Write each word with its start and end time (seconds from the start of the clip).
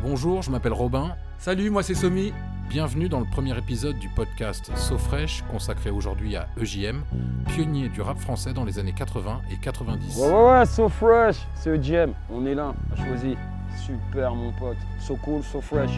Bonjour, 0.00 0.42
je 0.42 0.50
m'appelle 0.52 0.72
Robin. 0.72 1.16
Salut, 1.38 1.70
moi 1.70 1.82
c'est 1.82 1.94
Somi. 1.94 2.32
Bienvenue 2.68 3.08
dans 3.08 3.18
le 3.18 3.26
premier 3.26 3.58
épisode 3.58 3.98
du 3.98 4.08
podcast 4.08 4.70
So 4.76 4.96
Fresh, 4.96 5.42
consacré 5.50 5.90
aujourd'hui 5.90 6.36
à 6.36 6.46
EJM, 6.56 7.02
pionnier 7.48 7.88
du 7.88 8.00
rap 8.00 8.16
français 8.16 8.52
dans 8.52 8.64
les 8.64 8.78
années 8.78 8.92
80 8.92 9.40
et 9.50 9.56
90. 9.56 10.16
Ouais, 10.18 10.28
ouais, 10.28 10.50
ouais, 10.50 10.66
so 10.66 10.88
fresh, 10.88 11.38
c'est 11.56 11.70
EGM, 11.74 12.12
on 12.30 12.46
est 12.46 12.54
là, 12.54 12.74
à 12.92 13.04
choisir. 13.04 13.36
Super, 13.84 14.36
mon 14.36 14.52
pote. 14.52 14.76
So 15.00 15.16
cool, 15.16 15.42
so 15.42 15.60
fresh. 15.60 15.90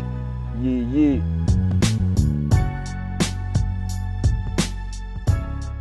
Yeah, 0.62 0.82
yeah. 0.94 1.20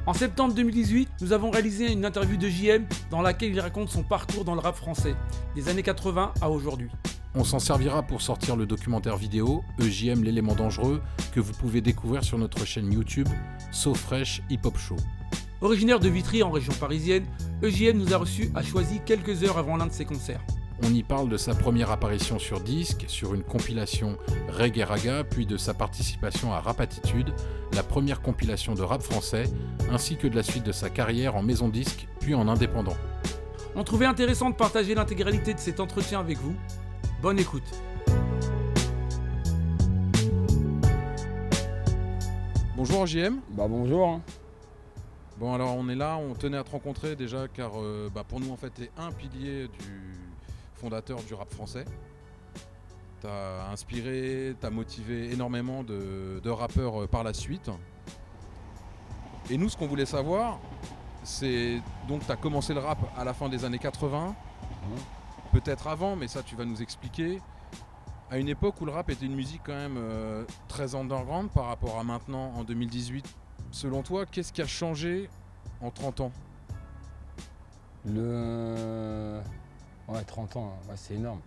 En 0.06 0.14
septembre 0.14 0.54
2018, 0.56 1.10
nous 1.22 1.32
avons 1.32 1.52
réalisé 1.52 1.94
une 1.94 2.04
interview 2.04 2.36
de 2.36 2.50
JM 2.50 2.86
dans 3.12 3.22
laquelle 3.22 3.52
il 3.52 3.60
raconte 3.62 3.90
son 3.90 4.04
parcours 4.04 4.44
dans 4.44 4.56
le 4.56 4.60
rap 4.60 4.76
français, 4.76 5.16
des 5.56 5.70
années 5.70 5.84
80 5.84 6.34
à 6.42 6.50
aujourd'hui. 6.50 6.90
On 7.36 7.44
s'en 7.44 7.60
servira 7.60 8.02
pour 8.02 8.24
sortir 8.24 8.56
le 8.56 8.66
documentaire 8.66 9.16
vidéo 9.16 9.64
EJM 9.80 10.24
l'élément 10.24 10.56
dangereux 10.56 11.00
que 11.32 11.40
vous 11.40 11.54
pouvez 11.54 11.80
découvrir 11.80 12.24
sur 12.24 12.40
notre 12.40 12.66
chaîne 12.66 12.92
YouTube 12.92 13.28
So 13.72 13.94
Fresh 13.94 14.42
Hip 14.50 14.62
Hop 14.64 14.78
Show. 14.78 14.96
Originaire 15.62 16.00
de 16.00 16.10
Vitry 16.10 16.42
en 16.42 16.50
région 16.50 16.74
parisienne, 16.80 17.26
EJM 17.62 17.98
nous 17.98 18.16
a 18.16 18.18
reçus 18.18 18.50
à 18.56 18.64
Choisy 18.64 19.02
quelques 19.06 19.44
heures 19.44 19.60
avant 19.60 19.78
l'un 19.78 19.86
de 19.86 19.94
ses 19.94 20.06
concerts. 20.06 20.42
On 20.82 20.92
y 20.92 21.04
parle 21.04 21.30
de 21.30 21.38
sa 21.38 21.54
première 21.54 21.92
apparition 21.92 22.40
sur 22.40 22.62
disque, 22.62 23.06
sur 23.08 23.36
une 23.36 23.44
compilation 23.44 24.18
Reggae 24.48 24.84
Raga, 24.84 25.24
puis 25.24 25.46
de 25.46 25.58
sa 25.58 25.76
participation 25.76 26.52
à 26.52 26.62
Rap 26.62 26.80
Attitude, 26.80 27.32
la 27.74 27.84
première 27.84 28.22
compilation 28.22 28.74
de 28.74 28.82
rap 28.82 29.04
français, 29.04 29.44
ainsi 29.92 30.16
que 30.16 30.28
de 30.28 30.36
la 30.36 30.44
suite 30.44 30.64
de 30.64 30.72
sa 30.72 30.90
carrière 30.90 31.36
en 31.36 31.44
maison 31.44 31.68
disque, 31.68 32.08
puis 32.22 32.34
en 32.34 32.48
indépendant. 32.48 32.98
On 33.76 33.84
trouvait 33.84 34.08
intéressant 34.08 34.50
de 34.50 34.56
partager 34.56 34.96
l'intégralité 34.96 35.54
de 35.54 35.60
cet 35.60 35.80
entretien 35.80 36.22
avec 36.22 36.40
vous. 36.40 36.56
Bonne 37.22 37.40
écoute. 37.40 37.64
Bonjour 42.76 43.06
JM. 43.06 43.40
Bah 43.52 43.68
bonjour. 43.68 44.08
hein. 44.08 44.22
Bon 45.38 45.54
alors 45.54 45.76
on 45.76 45.88
est 45.90 45.96
là, 45.96 46.18
on 46.18 46.34
tenait 46.34 46.58
à 46.58 46.64
te 46.64 46.72
rencontrer 46.72 47.16
déjà 47.16 47.48
car 47.48 47.72
euh, 47.80 48.10
bah, 48.14 48.24
pour 48.28 48.40
nous 48.40 48.52
en 48.52 48.58
fait 48.58 48.72
tu 48.74 48.84
es 48.84 48.92
un 48.98 49.12
pilier 49.12 49.68
du 49.68 50.14
fondateur 50.76 51.22
du 51.24 51.34
rap 51.34 51.52
français. 51.54 51.86
T'as 53.22 53.70
inspiré, 53.72 54.56
t'as 54.62 54.70
motivé 54.70 55.32
énormément 55.34 55.84
de, 55.84 56.40
de 56.42 56.50
rappeurs 56.50 57.04
euh, 57.04 57.08
par 57.08 57.24
la 57.24 57.34
suite. 57.34 57.70
Et 59.50 59.58
nous 59.58 59.68
ce 59.70 59.76
qu'on 59.78 59.88
voulait 59.88 60.06
savoir, 60.06 60.60
c'est 61.24 61.82
donc 62.08 62.26
tu 62.26 62.32
as 62.32 62.38
commencé 62.38 62.74
le 62.74 62.80
rap 62.80 63.00
à 63.18 63.24
la 63.26 63.34
fin 63.34 63.50
des 63.50 63.66
années 63.66 63.80
80, 63.80 64.36
peut-être 65.52 65.88
avant, 65.88 66.16
mais 66.16 66.28
ça 66.28 66.44
tu 66.44 66.56
vas 66.56 66.66
nous 66.66 66.82
expliquer. 66.82 67.42
À 68.32 68.38
une 68.38 68.50
époque 68.50 68.80
où 68.80 68.86
le 68.86 68.92
rap 68.92 69.10
était 69.10 69.26
une 69.26 69.36
musique 69.36 69.62
quand 69.66 69.74
même 69.74 69.98
euh, 69.98 70.46
très 70.68 70.94
underground 70.94 71.50
par 71.50 71.66
rapport 71.66 71.98
à 72.00 72.04
maintenant 72.04 72.52
en 72.56 72.64
2018. 72.64 73.26
Selon 73.72 74.04
toi, 74.04 74.26
qu'est-ce 74.26 74.54
qui 74.54 74.62
a 74.62 74.68
changé 74.68 75.30
en 75.82 75.90
30 75.90 76.22
ans? 76.22 76.32
Le. 78.06 79.40
Ouais, 80.08 80.24
30 80.24 80.56
ans, 80.58 80.74
hein. 80.90 80.94
c'est 80.96 81.16
énorme. 81.16 81.42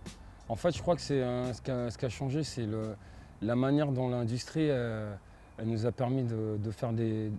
En 0.49 0.55
fait, 0.55 0.75
je 0.75 0.81
crois 0.81 0.95
que 0.95 1.01
c'est 1.01 1.21
euh, 1.21 1.53
ce, 1.53 1.97
qui 1.97 2.05
a, 2.05 2.09
changé, 2.09 2.43
c'est 2.43 2.67
la 3.41 3.55
manière 3.55 3.91
dont 3.91 4.09
l'industrie 4.09 4.69
euh, 4.69 5.13
nous 5.63 5.85
a 5.85 5.91
permis 5.91 6.23
de, 6.23 6.71
faire 6.71 6.93
des, 6.93 7.31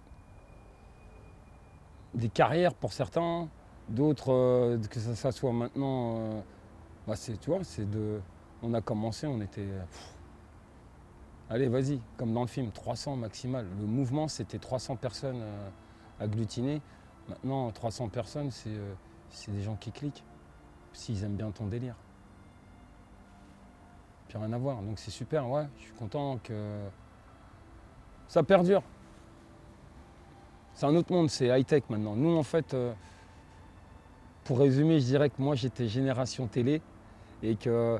des 2.14 2.28
carrières 2.28 2.74
pour 2.74 2.92
certains, 2.92 3.48
d'autres, 3.88 4.32
euh, 4.32 4.78
que 4.90 5.00
ça 5.00 5.32
soit 5.32 5.52
maintenant. 5.52 6.42
Bah, 7.06 7.16
c'est, 7.16 7.38
tu 7.38 7.50
vois, 7.50 7.64
c'est 7.64 7.88
de. 7.88 8.20
On 8.62 8.72
a 8.74 8.80
commencé, 8.80 9.26
on 9.26 9.40
était. 9.40 9.68
allez, 11.50 11.68
vas-y, 11.68 12.00
comme 12.16 12.32
dans 12.32 12.42
le 12.42 12.46
film, 12.46 12.70
300 12.70 13.16
maximal. 13.16 13.66
Le 13.78 13.86
mouvement, 13.86 14.28
c'était 14.28 14.58
300 14.58 14.96
personnes 14.96 15.40
euh, 15.40 15.68
agglutinées. 16.20 16.80
Maintenant, 17.28 17.70
300 17.70 18.08
personnes, 18.08 18.50
c'est 18.50 18.70
euh, 18.70 18.94
c'est 19.30 19.50
des 19.50 19.62
gens 19.62 19.76
qui 19.76 19.90
cliquent. 19.90 20.24
S'ils 20.92 21.24
aiment 21.24 21.36
bien 21.36 21.50
ton 21.50 21.66
délire. 21.66 21.96
Puis 24.28 24.38
rien 24.38 24.52
à 24.52 24.58
voir. 24.58 24.80
Donc 24.80 24.98
c'est 24.98 25.10
super, 25.10 25.48
ouais. 25.50 25.66
Je 25.78 25.84
suis 25.84 25.94
content 25.94 26.38
que 26.42 26.78
ça 28.28 28.42
perdure. 28.42 28.82
C'est 30.74 30.86
un 30.86 30.94
autre 30.94 31.12
monde, 31.12 31.30
c'est 31.30 31.46
high-tech 31.46 31.82
maintenant. 31.88 32.16
Nous, 32.16 32.36
en 32.36 32.42
fait, 32.42 32.74
euh, 32.74 32.92
pour 34.44 34.58
résumer, 34.58 35.00
je 35.00 35.06
dirais 35.06 35.30
que 35.30 35.40
moi, 35.40 35.54
j'étais 35.54 35.88
génération 35.88 36.46
télé 36.46 36.80
et 37.42 37.56
que 37.56 37.70
euh, 37.70 37.98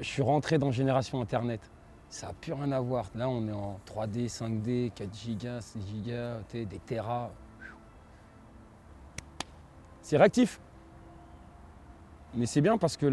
je 0.00 0.06
suis 0.06 0.22
rentré 0.22 0.58
dans 0.58 0.70
génération 0.70 1.20
Internet. 1.20 1.60
Ça 2.08 2.28
n'a 2.28 2.32
plus 2.32 2.52
rien 2.52 2.72
à 2.72 2.80
voir. 2.80 3.10
Là, 3.14 3.28
on 3.28 3.46
est 3.46 3.52
en 3.52 3.78
3D, 3.86 4.30
5D, 4.30 4.92
4 4.92 5.14
gigas, 5.14 5.60
6 5.60 5.80
gigas, 5.86 6.38
des 6.52 6.66
terras. 6.86 7.30
C'est 10.00 10.16
réactif. 10.16 10.58
Mais 12.34 12.46
c'est 12.46 12.60
bien 12.60 12.78
parce 12.78 12.96
que 12.96 13.06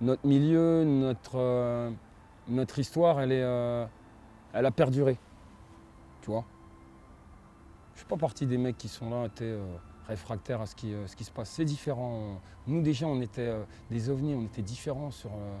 notre 0.00 0.26
milieu, 0.26 0.84
notre, 0.84 1.36
euh, 1.36 1.90
notre 2.48 2.78
histoire, 2.78 3.20
elle, 3.20 3.32
est, 3.32 3.42
euh, 3.42 3.84
elle 4.52 4.66
a 4.66 4.70
perduré. 4.70 5.18
Tu 6.22 6.30
vois? 6.30 6.44
Je 7.90 7.94
ne 7.94 7.98
suis 7.98 8.06
pas 8.06 8.16
partie 8.16 8.46
des 8.46 8.58
mecs 8.58 8.78
qui 8.78 8.88
sont 8.88 9.10
là, 9.10 9.28
réfractaires 10.08 10.60
à 10.60 10.66
ce 10.66 10.74
qui, 10.74 10.92
euh, 10.92 11.06
ce 11.06 11.14
qui 11.14 11.24
se 11.24 11.30
passe. 11.30 11.50
C'est 11.50 11.64
différent. 11.64 12.40
Nous, 12.66 12.82
déjà, 12.82 13.06
on 13.06 13.20
était 13.20 13.42
euh, 13.46 13.64
des 13.90 14.08
ovnis, 14.10 14.34
on 14.34 14.42
était 14.42 14.62
différents 14.62 15.10
sur, 15.10 15.30
euh, 15.30 15.58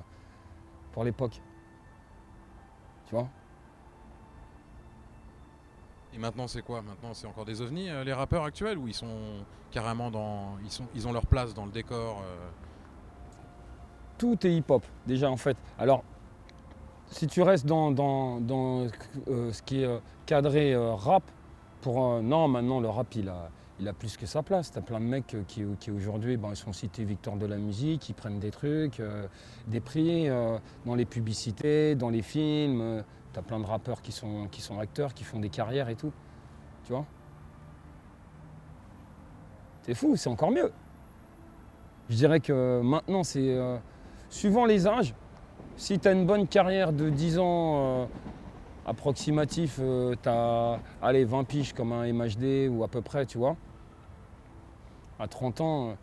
pour 0.92 1.04
l'époque. 1.04 1.40
Tu 3.06 3.14
vois? 3.14 3.28
Et 6.14 6.18
maintenant 6.18 6.48
c'est 6.48 6.62
quoi? 6.62 6.80
Maintenant 6.82 7.12
c'est 7.12 7.26
encore 7.26 7.44
des 7.44 7.60
ovnis 7.60 7.90
euh, 7.90 8.02
les 8.02 8.14
rappeurs 8.14 8.42
actuels 8.44 8.78
ou 8.78 8.88
ils 8.88 8.94
sont 8.94 9.44
carrément 9.70 10.10
dans 10.10 10.56
ils 10.64 10.70
sont 10.70 10.86
ils 10.94 11.06
ont 11.06 11.12
leur 11.12 11.26
place 11.26 11.52
dans 11.52 11.66
le 11.66 11.70
décor 11.70 12.22
euh, 12.22 12.48
tout 14.16 14.46
est 14.46 14.52
hip-hop, 14.52 14.84
déjà 15.06 15.30
en 15.30 15.36
fait. 15.36 15.56
Alors, 15.78 16.02
si 17.06 17.28
tu 17.28 17.40
restes 17.42 17.66
dans, 17.66 17.92
dans- 17.92 18.40
dans, 18.40 18.86
euh, 19.28 19.52
ce 19.52 19.62
qui 19.62 19.82
est 19.84 20.00
cadré 20.26 20.74
rap, 20.76 21.22
pour 21.82 22.20
non, 22.20 22.48
maintenant 22.48 22.80
le 22.80 22.88
rap 22.88 23.14
il 23.14 23.28
a, 23.28 23.48
il 23.80 23.88
a 23.88 23.92
plus 23.92 24.16
que 24.16 24.26
sa 24.26 24.42
place. 24.42 24.70
T'as 24.70 24.80
plein 24.80 25.00
de 25.00 25.04
mecs 25.04 25.34
euh, 25.34 25.42
qui, 25.46 25.64
qui 25.78 25.90
aujourd'hui 25.90 26.36
ben, 26.36 26.54
sont 26.54 26.72
cités 26.72 27.04
victoires 27.04 27.36
de 27.36 27.46
la 27.46 27.56
musique, 27.56 28.08
ils 28.08 28.14
prennent 28.14 28.38
des 28.38 28.50
trucs, 28.50 29.00
euh, 29.00 29.26
des 29.66 29.80
prix 29.80 30.28
euh, 30.28 30.58
dans 30.84 30.94
les 30.94 31.04
publicités, 31.04 31.94
dans 31.94 32.10
les 32.10 32.22
films. 32.22 33.04
T'as 33.32 33.42
plein 33.42 33.60
de 33.60 33.66
rappeurs 33.66 34.02
qui 34.02 34.12
sont, 34.12 34.48
qui 34.50 34.60
sont 34.60 34.78
acteurs, 34.78 35.14
qui 35.14 35.24
font 35.24 35.38
des 35.38 35.50
carrières 35.50 35.88
et 35.88 35.94
tout. 35.94 36.12
Tu 36.84 36.92
vois? 36.92 37.04
C'est 39.82 39.94
fou, 39.94 40.16
c'est 40.16 40.28
encore 40.28 40.50
mieux. 40.50 40.72
Je 42.08 42.16
dirais 42.16 42.40
que 42.40 42.80
maintenant, 42.82 43.22
c'est. 43.22 43.56
suivant 44.30 44.64
les 44.64 44.86
âges, 44.86 45.14
si 45.76 45.98
tu 45.98 46.08
as 46.08 46.12
une 46.12 46.26
bonne 46.26 46.46
carrière 46.46 46.92
de 46.92 47.10
10 47.10 47.38
ans 47.38 48.08
approximatif, 48.86 49.78
tu 50.22 50.28
as 50.28 50.80
allez, 51.02 51.24
20 51.24 51.44
piges 51.44 51.74
comme 51.74 51.92
un 51.92 52.10
MHD 52.10 52.70
ou 52.70 52.82
à 52.82 52.88
peu 52.88 53.02
près, 53.02 53.26
tu 53.26 53.36
vois. 53.36 53.56
À 55.18 55.26
30 55.26 55.60
ans, 55.60 55.96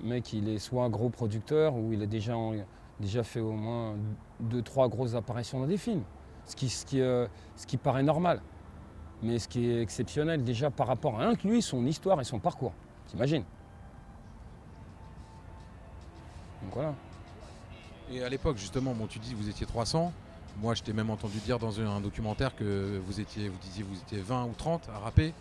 le 0.00 0.08
mec, 0.08 0.32
il 0.32 0.48
est 0.48 0.58
soit 0.58 0.84
un 0.84 0.90
gros 0.90 1.08
producteur 1.08 1.74
ou 1.74 1.92
il 1.92 2.02
a 2.02 2.06
déjà, 2.06 3.24
fait 3.24 3.40
au 3.40 3.52
moins 3.52 3.96
2-3 4.44 4.88
grosses 4.88 5.14
apparitions 5.14 5.60
dans 5.60 5.66
des 5.66 5.76
films. 5.76 6.04
Ce 6.46 6.56
qui, 6.56 7.00
euh, 7.00 7.26
paraît 7.82 8.02
normal. 8.02 8.40
Mais 9.22 9.38
ce 9.38 9.48
qui 9.48 9.68
est 9.70 9.80
exceptionnel 9.80 10.42
déjà 10.42 10.70
par 10.70 10.88
rapport 10.88 11.20
à 11.20 11.24
un 11.24 11.34
que 11.34 11.46
lui, 11.46 11.62
son 11.62 11.86
histoire 11.86 12.20
et 12.20 12.24
son 12.24 12.40
parcours. 12.40 12.72
T'imagines? 13.06 13.44
Donc 16.62 16.74
voilà. 16.74 16.94
Et 18.10 18.22
à 18.22 18.28
l'époque 18.28 18.56
justement, 18.56 18.94
bon 18.94 19.06
tu 19.06 19.18
dis 19.20 19.34
vous 19.34 19.48
étiez 19.48 19.66
300. 19.66 20.12
Moi 20.60 20.74
je 20.74 20.82
t'ai 20.82 20.92
même 20.92 21.10
entendu 21.10 21.38
dire 21.38 21.58
dans 21.58 21.80
un, 21.80 21.86
un 21.86 22.00
documentaire 22.00 22.56
que 22.56 23.00
vous 23.06 23.20
étiez 23.20 23.48
vous 23.48 23.58
disiez 23.58 23.84
vous 23.84 23.96
étiez 24.00 24.18
20 24.18 24.46
ou 24.46 24.52
30 24.56 24.88
à 24.94 24.98
rapper. 24.98 25.32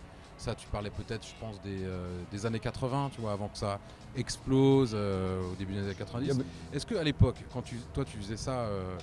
Ça 0.42 0.56
tu 0.56 0.68
parlais 0.68 0.90
peut-être 0.90 1.26
je 1.26 1.34
pense 1.40 1.62
des, 1.62 1.84
euh, 1.84 2.20
des 2.32 2.46
années 2.46 2.60
80, 2.60 3.12
tu 3.14 3.22
vois, 3.22 3.32
avant 3.34 3.48
que 3.48 3.58
ça 3.58 3.80
explose 4.16 4.92
euh, 4.94 5.52
au 5.52 5.56
début 5.56 5.74
des 5.74 5.82
années 5.82 5.96
90. 5.96 6.26
Yeah, 6.26 6.36
Est-ce 6.74 6.86
que 6.86 6.96
à 6.96 7.04
l'époque, 7.04 7.38
quand 7.54 7.62
tu, 7.62 7.78
toi 7.94 8.04
tu 8.04 8.18
faisais 8.18 8.38
ça, 8.38 8.62
euh, 8.62 8.98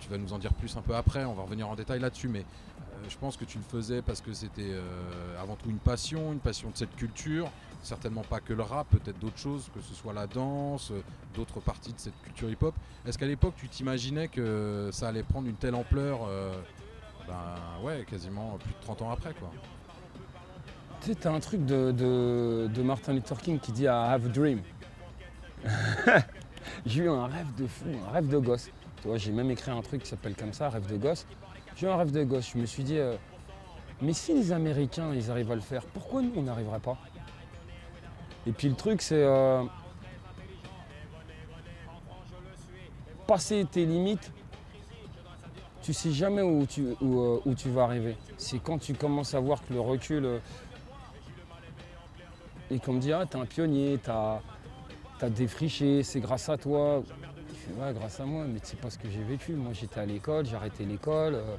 tu 0.00 0.08
vas 0.08 0.18
nous 0.18 0.32
en 0.32 0.38
dire 0.38 0.52
plus 0.54 0.76
un 0.76 0.82
peu 0.82 0.94
après, 0.96 1.24
on 1.24 1.34
va 1.34 1.42
revenir 1.42 1.68
en 1.68 1.76
détail 1.76 2.00
là-dessus, 2.00 2.28
mais 2.28 2.44
je 3.08 3.16
pense 3.18 3.36
que 3.36 3.44
tu 3.44 3.58
le 3.58 3.64
faisais 3.64 4.02
parce 4.02 4.20
que 4.20 4.32
c'était 4.32 4.62
euh, 4.72 5.40
avant 5.40 5.56
tout 5.56 5.70
une 5.70 5.78
passion, 5.78 6.32
une 6.32 6.38
passion 6.40 6.70
de 6.70 6.76
cette 6.76 6.94
culture, 6.96 7.50
certainement 7.82 8.22
pas 8.22 8.40
que 8.40 8.52
le 8.52 8.62
rap, 8.62 8.88
peut-être 8.88 9.18
d'autres 9.18 9.38
choses, 9.38 9.70
que 9.74 9.80
ce 9.80 9.94
soit 9.94 10.12
la 10.12 10.26
danse, 10.26 10.92
d'autres 11.34 11.60
parties 11.60 11.92
de 11.92 11.98
cette 11.98 12.20
culture 12.22 12.50
hip-hop. 12.50 12.74
Est-ce 13.06 13.18
qu'à 13.18 13.26
l'époque 13.26 13.54
tu 13.56 13.68
t'imaginais 13.68 14.28
que 14.28 14.90
ça 14.92 15.08
allait 15.08 15.22
prendre 15.22 15.48
une 15.48 15.56
telle 15.56 15.74
ampleur 15.74 16.20
euh, 16.28 16.54
ben 17.26 17.82
ouais, 17.82 18.04
quasiment 18.08 18.58
plus 18.58 18.72
de 18.72 18.80
30 18.80 19.02
ans 19.02 19.10
après 19.10 19.34
quoi? 19.34 19.50
Tu 21.04 21.10
sais, 21.10 21.16
t'as 21.16 21.32
un 21.32 21.40
truc 21.40 21.66
de, 21.66 21.92
de- 21.92 22.82
Martin 22.82 23.12
Luther 23.12 23.36
King 23.36 23.58
qui 23.60 23.72
dit 23.72 23.82
I 23.82 23.88
have 23.88 24.24
a 24.24 24.28
dream. 24.30 24.62
j'ai 26.86 27.02
eu 27.02 27.10
un 27.10 27.26
rêve 27.26 27.54
de 27.58 27.66
fou, 27.66 27.84
un 28.08 28.10
rêve 28.10 28.26
de 28.26 28.38
gosse. 28.38 28.70
Tu 29.02 29.08
vois, 29.08 29.18
j'ai 29.18 29.30
même 29.30 29.50
écrit 29.50 29.70
un 29.70 29.82
truc 29.82 30.04
qui 30.04 30.08
s'appelle 30.08 30.34
comme 30.34 30.54
ça, 30.54 30.70
rêve 30.70 30.90
de 30.90 30.96
gosse. 30.96 31.26
J'ai 31.76 31.88
eu 31.88 31.90
un 31.90 31.96
rêve 31.96 32.10
de 32.10 32.24
gosse. 32.24 32.52
Je 32.54 32.58
me 32.58 32.64
suis 32.64 32.84
dit, 32.84 32.96
euh, 32.96 33.16
mais 34.00 34.14
si 34.14 34.32
les 34.32 34.50
Américains, 34.50 35.12
ils 35.12 35.30
arrivent 35.30 35.52
à 35.52 35.56
le 35.56 35.60
faire, 35.60 35.84
pourquoi 35.84 36.22
nous, 36.22 36.32
on 36.36 36.42
n'arriverait 36.42 36.80
pas? 36.80 36.96
Et 38.46 38.52
puis 38.52 38.70
le 38.70 38.74
truc, 38.74 39.02
c'est 39.02 39.22
euh, 39.22 39.62
passer 43.26 43.66
tes 43.70 43.84
limites. 43.84 44.32
Tu 45.82 45.92
sais 45.92 46.12
jamais 46.12 46.40
où 46.40 46.64
tu, 46.64 46.94
où, 47.02 47.20
euh, 47.20 47.40
où 47.44 47.54
tu 47.54 47.68
vas 47.68 47.82
arriver. 47.82 48.16
C'est 48.38 48.58
quand 48.58 48.78
tu 48.78 48.94
commences 48.94 49.34
à 49.34 49.40
voir 49.40 49.62
que 49.66 49.74
le 49.74 49.80
recul. 49.80 50.40
Et 52.70 52.78
qu'on 52.78 52.94
me 52.94 53.00
dit, 53.00 53.12
ah, 53.12 53.24
t'es 53.26 53.36
un 53.36 53.46
pionnier, 53.46 53.98
t'as 54.02 54.40
as 55.20 55.30
défriché, 55.30 56.02
c'est 56.02 56.20
grâce 56.20 56.48
à 56.48 56.58
toi. 56.58 57.02
Je 57.48 57.54
fais, 57.54 57.80
ouais, 57.80 57.92
grâce 57.94 58.20
à 58.20 58.24
moi, 58.24 58.44
mais 58.46 58.58
c'est 58.62 58.78
pas 58.78 58.90
ce 58.90 58.98
que 58.98 59.08
j'ai 59.08 59.22
vécu. 59.22 59.52
Moi, 59.52 59.72
j'étais 59.72 60.00
à 60.00 60.06
l'école, 60.06 60.44
j'ai 60.44 60.56
arrêté 60.56 60.84
l'école. 60.84 61.34
euh, 61.34 61.56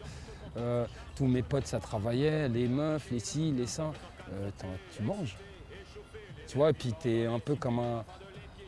euh, 0.57 0.85
tous 1.15 1.25
mes 1.25 1.41
potes, 1.41 1.67
ça 1.67 1.79
travaillait, 1.79 2.47
les 2.47 2.67
meufs, 2.67 3.09
les 3.11 3.19
ci, 3.19 3.51
les 3.51 3.67
ça. 3.67 3.91
Euh, 4.31 4.49
tu 4.95 5.03
manges. 5.03 5.35
Tu 6.47 6.57
vois, 6.57 6.69
et 6.69 6.73
puis 6.73 6.93
t'es 6.93 7.25
un 7.25 7.39
peu 7.39 7.55
comme 7.55 7.79
un, 7.79 8.03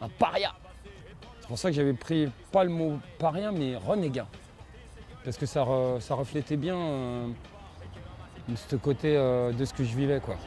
un 0.01 0.09
paria. 0.09 0.53
C'est 1.39 1.47
pour 1.47 1.57
ça 1.57 1.69
que 1.69 1.75
j'avais 1.75 1.93
pris 1.93 2.29
pas 2.51 2.63
le 2.63 2.71
mot 2.71 2.99
paria, 3.19 3.51
mais 3.51 3.75
renégat. 3.77 4.27
Parce 5.23 5.37
que 5.37 5.45
ça, 5.45 5.65
ça 5.99 6.15
reflétait 6.15 6.57
bien 6.57 6.77
ce 8.55 8.75
côté 8.75 9.13
de 9.15 9.65
ce 9.65 9.73
que 9.73 9.83
je 9.83 9.95
vivais, 9.95 10.19
quoi. 10.19 10.37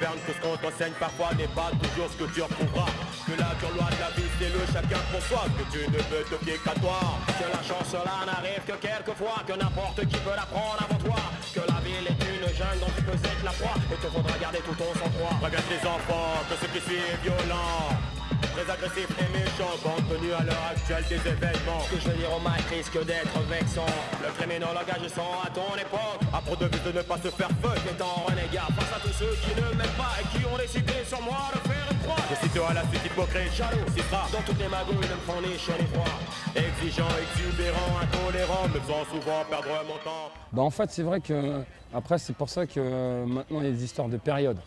Que 0.00 0.32
ce 0.32 0.40
qu'on 0.40 0.56
t'enseigne 0.56 0.96
parfois 0.98 1.30
n'est 1.36 1.52
pas 1.52 1.70
toujours 1.76 2.08
ce 2.08 2.16
que 2.16 2.28
tu 2.32 2.42
retrouveras. 2.42 2.88
Que 3.26 3.32
la 3.36 3.52
dure 3.60 3.74
loi 3.76 3.88
de 3.92 4.00
la 4.00 4.10
vie 4.16 4.30
c'est 4.38 4.48
le 4.48 4.62
chacun 4.72 5.02
pour 5.12 5.22
soi, 5.28 5.44
que 5.52 5.64
tu 5.72 5.84
ne 5.84 6.00
peux 6.08 6.24
te 6.24 6.36
fier 6.44 6.58
qu'à 6.64 6.72
toi. 6.80 7.00
Que 7.36 7.44
la 7.44 7.62
chance 7.62 7.92
là 7.92 8.24
n'arrive 8.24 8.64
que 8.64 8.76
quelquefois, 8.80 9.44
que 9.46 9.52
n'importe 9.52 10.00
qui 10.08 10.16
peut 10.24 10.36
la 10.36 10.46
prendre 10.48 10.80
avant 10.80 11.00
toi. 11.04 11.20
Que 11.52 11.60
la 11.60 11.78
ville 11.84 12.06
est 12.08 12.20
une 12.32 12.48
jungle 12.56 12.80
dont 12.80 12.92
tu 12.96 13.02
peux 13.04 13.12
être 13.12 13.44
la 13.44 13.52
proie, 13.52 13.76
et 13.76 13.96
te 13.96 14.08
faudra 14.08 14.38
garder 14.40 14.60
tout 14.64 14.74
ton 14.74 14.90
sang-froid. 14.96 15.36
Regarde 15.44 15.68
les 15.68 15.84
enfants, 15.84 16.40
que 16.48 16.56
ce 16.56 16.66
qui 16.72 16.80
suit 16.80 16.96
est 16.96 17.20
violent. 17.22 18.19
Très 18.54 18.66
agressif 18.72 19.08
et 19.20 19.28
méchant, 19.32 19.72
compte 19.82 20.06
tenu 20.08 20.32
à 20.32 20.42
l'heure 20.42 20.66
actuelle 20.72 21.04
des 21.08 21.20
événements. 21.28 21.80
Ce 21.84 21.94
que 21.94 22.00
je 22.00 22.08
veux 22.08 22.16
dire 22.16 22.32
au 22.34 22.40
mic 22.40 22.64
risque 22.70 23.04
d'être 23.04 23.38
vexant. 23.48 23.90
Le 24.22 24.30
criminologue 24.32 24.90
agissant 24.90 25.32
à 25.44 25.50
ton 25.50 25.70
époque. 25.76 26.20
À 26.32 26.40
pro 26.40 26.56
de 26.56 26.66
vue 26.66 26.82
de 26.84 26.92
ne 26.98 27.02
pas 27.02 27.18
se 27.18 27.28
faire 27.28 27.50
feu. 27.62 27.74
Étant 27.90 28.24
renégat 28.26 28.68
face 28.76 28.92
à 28.96 29.00
tous 29.00 29.12
ceux 29.12 29.34
qui 29.42 29.52
ne 29.54 29.66
m'aiment 29.76 29.98
pas 29.98 30.14
et 30.20 30.26
qui 30.32 30.44
ont 30.46 30.56
décidé 30.56 31.04
sur 31.06 31.20
moi 31.22 31.50
de 31.54 31.60
faire 31.68 31.86
une 31.90 31.98
croix. 31.98 32.22
Je 32.30 32.36
cite 32.46 32.56
à 32.56 32.74
la 32.74 32.84
suite 32.88 33.04
hypocrite, 33.06 33.52
Jaloux, 33.54 33.86
Citra, 33.94 34.28
dans 34.32 34.42
toutes 34.42 34.58
les 34.58 34.68
magouilles, 34.68 34.96
ne 34.96 35.14
me 35.14 35.24
font 35.26 35.40
ni 35.42 35.58
chaud 35.58 35.78
ni 35.78 35.86
froid. 35.86 36.14
exigeant, 36.54 37.08
exubérant, 37.20 37.98
intolérant, 38.02 38.68
me 38.68 38.80
faisant 38.80 39.04
souvent 39.10 39.44
perdre 39.48 39.68
mon 39.86 39.98
temps. 40.04 40.30
Bah, 40.52 40.62
en 40.62 40.70
fait, 40.70 40.90
c'est 40.90 41.02
vrai 41.02 41.20
que 41.20 41.62
après, 41.92 42.18
c'est 42.18 42.34
pour 42.34 42.48
ça 42.48 42.66
que 42.66 42.78
euh, 42.78 43.26
maintenant 43.26 43.60
il 43.60 43.66
y 43.66 43.68
a 43.68 43.72
des 43.72 43.84
histoires 43.84 44.08
de 44.08 44.16
période. 44.16 44.58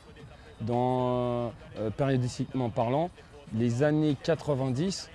Dans 0.62 1.52
euh, 1.78 1.90
périodiquement 1.96 2.70
parlant, 2.70 3.10
les 3.54 3.84
années 3.84 4.18
90, 4.24 5.10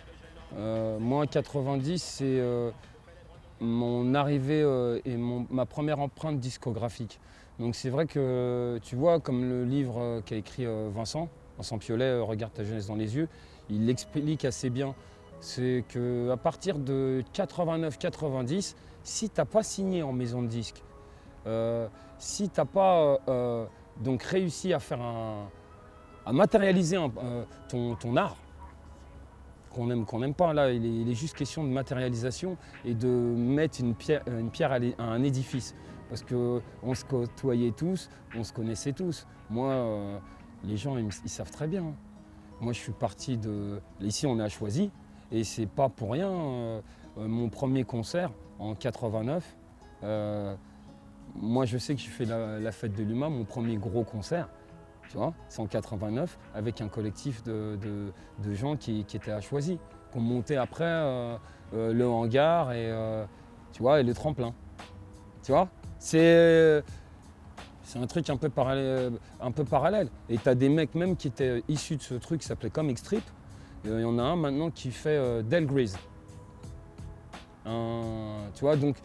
euh, 0.57 0.99
moi 0.99 1.27
90, 1.27 2.03
c'est 2.03 2.25
euh, 2.25 2.71
mon 3.61 4.15
arrivée 4.15 4.63
euh, 4.63 5.01
et 5.05 5.17
ma 5.17 5.67
première 5.67 6.01
empreinte 6.01 6.39
discographique. 6.39 7.21
Donc 7.59 7.75
c'est 7.75 7.91
vrai 7.91 8.07
que 8.07 8.79
tu 8.83 8.95
vois, 8.95 9.19
comme 9.19 9.49
le 9.49 9.65
livre 9.65 10.01
euh, 10.01 10.21
qu'a 10.21 10.37
écrit 10.37 10.67
Vincent, 10.95 11.29
Vincent 11.57 11.79
Piolet, 11.79 12.21
Regarde 12.21 12.53
ta 12.53 12.63
jeunesse 12.63 12.87
dans 12.87 12.95
les 12.95 13.17
yeux, 13.17 13.29
il 13.69 13.87
l'explique 13.87 14.45
assez 14.45 14.71
bien. 14.71 14.95
C'est 15.41 15.85
qu'à 15.89 16.37
partir 16.37 16.79
de 16.79 17.23
89-90, 17.35 18.75
si 19.03 19.31
tu 19.31 19.41
n'as 19.41 19.45
pas 19.45 19.63
signé 19.63 20.03
en 20.03 20.13
maison 20.13 20.43
de 20.43 20.49
disque, 20.49 20.83
si 22.19 22.49
tu 22.49 22.61
n'as 22.61 22.65
pas 22.65 23.19
donc 24.01 24.23
réussi 24.23 24.73
à 24.73 24.81
faire 24.81 25.01
un, 25.01 25.49
à 26.29 26.33
matérialiser 26.33 26.99
euh, 26.99 27.45
ton, 27.71 28.17
art, 28.17 28.37
qu'on 29.71 29.91
aime, 29.91 30.05
qu'on 30.05 30.19
n'aime 30.19 30.35
pas, 30.35 30.53
là, 30.53 30.71
il 30.71 31.09
est, 31.09 31.15
juste 31.15 31.35
question 31.35 31.65
de 31.65 31.71
matérialisation 31.71 32.59
et 32.85 32.93
de 32.93 33.09
mettre 33.09 33.81
une 33.81 33.95
pierre, 33.95 34.23
une 34.27 34.51
pierre 34.51 34.73
à 34.73 35.03
un 35.03 35.23
édifice. 35.23 35.75
Parce 36.11 36.23
qu'on 36.23 36.95
se 36.95 37.05
côtoyait 37.07 37.71
tous, 37.71 38.11
on 38.37 38.45
se 38.45 38.53
connaissait 38.53 38.93
tous. 38.93 39.27
Moi, 39.49 39.71
euh, 39.71 40.19
les 40.65 40.77
gens, 40.77 40.99
ils, 40.99 41.11
savent 41.31 41.51
très 41.51 41.67
bien. 41.67 41.95
Moi, 42.61 42.75
je 42.75 42.79
suis 42.79 42.93
parti 42.93 43.39
de. 43.39 43.81
Ici, 44.03 44.27
on 44.27 44.39
a 44.39 44.51
choisi, 44.51 44.91
et 45.33 45.45
c'est 45.45 45.67
pas 45.67 45.89
pour 45.89 46.13
rien. 46.13 46.31
euh, 46.31 46.81
mon 47.17 47.49
premier 47.49 47.85
concert 47.85 48.33
en 48.59 48.75
89, 48.75 49.57
euh, 50.05 50.55
moi, 51.37 51.65
je 51.65 51.79
sais 51.79 51.95
que 51.95 52.03
j'ai 52.03 52.11
fait 52.11 52.27
la, 52.27 52.59
la 52.59 52.73
fête 52.73 52.95
de 52.95 53.03
l'UMA, 53.03 53.31
mon 53.31 53.45
premier 53.45 53.77
gros 53.77 54.05
concert, 54.05 54.51
tu 55.09 55.17
vois, 55.17 55.33
c'est 55.49 55.61
en 55.61 55.67
89, 55.67 56.39
avec 56.55 56.81
un 56.81 56.89
collectif 56.89 57.43
de, 57.43 58.13
gens 58.53 58.77
qui, 58.77 59.01
étaient 59.01 59.31
à 59.31 59.41
choisi, 59.41 59.79
qui 60.11 60.19
ont 60.19 60.21
monté 60.21 60.57
après 60.57 60.85
euh, 60.85 61.37
euh, 61.75 61.93
le 61.93 62.07
hangar 62.07 62.73
et, 62.73 62.91
euh, 62.91 63.25
tu 63.73 63.83
vois, 63.83 64.01
et 64.01 64.03
le 64.03 64.13
tremplin. 64.15 64.53
Tu 65.43 65.53
vois 65.53 65.69
C'est. 65.99 66.83
Un 67.97 68.07
truc 68.07 68.29
un 68.29 68.37
peu 68.37 68.51
parallèle. 68.51 69.15
Un 69.41 69.51
peu 69.51 69.65
parallèle. 69.65 70.11
Et 70.29 70.37
tu 70.37 70.47
as 70.47 70.55
des 70.55 70.69
mecs 70.69 70.95
même 70.95 71.17
qui 71.17 71.29
étaient 71.29 71.63
issus 71.69 71.97
de 71.97 72.03
ce 72.03 72.15
truc 72.15 72.43
qui 72.43 72.47
s'appelait 72.47 72.69
Comic 72.69 72.99
Strip. 72.99 73.25
Il 73.85 73.99
y 73.99 74.05
en 74.05 74.19
a 74.19 74.23
un 74.23 74.37
maintenant 74.37 74.71
qui 74.71 74.91
fait 74.91 75.43
Del 75.45 75.65
Grease. 75.65 75.97
Un- 77.65 78.51
tu 78.55 78.61
vois, 78.61 78.77
donc. 78.77 78.97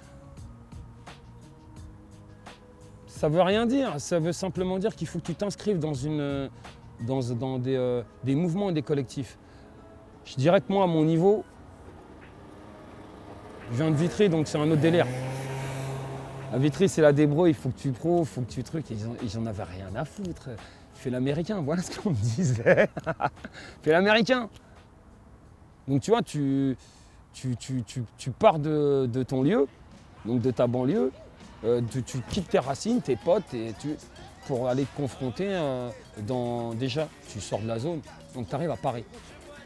Ça 3.24 3.30
veut 3.30 3.42
rien 3.42 3.66
dire. 3.66 4.02
Ça 4.02 4.20
veut 4.20 4.34
simplement 4.34 4.78
dire 4.80 4.94
qu'il 4.98 5.08
faut 5.08 5.18
que 5.18 5.24
tu 5.24 5.34
t'inscrives 5.34 5.80
dans, 5.80 5.94
une, 5.94 6.50
dans, 7.08 7.58
des, 7.58 7.78
euh, 7.78 8.04
des 8.26 8.36
mouvements 8.36 8.70
et 8.70 8.74
des 8.74 8.82
collectifs. 8.82 9.38
Je 10.26 10.36
dirais 10.36 10.60
que 10.60 10.66
moi, 10.68 10.84
à 10.84 10.88
mon 10.88 11.06
niveau, 11.06 11.46
je 13.72 13.78
viens 13.78 13.92
de 13.92 13.96
Vitry, 13.96 14.28
donc 14.28 14.50
c'est 14.50 14.58
un 14.58 14.70
autre 14.70 14.82
délire. 14.82 15.08
À 16.52 16.58
Vitry, 16.58 16.90
c'est 16.90 17.02
la 17.02 17.14
débrouille, 17.14 17.52
il 17.52 17.56
faut 17.56 17.70
que 17.70 17.80
tu 17.80 17.92
prouves, 17.94 18.28
il 18.30 18.34
faut 18.34 18.42
que 18.42 18.52
tu 18.52 18.62
trucs. 18.62 18.90
Ils 18.90 19.06
en, 19.08 19.16
ils 19.24 19.38
en 19.38 19.46
avaient 19.46 19.64
rien 19.64 19.96
à 19.96 20.04
foutre. 20.04 20.50
Fais 20.94 21.10
l'américain, 21.10 21.62
voilà 21.62 21.82
ce 21.82 21.98
qu'on 21.98 22.10
me 22.10 22.16
disait. 22.16 22.90
Fais 23.84 23.92
l'américain. 23.92 24.50
Donc 25.88 26.02
tu 26.02 26.12
vois, 26.12 26.24
tu, 26.24 26.76
tu, 27.32 27.56
tu- 27.56 27.84
tu- 27.84 28.04
tu 28.18 28.32
pars 28.32 28.60
de, 28.60 29.06
de 29.10 29.24
ton 29.24 29.44
lieu, 29.44 29.66
donc 30.26 30.42
de 30.42 30.52
ta 30.52 30.68
banlieue, 30.68 31.10
euh, 31.64 31.82
tu, 32.06 32.20
quittes 32.30 32.50
tes 32.50 32.60
racines, 32.60 33.02
tes 33.02 33.16
potes, 33.16 33.54
et 33.54 33.74
tu, 33.80 33.96
pour 34.48 34.68
aller 34.68 34.86
te 34.86 34.98
confronter 34.98 35.48
euh, 35.50 35.90
dans. 36.20 36.74
Déjà, 36.74 37.08
tu 37.30 37.40
sors 37.40 37.60
de 37.60 37.68
la 37.68 37.80
zone, 37.80 38.02
donc 38.36 38.50
tu 38.50 38.56
arrives 38.56 38.72
à 38.72 38.78
Paris. 38.78 39.06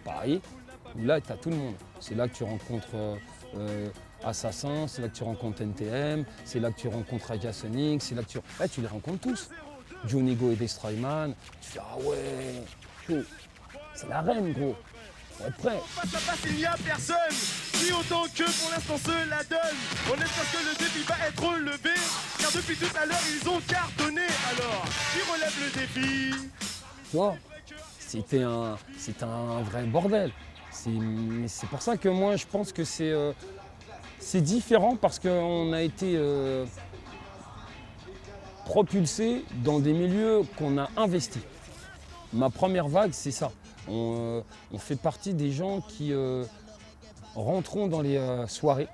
Paris, 0.04 0.42
où 0.96 1.04
là, 1.04 1.20
tu 1.20 1.32
as 1.32 1.36
tout 1.36 1.50
le 1.50 1.56
monde. 1.56 1.74
C'est 2.00 2.16
là 2.16 2.27
que 2.27 2.36
tu 2.36 2.44
rencontres 2.44 3.18
euh, 3.56 3.89
Assassin, 4.24 4.88
c'est 4.88 5.01
là 5.01 5.10
que 5.10 5.16
tu 5.16 5.24
rencontres 5.24 5.62
NTM, 5.62 6.25
c'est 6.46 6.60
là 6.60 6.72
que 6.72 6.80
tu 6.80 6.88
rencontres 6.88 7.32
Agasonic, 7.32 8.01
c'est 8.01 8.16
là 8.16 8.24
que 8.24 8.30
tu. 8.30 8.39
Ouais, 8.60 8.68
tu 8.68 8.82
les 8.82 8.88
rencontres 8.88 9.22
tous. 9.22 9.50
Johnny 10.06 10.36
Go 10.36 10.51
et 10.51 10.56
Destroyman. 10.56 11.34
Tu 11.62 11.72
fais 11.72 11.80
Ah 11.82 11.98
ouais. 12.04 13.24
C'est 13.96 14.10
la 14.10 14.22
reine, 14.22 14.54
gros. 14.54 14.75
Être 15.46 15.58
prêt. 15.58 15.79
Face 15.88 16.13
à 16.13 16.17
face, 16.17 16.39
il 16.50 16.56
n'y 16.56 16.65
a 16.65 16.75
personne. 16.84 17.15
Ni 17.84 17.91
autant 17.91 18.24
que 18.24 18.44
pour 18.44 18.72
l'instant 18.72 18.98
se 18.98 19.29
la 19.29 19.44
donne. 19.44 19.77
On 20.10 20.13
espère 20.13 20.51
que 20.51 20.58
le 20.65 20.75
défi 20.77 21.03
va 21.03 21.27
être 21.27 21.44
relevé. 21.44 21.96
Car 22.39 22.51
depuis 22.51 22.75
tout 22.75 22.98
à 23.00 23.06
l'heure, 23.06 23.22
ils 23.29 23.48
ont 23.50 23.62
cartonné. 23.67 24.27
Alors, 24.50 24.86
qui 25.13 25.32
relève 25.32 25.53
le 25.63 25.79
défi? 25.79 26.51
Tu 27.12 27.17
vois, 27.17 27.36
c'était 28.00 28.41
un, 28.44 28.77
c'était 28.98 29.24
un 29.25 29.62
vrai 29.62 29.84
bordel. 29.84 30.32
C'est, 30.72 30.89
c'est 31.48 31.70
pour 31.70 31.82
ça 31.82 31.98
que 31.98 32.10
moi, 32.10 32.36
je 32.36 32.46
pense 32.46 32.74
que 32.74 32.84
c'est, 32.84 33.12
euh, 33.12 33.32
c'est 34.20 34.41
différent 34.41 34.96
parce 34.96 35.20
qu'on 35.20 35.72
a 35.74 35.82
été 35.82 36.13
euh, 36.15 36.65
propulsé 38.65 39.46
dans 39.63 39.79
des 39.79 39.94
milieux 39.94 40.41
qu'on 40.58 40.77
a 40.77 40.89
investis. 40.98 41.44
Ma 42.34 42.50
première 42.50 42.88
vague, 42.88 43.12
c'est 43.13 43.32
ça. 43.32 43.51
On, 43.88 44.15
euh, 44.20 44.41
on 44.74 44.77
fait 44.77 44.96
partie 44.96 45.34
des 45.34 45.51
gens 45.51 45.82
qui 45.82 46.13
euh, 46.13 46.44
rentrons 47.36 47.88
dans 47.88 48.01
les 48.01 48.17
euh, 48.17 48.48
soirées, 48.48 48.88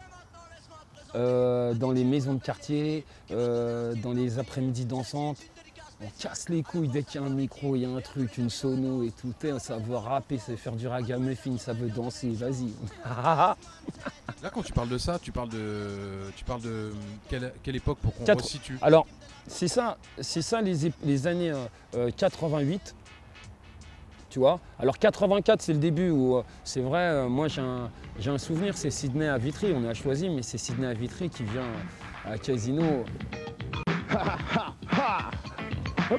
dans 1.15 1.91
les 1.93 2.03
maisons 2.03 2.33
de 2.33 2.41
quartier, 2.41 3.05
dans 3.29 4.13
les 4.15 4.39
après-midi 4.39 4.85
dansantes, 4.85 5.37
on 6.01 6.09
casse 6.19 6.49
les 6.49 6.63
couilles 6.63 6.87
dès 6.89 7.03
qu'il 7.03 7.21
y 7.21 7.23
a 7.23 7.27
un 7.27 7.29
micro, 7.29 7.75
il 7.75 7.83
y 7.83 7.85
a 7.85 7.89
un 7.89 8.01
truc, 8.01 8.37
une 8.37 8.49
sono 8.49 9.03
et 9.03 9.11
tout. 9.11 9.33
Ça 9.59 9.77
veut 9.77 9.95
rapper, 9.95 10.37
ça 10.37 10.51
veut 10.51 10.57
faire 10.57 10.75
du 10.75 10.87
ragamuffin, 10.87 11.57
ça 11.57 11.73
veut 11.73 11.89
danser, 11.89 12.31
vas-y. 12.31 12.73
Là, 13.05 13.55
quand 14.51 14.63
tu 14.63 14.73
parles 14.73 14.89
de 14.89 14.97
ça, 14.97 15.19
tu 15.19 15.31
parles 15.31 15.49
de, 15.49 16.31
tu 16.35 16.43
parles 16.43 16.61
de 16.61 16.91
quelle, 17.29 17.53
quelle 17.63 17.75
époque 17.75 17.99
pour 17.99 18.13
qu'on 18.13 18.25
Quatre- 18.25 18.43
resitue? 18.43 18.77
Alors, 18.81 19.07
c'est 19.47 19.67
ça, 19.67 19.97
c'est 20.19 20.41
ça 20.41 20.61
les, 20.61 21.27
années 21.27 21.51
euh, 21.51 21.65
euh, 21.95 22.11
88. 22.15 22.95
Tu 24.33 24.39
vois 24.39 24.59
Alors 24.79 24.97
84, 24.97 25.61
c'est 25.61 25.73
le 25.73 25.79
début 25.79 26.09
où 26.09 26.37
euh, 26.37 26.43
c'est 26.63 26.81
vrai, 26.81 27.01
euh, 27.01 27.29
moi 27.29 27.47
j'ai 27.47 27.61
un, 27.61 27.91
j'ai 28.17 28.31
un 28.31 28.39
souvenir, 28.39 28.75
c'est 28.75 28.89
Sydney 28.89 29.27
à 29.27 29.37
Vitry, 29.37 29.75
on 29.77 29.87
a 29.87 29.93
choisi, 29.93 30.27
mais 30.27 30.41
c'est 30.41 30.57
Sydney 30.57 30.87
à 30.87 30.93
Vitry 30.95 31.29
qui 31.29 31.43
vient 31.43 31.61
à 32.25 32.35
Casino. 32.39 33.05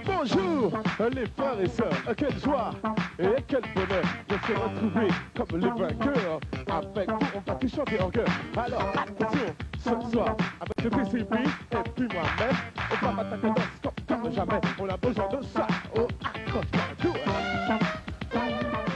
Bonjour 0.07 0.73
les 1.13 1.27
frères 1.27 1.61
et 1.61 1.67
sœurs, 1.67 2.15
quelle 2.17 2.39
joie 2.39 2.71
et 3.19 3.43
quel 3.49 3.63
bonheur 3.75 4.05
de 4.29 4.35
se 4.35 4.53
retrouver 4.53 5.09
comme 5.37 5.61
les 5.61 5.69
vainqueurs. 5.69 6.41
Avec 6.69 7.11
vous, 7.11 7.27
on 7.35 7.51
va 7.51 7.55
tout 7.57 7.69
chanter 7.69 8.01
en 8.01 8.11
chœur. 8.11 8.29
Alors, 8.57 8.93
attention, 8.97 9.55
ce 9.79 10.11
soir, 10.13 10.37
avec 10.61 10.83
le 10.85 10.91
PCP 10.91 11.37
et 11.37 11.91
puis 11.97 12.09
moi-même, 12.13 12.57
on 12.93 13.07
va 13.07 13.13
m'attaquer 13.13 13.49
dans 13.49 13.91
ce 13.99 14.15
comme 14.15 14.33
jamais. 14.33 14.61
On 14.79 14.89
a 14.89 14.97
besoin 14.97 15.29
de 15.29 15.43
ça. 15.53 15.67
Oh, 15.97 16.07
accroche-toi, 16.25 16.81
tout. 17.01 17.34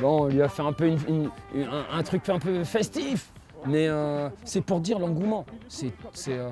Bon, 0.01 0.23
on 0.23 0.27
lui 0.29 0.43
a 0.43 0.49
fait 0.49 0.63
un 0.63 0.73
peu 0.73 0.89
un, 1.91 2.03
truc 2.05 2.29
un 2.29 2.39
peu 2.39 2.63
festif, 2.63 3.33
mais 3.67 3.89
euh, 3.89 4.29
c'est 4.45 4.61
pour 4.61 4.79
dire 4.79 5.01
l'engouement. 5.01 5.45
C'est 5.67 5.93
euh, 6.29 6.49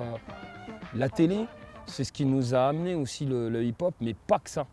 la 0.93 1.07
télé, 1.07 1.45
c'est 1.85 2.03
ce 2.03 2.11
qui 2.11 2.25
nous 2.25 2.53
a 2.53 2.67
amené 2.67 2.93
aussi 2.93 3.25
le, 3.25 3.63
hip-hop, 3.63 3.93
mais 4.01 4.13
pas 4.13 4.39
que 4.39 4.49
ça. 4.49 4.67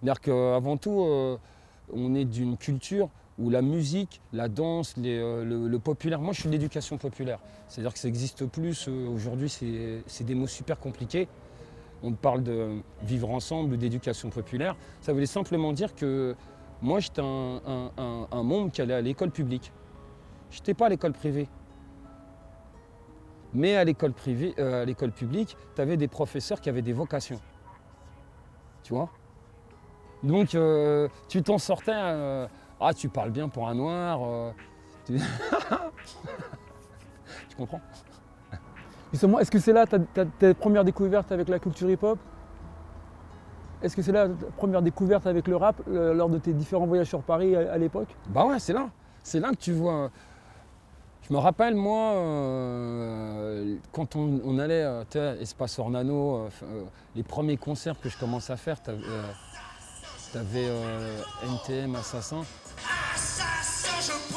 C'est-à-dire 0.00 0.20
qu'avant 0.20 0.76
tout, 0.76 1.00
euh, 1.00 1.38
on 1.94 2.14
est 2.14 2.26
d'une 2.26 2.58
culture 2.58 3.08
où 3.38 3.48
la 3.48 3.62
musique, 3.62 4.20
la 4.34 4.48
danse, 4.48 4.94
le, 4.98 5.76
populaire. 5.78 6.20
Moi, 6.20 6.34
je 6.34 6.40
suis 6.40 6.48
de 6.48 6.52
l'éducation 6.52 6.98
populaire. 6.98 7.38
C'est-à-dire 7.68 7.94
que 7.94 7.98
ça 7.98 8.08
n'existe 8.08 8.44
plus. 8.44 8.86
Aujourd'hui, 8.86 9.48
c'est 9.48 10.24
des 10.24 10.34
mots 10.34 10.46
super 10.46 10.78
compliqués. 10.78 11.26
On 12.02 12.12
parle 12.12 12.42
de 12.42 12.82
vivre 13.02 13.30
ensemble 13.30 13.78
d'éducation 13.78 14.28
populaire. 14.28 14.76
Ça 15.00 15.14
voulait 15.14 15.24
simplement 15.24 15.72
dire 15.72 15.94
que 15.94 16.36
moi, 16.82 16.98
j'étais 16.98 17.22
un, 17.22 17.60
un, 17.96 18.68
qui 18.70 18.82
allait 18.82 18.94
à 18.94 19.00
l'école 19.00 19.30
publique. 19.30 19.72
Je 20.50 20.58
n'étais 20.58 20.74
pas 20.74 20.86
à 20.86 20.88
l'école 20.88 21.12
privée. 21.12 21.48
Mais 23.54 23.76
à 23.76 23.84
l'école 23.84 24.12
privée, 24.12 24.52
euh, 24.58 24.82
à 24.82 24.84
l'école 24.84 25.12
publique, 25.12 25.56
tu 25.76 25.80
avais 25.80 25.96
des 25.96 26.08
professeurs 26.08 26.60
qui 26.60 26.68
avaient 26.68 26.82
des 26.82 26.92
vocations. 26.92 27.40
Tu 28.82 28.94
vois? 28.94 29.10
Donc, 30.24 30.54
euh, 30.54 31.08
tu 31.28 31.42
t'en 31.42 31.58
sortais. 31.58 31.92
euh, 31.94 32.48
ah, 32.80 32.92
tu 32.92 33.08
parles 33.08 33.30
bien 33.30 33.48
pour 33.48 33.68
un 33.68 33.74
noir. 33.74 34.52
tu... 35.06 35.16
comprends? 37.56 37.80
Justement, 39.12 39.38
est-ce 39.38 39.50
que 39.50 39.58
c'est 39.60 39.72
là 39.72 39.86
ta, 39.86 40.54
premières 40.54 40.84
découvertes 40.84 41.30
avec 41.30 41.48
la 41.48 41.60
culture 41.60 41.88
hip-hop? 41.88 42.18
Est-ce 43.82 43.96
que 43.96 44.02
c'est 44.02 44.12
là 44.12 44.28
ta 44.28 44.46
première 44.56 44.82
découverte 44.82 45.26
avec 45.26 45.48
le 45.48 45.56
rap 45.56 45.80
euh, 45.88 46.14
lors 46.14 46.28
de 46.28 46.38
tes 46.38 46.52
différents 46.52 46.86
voyages 46.86 47.08
sur 47.08 47.22
Paris 47.22 47.56
à, 47.56 47.72
à 47.72 47.78
l'époque? 47.78 48.08
Bah 48.28 48.44
ouais, 48.46 48.58
c'est 48.58 48.72
là. 48.72 48.88
C'est 49.22 49.40
là 49.40 49.50
que 49.50 49.56
tu 49.56 49.72
vois. 49.72 50.10
Je 51.28 51.32
me 51.32 51.38
rappelle, 51.38 51.74
moi, 51.76 52.12
euh, 52.14 53.76
quand 53.92 54.16
on, 54.16 54.40
on 54.44 54.58
allait 54.58 54.82
euh, 54.82 55.04
tu 55.08 55.18
Espace 55.18 55.78
Ornano, 55.78 56.48
euh, 56.64 56.82
les 57.14 57.22
premiers 57.22 57.56
concerts 57.56 57.98
que 58.00 58.08
je 58.08 58.18
commence 58.18 58.50
à 58.50 58.56
faire, 58.56 58.82
t'avais 58.82 58.98
euh, 60.66 60.68
euh, 60.68 61.20
NTM, 61.44 61.94
Assassin. 61.94 62.42
Assassin, 63.14 64.12
je 64.12 64.34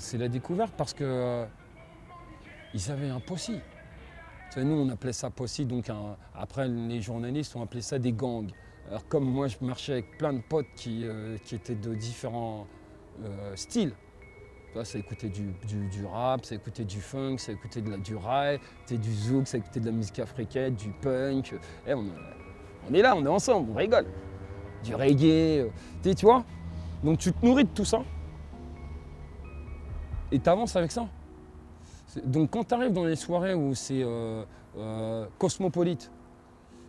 C'est 0.00 0.18
la, 0.18 0.28
découverte 0.28 0.74
parce 0.76 0.92
que 0.92 1.04
euh, 1.04 1.44
ils 2.74 2.90
avaient 2.90 3.10
un 3.10 3.20
possi. 3.20 3.60
Nous, 4.56 4.74
on 4.74 4.88
appelait 4.90 5.12
ça 5.12 5.30
possi, 5.30 5.64
donc 5.64 5.88
un- 5.88 6.16
après, 6.34 6.68
les 6.68 7.00
journalistes 7.00 7.54
ont 7.56 7.62
appelé 7.62 7.80
ça 7.80 7.98
des 7.98 8.12
gangs. 8.12 8.50
Alors, 8.88 9.06
comme 9.08 9.24
moi, 9.24 9.46
je 9.46 9.56
marchais 9.62 9.92
avec 9.92 10.18
plein 10.18 10.32
de 10.32 10.40
potes 10.40 10.66
qui, 10.74 11.04
euh, 11.04 11.36
étaient 11.52 11.74
de 11.76 11.94
différents 11.94 12.66
euh, 13.24 13.54
styles. 13.56 13.94
Ça 14.84 14.98
écoutait 14.98 15.28
du, 15.28 15.54
rap, 16.10 16.46
ça 16.46 16.54
écoutait 16.54 16.84
du 16.84 17.00
funk, 17.00 17.36
ça 17.38 17.52
écoutait 17.52 17.82
de 17.82 17.90
la, 17.90 17.98
du 17.98 18.16
rail, 18.16 18.58
du 18.90 19.14
zouk, 19.14 19.46
ça 19.46 19.58
écoutait 19.58 19.80
de 19.80 19.86
la 19.86 19.92
musique 19.92 20.18
africaine, 20.18 20.74
du 20.74 20.88
punk. 20.90 21.54
Eh, 21.86 21.92
on, 21.92 22.06
on 22.90 22.94
est 22.94 23.02
là, 23.02 23.14
on 23.14 23.24
est 23.24 23.28
ensemble, 23.28 23.70
on 23.70 23.74
rigole. 23.74 24.06
Du 24.82 24.94
reggae, 24.94 25.70
tu 26.02 26.24
vois. 26.24 26.44
Donc 27.04 27.18
tu 27.18 27.32
te 27.32 27.44
nourris 27.44 27.64
de 27.64 27.68
tout 27.70 27.84
ça 27.84 28.02
et 30.32 30.38
tu 30.40 30.48
avances 30.48 30.74
avec 30.74 30.90
ça. 30.90 31.06
Donc 32.24 32.50
quand 32.50 32.64
tu 32.64 32.74
arrives 32.74 32.92
dans 32.92 33.04
les 33.04 33.16
soirées 33.16 33.54
où 33.54 33.74
c'est 33.74 34.02
euh, 34.02 34.44
euh, 34.76 35.26
cosmopolite, 35.38 36.10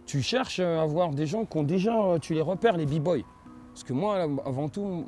tu 0.05 0.21
cherches 0.21 0.59
à 0.59 0.85
voir 0.85 1.11
des 1.11 1.27
gens 1.27 1.45
qui 1.45 1.57
ont 1.57 1.63
déjà, 1.63 1.95
euh, 1.95 2.19
tu 2.19 2.33
les 2.33 2.41
repères, 2.41 2.77
les 2.77 2.85
b-boys. 2.85 3.23
Parce 3.73 3.83
que 3.83 3.93
moi, 3.93 4.27
avant 4.45 4.69
tout, 4.69 5.05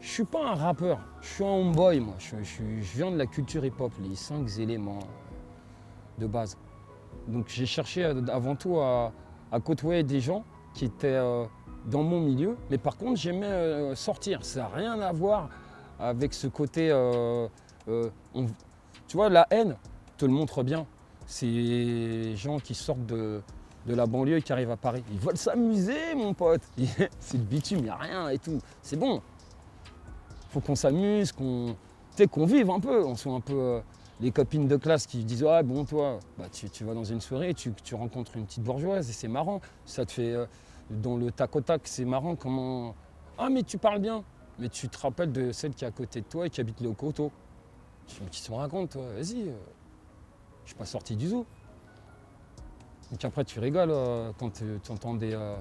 je 0.00 0.08
suis 0.08 0.24
pas 0.24 0.50
un 0.50 0.54
rappeur, 0.54 1.00
je 1.20 1.28
suis 1.28 1.44
un 1.44 1.48
homeboy, 1.48 2.00
moi. 2.00 2.14
Je, 2.18 2.62
viens 2.94 3.10
de 3.10 3.16
la 3.16 3.26
culture 3.26 3.64
hip-hop, 3.64 3.92
les 4.02 4.14
cinq 4.14 4.46
éléments 4.58 5.00
de 6.18 6.26
base. 6.26 6.56
Donc 7.28 7.48
j'ai 7.48 7.66
cherché 7.66 8.04
avant 8.04 8.56
tout 8.56 8.78
à, 8.78 9.12
côtoyer 9.64 10.02
des 10.02 10.20
gens 10.20 10.44
qui 10.74 10.84
étaient 10.84 11.18
dans 11.86 12.02
mon 12.02 12.20
milieu, 12.20 12.56
mais 12.70 12.76
par 12.76 12.96
contre 12.96 13.18
j'aimais 13.18 13.94
sortir. 13.94 14.44
Ça 14.44 14.60
n'a 14.60 14.68
rien 14.68 15.00
à 15.00 15.12
voir 15.12 15.48
avec 16.00 16.34
ce 16.34 16.46
côté, 16.46 16.90
euh, 16.90 17.46
euh, 17.88 18.08
tu 19.06 19.16
vois, 19.16 19.28
la 19.28 19.46
haine 19.50 19.76
te 20.16 20.24
le 20.24 20.32
montre 20.32 20.62
bien. 20.62 20.86
Les 21.42 22.34
gens 22.34 22.58
qui 22.58 22.74
sortent 22.74 23.06
de, 23.06 23.42
la 23.86 24.06
banlieue 24.06 24.38
et 24.38 24.42
qui 24.42 24.52
arrivent 24.52 24.70
à 24.70 24.76
Paris. 24.76 25.04
Ils 25.12 25.18
veulent 25.18 25.36
s'amuser, 25.36 26.14
mon 26.16 26.34
pote. 26.34 26.62
C'est 27.20 27.38
le 27.38 27.44
bitume, 27.44 27.78
il 27.78 27.84
n'y 27.84 27.90
a 27.90 27.96
rien 27.96 28.28
et 28.28 28.38
tout. 28.38 28.58
C'est 28.82 28.96
bon. 28.96 29.22
faut 30.48 30.60
qu'on 30.60 30.74
s'amuse, 30.74 31.32
qu'on 31.32 31.76
vive 32.46 32.70
un 32.70 32.80
peu. 32.80 33.04
On 33.04 33.14
soit 33.14 33.34
un 33.34 33.40
peu 33.40 33.54
euh, 33.54 33.80
les 34.20 34.32
copines 34.32 34.66
de 34.66 34.76
classe 34.76 35.06
qui 35.06 35.24
disent 35.24 35.44
Ah, 35.48 35.62
bon, 35.62 35.84
toi, 35.84 36.18
bah, 36.38 36.46
tu, 36.50 36.84
vas 36.84 36.94
dans 36.94 37.04
une 37.04 37.20
soirée, 37.20 37.54
tu, 37.54 37.72
rencontres 37.94 38.36
une 38.36 38.46
petite 38.46 38.64
bourgeoise 38.64 39.08
et 39.08 39.12
c'est 39.12 39.28
marrant. 39.28 39.60
Ça 39.84 40.04
te 40.04 40.12
fait. 40.12 40.34
dans 40.90 41.16
le 41.16 41.30
tac 41.30 41.54
au 41.54 41.60
tac, 41.60 41.82
c'est 41.84 42.04
marrant 42.04 42.34
comment. 42.34 42.94
Ah, 43.38 43.48
mais 43.50 43.62
tu 43.62 43.78
parles 43.78 44.00
bien. 44.00 44.24
Mais 44.60 44.68
tu 44.68 44.88
te 44.88 44.98
rappelles 44.98 45.32
de 45.32 45.52
celle 45.52 45.74
qui 45.74 45.84
est 45.84 45.88
à 45.88 45.90
côté 45.90 46.20
de 46.20 46.26
toi 46.26 46.46
et 46.46 46.50
qui 46.50 46.60
habite 46.60 46.80
le 46.82 46.92
coteau. 46.92 47.32
Je 48.06 48.14
dis, 48.14 48.20
mais 48.24 48.30
qui 48.30 48.40
se 48.40 48.52
raconte, 48.52 48.90
toi? 48.90 49.02
Vas-y, 49.14 49.48
euh, 49.48 49.54
je 50.64 50.68
suis 50.68 50.76
pas 50.76 50.84
sorti 50.84 51.16
du 51.16 51.28
zoo. 51.28 51.46
Donc 53.10 53.24
après, 53.24 53.44
tu 53.44 53.58
rigoles 53.58 53.90
euh, 53.90 54.32
quand 54.38 54.52
tu 54.52 54.92
entends 54.92 55.14
des. 55.14 55.32
euh, 55.32 55.56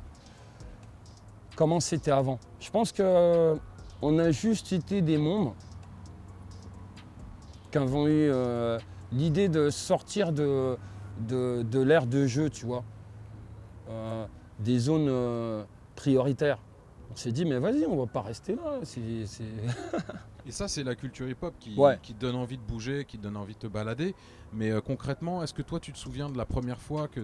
comment 1.55 1.79
c'était 1.79 2.11
avant. 2.11 2.39
Je 2.59 2.69
pense 2.69 2.91
que 2.91 3.01
euh, 3.01 3.55
on 4.01 4.19
a 4.19 4.31
juste 4.31 4.73
été 4.73 5.01
des 5.01 5.17
mômes 5.17 5.53
qui 7.71 7.77
avons 7.77 8.07
eu 8.07 8.31
l'idée 9.11 9.47
de 9.47 9.69
sortir 9.69 10.31
de, 10.31 10.75
de, 11.19 11.63
de 11.63 11.79
l'ère 11.79 12.07
de 12.07 12.25
jeu, 12.25 12.49
tu 12.49 12.65
vois. 12.65 12.83
Des 14.59 14.79
zones 14.79 15.65
prioritaires. 15.95 16.59
On 17.11 17.15
s'est 17.15 17.31
dit, 17.31 17.43
mais 17.45 17.57
vas-y, 17.59 17.85
on 17.85 17.97
va 17.97 18.05
pas 18.05 18.21
rester 18.21 18.55
là. 18.55 18.79
Et 20.45 20.51
ça, 20.51 20.67
c'est 20.67 20.83
la 20.83 20.95
culture 20.95 21.27
hip-hop 21.27 21.53
qui, 21.59 21.75
Ouais. 21.75 21.97
qui 22.01 22.13
te 22.13 22.19
donne 22.19 22.35
envie 22.35 22.57
de 22.57 22.61
bouger, 22.63 23.05
qui 23.05 23.17
te 23.17 23.23
donne 23.23 23.37
envie 23.37 23.53
de 23.55 23.59
te 23.59 23.67
balader. 23.67 24.15
Mais 24.53 24.71
euh, 24.71 24.79
concrètement, 24.81 25.43
est-ce 25.43 25.53
que 25.53 25.61
toi, 25.61 25.79
tu 25.79 25.91
te 25.91 25.97
souviens 25.97 26.29
de 26.29 26.37
la 26.37 26.45
première 26.45 26.79
fois 26.79 27.07
que, 27.07 27.21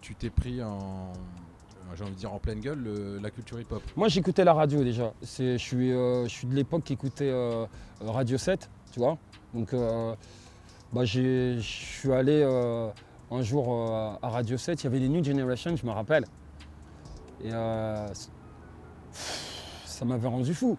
tu 0.00 0.14
t'es 0.16 0.30
pris 0.30 0.62
en, 0.62 1.12
euh, 1.12 1.94
j'ai 1.94 2.02
envie 2.04 2.14
de 2.14 2.18
dire 2.18 2.32
en 2.32 2.38
pleine 2.38 2.60
gueule, 2.60 2.78
le- 2.80 3.18
la 3.18 3.30
culture 3.30 3.60
hip-hop? 3.60 3.82
Moi, 3.96 4.08
j'écoutais 4.08 4.44
la 4.44 4.54
radio 4.54 4.82
déjà. 4.82 5.12
C'est- 5.22 5.58
Je 5.58 5.62
suis, 5.62 5.92
euh, 5.92 6.24
je 6.24 6.30
suis 6.30 6.46
de 6.46 6.54
l'époque 6.54 6.84
qui 6.84 6.92
écoutait 6.94 7.30
euh, 7.30 7.66
Radio 8.00 8.38
7, 8.38 8.70
tu 8.92 8.98
vois. 9.00 9.18
Donc, 9.52 9.72
bah, 10.92 11.04
je 11.04 11.58
suis 11.60 12.12
allé 12.12 12.42
un 13.30 13.42
jour 13.42 14.16
à 14.22 14.28
Radio 14.28 14.56
7, 14.56 14.80
il 14.82 14.84
y 14.84 14.86
avait 14.88 14.98
les 15.00 15.08
New 15.08 15.22
Generation, 15.24 15.74
je 15.76 15.84
me 15.86 15.90
rappelle. 15.92 16.24
Et 17.42 17.50
euh, 17.52 18.08
ça 19.84 20.04
m'avait 20.04 20.28
rendu 20.28 20.54
fou. 20.54 20.76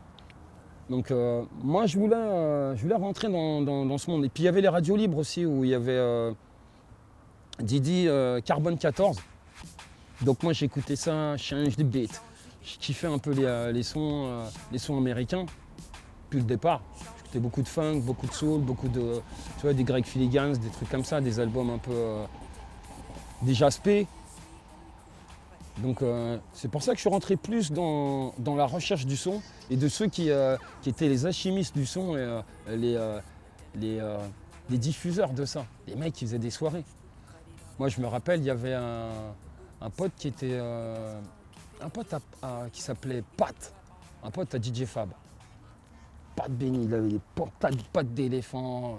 Donc 0.89 1.09
euh, 1.09 1.43
moi, 1.63 1.85
je 1.87 1.97
voulais, 1.97 2.15
euh, 2.15 2.75
je 2.75 2.81
voulais 2.83 2.95
rentrer 2.95 3.29
dans, 3.29 3.61
dans- 3.61 3.97
ce 3.97 4.09
monde. 4.11 4.23
Et 4.25 4.29
puis 4.29 4.43
il 4.43 4.45
y 4.45 4.49
avait 4.49 4.61
les 4.61 4.67
radios 4.67 4.95
libres 4.95 5.17
aussi, 5.17 5.45
où 5.45 5.63
il 5.63 5.71
y 5.71 5.73
avait 5.73 5.91
euh, 5.91 6.31
Didi 7.59 8.07
Carbone 8.45 8.77
14. 8.77 9.17
Donc 10.21 10.43
moi, 10.43 10.53
j'écoutais 10.53 10.95
ça, 10.95 11.35
Change 11.37 11.75
the 11.75 11.83
Beat. 11.83 12.21
Je 12.63 12.77
kiffais 12.77 13.07
un 13.07 13.17
peu 13.19 13.31
les, 13.31 13.71
les 13.73 13.83
sons, 13.83 14.43
les 14.71 14.77
sons 14.79 14.97
américains, 14.97 15.45
depuis 16.25 16.39
le 16.39 16.45
départ. 16.45 16.81
J'écoutais 17.17 17.39
beaucoup 17.39 17.61
de 17.61 17.67
funk, 17.67 17.99
beaucoup 18.01 18.27
de 18.27 18.33
soul, 18.33 18.61
beaucoup 18.61 18.87
de, 18.87 19.21
tu 19.57 19.61
vois, 19.63 19.73
des 19.73 19.83
Greg 19.83 20.05
Filigans, 20.05 20.53
des 20.53 20.69
trucs 20.69 20.89
comme 20.89 21.03
ça, 21.03 21.21
des 21.21 21.39
albums 21.39 21.69
un 21.69 21.77
peu, 21.77 21.93
des 23.43 23.53
jaspés. 23.53 24.07
Donc 25.79 26.01
euh, 26.01 26.37
c'est 26.53 26.69
pour 26.69 26.83
ça 26.83 26.91
que 26.91 26.97
je 26.97 27.01
suis 27.01 27.09
rentré 27.09 27.35
plus 27.35 27.71
dans, 27.71 28.33
dans 28.39 28.55
la 28.55 28.65
recherche 28.65 29.05
du 29.05 29.17
son 29.17 29.41
et 29.69 29.75
de 29.75 29.87
ceux 29.89 30.07
qui, 30.07 30.29
euh, 30.29 30.55
qui 30.81 30.89
étaient 30.89 31.09
les 31.09 31.25
alchimistes 31.25 31.75
du 31.75 31.85
son 31.85 32.15
et 32.15 32.19
euh, 32.19 32.41
les, 32.69 32.97
les, 33.75 34.15
les 34.69 34.77
diffuseurs 34.77 35.31
de 35.31 35.43
ça, 35.43 35.65
les 35.87 35.95
mecs 35.95 36.13
qui 36.13 36.25
faisaient 36.25 36.39
des 36.39 36.49
soirées. 36.49 36.85
Moi 37.77 37.89
je 37.89 37.99
me 37.99 38.07
rappelle, 38.07 38.39
il 38.39 38.45
y 38.45 38.49
avait 38.49 38.73
un, 38.73 39.09
un 39.81 39.89
pote 39.89 40.13
qui 40.15 40.29
était 40.29 40.57
un 40.57 41.89
pote 41.89 42.15
qui 42.71 42.81
s'appelait 42.81 43.23
Pat, 43.35 43.73
un 44.23 44.31
pote 44.31 44.55
à 44.55 44.57
DJ 44.57 44.85
Fab. 44.85 45.09
Pat 46.37 46.49
Benny, 46.51 46.85
il 46.85 46.93
avait 46.93 47.09
des 47.09 47.21
portables, 47.33 47.77
pattes 47.91 48.13
d'éléphant, 48.13 48.97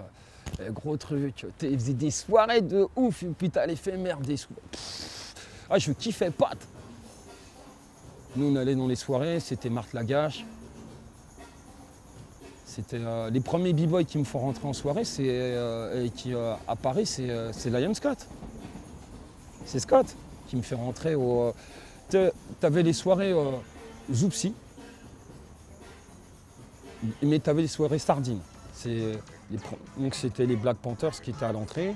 gros 0.71 0.97
truc. 0.97 1.45
Il 1.61 1.79
faisait 1.79 1.93
des 1.93 2.11
soirées 2.11 2.61
de 2.61 2.87
ouf, 2.95 3.23
putain 3.37 3.65
l'éphémère, 3.65 4.19
des 4.19 4.37
soirées. 4.37 4.61
Ah, 5.69 5.79
je 5.79 5.91
kiffais 5.91 6.31
Pat. 6.31 6.57
Nous, 8.35 8.45
on 8.45 8.55
allait 8.55 8.75
dans 8.75 8.87
les 8.87 8.95
soirées, 8.95 9.39
c'était 9.39 9.69
Marthe 9.69 9.93
Lagache. 9.93 10.45
C'était 12.65 12.99
euh, 12.99 13.29
les 13.31 13.39
premiers 13.39 13.73
b-boys 13.73 14.03
qui 14.03 14.19
me 14.19 14.23
font 14.23 14.39
rentrer 14.39 14.67
en 14.67 14.73
soirée, 14.73 15.03
c'est 15.03 15.25
euh, 15.27 16.07
qui 16.09 16.35
euh, 16.35 16.53
à 16.67 16.75
Paris, 16.75 17.07
c'est 17.07 17.69
Liam 17.69 17.95
Scott. 17.95 18.27
C'est 19.65 19.79
Scott 19.79 20.05
qui 20.47 20.55
me 20.55 20.61
fait 20.61 20.75
rentrer 20.75 21.15
au. 21.15 21.53
Tu 22.09 22.17
avais 22.61 22.83
les 22.83 22.93
soirées 22.93 23.33
Zoupsi, 24.13 24.53
mais 27.21 27.39
tu 27.39 27.49
avais 27.49 27.63
les 27.63 27.67
soirées 27.67 27.99
Sardines. 27.99 28.41
Donc 29.97 30.13
c'était 30.13 30.45
les 30.45 30.55
Black 30.55 30.77
Panthers 30.77 31.19
qui 31.19 31.31
étaient 31.31 31.45
à 31.45 31.51
l'entrée. 31.51 31.95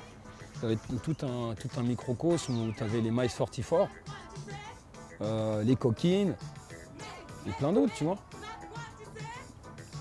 Tu 0.62 0.66
avais 0.68 0.78
tout 1.04 1.16
un, 1.26 1.54
tout 1.56 1.70
un 1.78 1.84
microcosme 1.84 2.56
où 2.70 2.72
tu 2.72 2.84
avais 2.84 3.02
les 3.02 3.12
Mice 3.12 3.34
44, 3.36 3.90
euh, 5.22 5.64
les 5.64 5.76
Coquines 5.76 6.36
et 7.48 7.52
plein 7.52 7.74
d'autres, 7.74 7.94
tu 7.96 8.04
vois. 8.06 8.18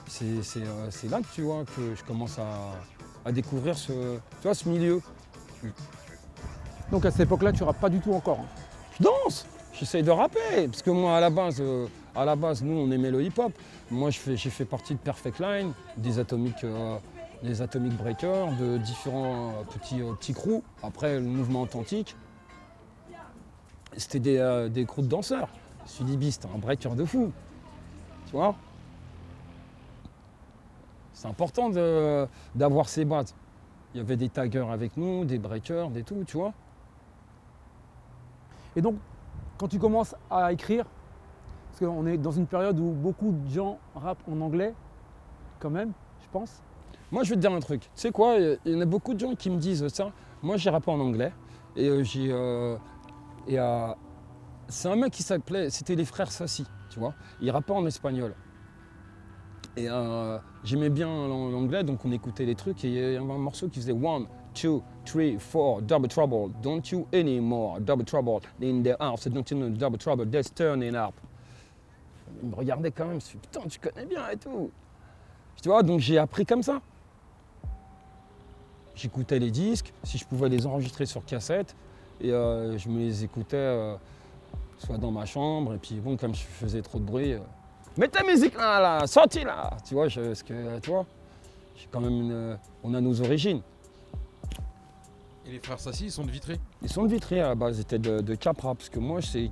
C'est 0.07 0.43
c'est, 0.43 0.63
euh, 0.63 0.91
c'est 0.91 1.09
là 1.09 1.21
que 1.23 1.35
tu 1.35 1.43
vois 1.43 1.65
que 1.65 1.95
je 1.95 2.05
commence 2.05 2.39
à, 2.39 2.73
à 3.25 3.33
découvrir 3.33 3.77
ce, 3.79 3.93
tu 4.17 4.43
vois, 4.43 4.55
ce 4.55 4.69
milieu. 4.69 5.01
Donc 6.91 7.07
à 7.07 7.11
cette 7.11 7.21
époque-là, 7.21 7.53
tu 7.53 7.63
rappes 7.63 7.81
pas 7.81 7.89
du 7.89 8.01
tout 8.01 8.13
encore. 8.13 8.41
hein. 8.41 8.47
Je 8.99 9.05
danse, 9.05 9.47
j'essaye 9.73 10.03
de 10.03 10.11
rapper, 10.11 10.67
parce 10.69 10.83
que 10.83 10.91
moi 10.91 11.17
à 11.17 11.21
la 11.21 11.31
base, 11.31 11.57
euh, 11.61 11.87
à 12.15 12.25
la 12.27 12.37
base 12.37 12.63
nous 12.63 12.77
on 12.77 12.91
aimait 12.91 13.11
le 13.11 13.23
hip-hop. 13.23 13.53
Moi 13.91 14.11
je 14.11 14.19
fais- 14.19 14.37
j'ai 14.37 14.51
fait 14.51 14.65
partie 14.67 14.93
de 14.95 14.99
Perfect 14.99 15.39
Line, 15.39 15.73
des 15.97 16.19
Atomic, 16.19 16.57
euh, 16.65 16.99
des 17.43 17.63
Atomic 17.63 17.97
Breakers, 17.97 18.53
de 18.57 18.79
différents 18.79 19.65
petits, 19.73 20.03
euh, 20.03 20.15
petits 20.15 20.35
crews. 20.35 20.63
Après 20.83 21.19
le 21.19 21.27
mouvement 21.27 21.63
authentique, 21.63 22.17
c'était 23.97 24.21
des, 24.21 24.39
euh, 24.39 24.69
des 24.69 24.85
crews 24.85 25.03
de 25.03 25.09
danseurs. 25.09 25.49
Sudibi 25.87 26.39
un 26.55 26.59
breaker 26.59 26.95
de 26.95 27.05
fou, 27.05 27.33
tu 28.27 28.33
vois? 28.33 28.55
C'est 31.13 31.27
important 31.27 31.71
d'avoir 32.55 32.89
ces 32.89 33.05
bases. 33.05 33.35
Il 33.93 33.99
y 33.99 34.01
avait 34.01 34.17
des 34.17 34.29
taggers 34.29 34.71
avec 34.71 34.97
nous, 34.97 35.25
des 35.25 35.39
breakers, 35.39 35.91
des 35.91 36.03
tout, 36.03 36.23
tu 36.27 36.37
vois. 36.37 36.53
Et 38.77 38.81
donc, 38.81 38.97
quand 39.59 39.69
tu 39.69 39.79
commences 39.79 40.15
à 40.31 40.53
écrire, 40.53 40.87
parce 41.71 41.81
qu'on 41.81 42.07
est 42.07 42.17
dans 42.17 42.31
une 42.31 42.47
période 42.47 42.79
où 42.79 42.93
beaucoup 42.93 43.33
de 43.33 43.51
gens 43.51 43.79
rappent 43.95 44.23
en 44.31 44.41
anglais, 44.41 44.75
quand 45.59 45.71
même, 45.71 45.93
je 46.23 46.29
pense. 46.31 46.63
Moi, 47.13 47.25
je 47.25 47.31
vais 47.31 47.37
te 47.37 47.41
dire 47.41 47.53
un 47.53 47.61
truc. 47.61 47.81
Tu 47.83 47.89
sais 47.95 48.11
quoi 48.13 48.37
Il 48.39 48.59
y 48.73 48.77
en 48.77 48.81
a 48.81 48.85
beaucoup 48.85 49.15
de 49.15 49.19
gens 49.21 49.35
qui 49.35 49.51
me 49.51 49.59
disent 49.59 49.87
ça. 49.89 50.13
Moi, 50.43 50.57
j'ai 50.57 50.71
rappé 50.71 50.91
en 50.91 51.01
anglais. 51.01 51.33
Et 51.77 51.89
euh, 51.89 52.03
j'ai. 52.05 52.29
euh, 52.31 52.77
euh, 53.51 53.95
c'est 54.69 54.89
un 54.89 54.97
mec 54.97 55.13
qui 55.13 55.23
s'appelait. 55.23 55.71
C'était 55.71 55.97
les 55.97 56.05
frères 56.05 56.31
Sassi, 56.31 56.67
tu 56.89 56.99
vois. 57.01 57.15
Ils 57.41 57.51
rappaient 57.51 57.73
en 57.73 57.87
espagnol. 57.87 58.35
Et 59.77 59.87
j'aimais 60.65 60.91
bien 60.91 61.07
l'an- 61.07 61.49
l'anglais, 61.49 61.85
donc 61.85 62.05
on 62.05 62.11
écoutait 62.13 62.45
les 62.45 62.55
trucs. 62.57 62.85
Et 62.85 62.89
il 62.89 62.95
y 62.95 62.99
avait 62.99 63.17
un 63.19 63.39
morceau 63.39 63.69
qui 63.69 63.81
faisait 63.81 63.93
One, 63.93 64.27
two, 64.53 64.83
three, 65.05 65.39
four, 65.39 65.81
double 65.83 66.09
trouble. 66.09 66.51
Don't 66.63 66.83
you 66.91 67.07
anymore, 67.15 67.81
double 67.81 68.05
trouble. 68.05 68.41
In 68.63 68.83
the 68.83 68.97
house, 69.01 69.27
don't 69.29 69.49
you 69.51 69.57
know, 69.57 69.69
double 69.71 69.97
trouble, 69.99 70.27
that's 70.29 70.53
turning 70.53 70.95
up. 70.97 71.15
Il 72.43 72.49
me 72.51 72.55
regardait 72.57 72.91
quand 72.91 73.05
même, 73.05 73.13
je 73.13 73.15
me 73.17 73.21
suis 73.21 73.39
dit, 73.39 73.49
putain, 73.49 73.69
tu 73.69 73.79
connais 73.79 74.07
bien 74.07 74.29
et 74.31 74.37
tout. 74.37 74.71
Tu 75.63 75.69
vois, 75.69 75.83
donc 75.83 76.01
j'ai 76.01 76.19
appris 76.19 76.45
comme 76.45 76.63
ça. 76.63 76.81
J'écoutais 78.95 79.39
les 79.39 79.51
disques, 79.51 79.93
si 80.05 80.19
je 80.19 80.25
pouvais 80.27 80.49
les 80.49 80.67
enregistrer 80.67 81.07
sur 81.07 81.25
cassette, 81.25 81.75
et 82.21 82.33
euh, 82.33 82.77
je 82.77 82.89
me 82.89 82.99
les 82.99 83.25
écoutais 83.25 83.57
euh, 83.57 83.95
soit 84.79 84.99
dans 84.99 85.11
ma 85.11 85.25
chambre, 85.25 85.75
et 85.75 85.79
puis 85.79 85.95
bon, 85.97 86.17
comme 86.17 86.35
je 86.35 86.43
faisais 86.43 86.83
trop 86.83 86.99
de 86.99 87.05
bruit, 87.05 87.33
euh, 87.35 87.39
mets 87.97 88.09
ta 88.09 88.23
musique 88.25 88.57
là, 88.57 88.81
là, 88.81 89.07
sorti 89.07 89.43
là 89.45 89.71
Tu 89.87 89.95
vois, 89.95 90.09
je, 90.09 90.21
parce 90.21 90.43
que, 90.43 90.79
tu 90.81 90.91
vois, 90.91 91.07
j'ai 91.77 91.89
quand 91.91 92.01
même 92.01 92.13
une- 92.13 92.59
on 92.85 92.93
a 92.95 93.01
nos 93.01 93.21
origines. 93.23 93.63
Et 95.47 95.53
les 95.53 95.59
frères 95.61 95.81
Sassi, 95.81 96.05
ils 96.07 96.13
sont 96.13 96.25
de 96.25 96.31
Vitré? 96.31 96.59
Ils 96.83 96.89
sont 96.91 97.05
de 97.05 97.09
Vitry 97.09 97.41
à 97.41 97.49
la 97.49 97.55
base, 97.55 97.79
ils 97.79 97.83
étaient 97.83 97.99
de, 97.99 98.21
de 98.21 98.35
Capra, 98.35 98.75
parce 98.75 98.89
que 98.91 98.99
moi 98.99 99.23
c'est 99.23 99.51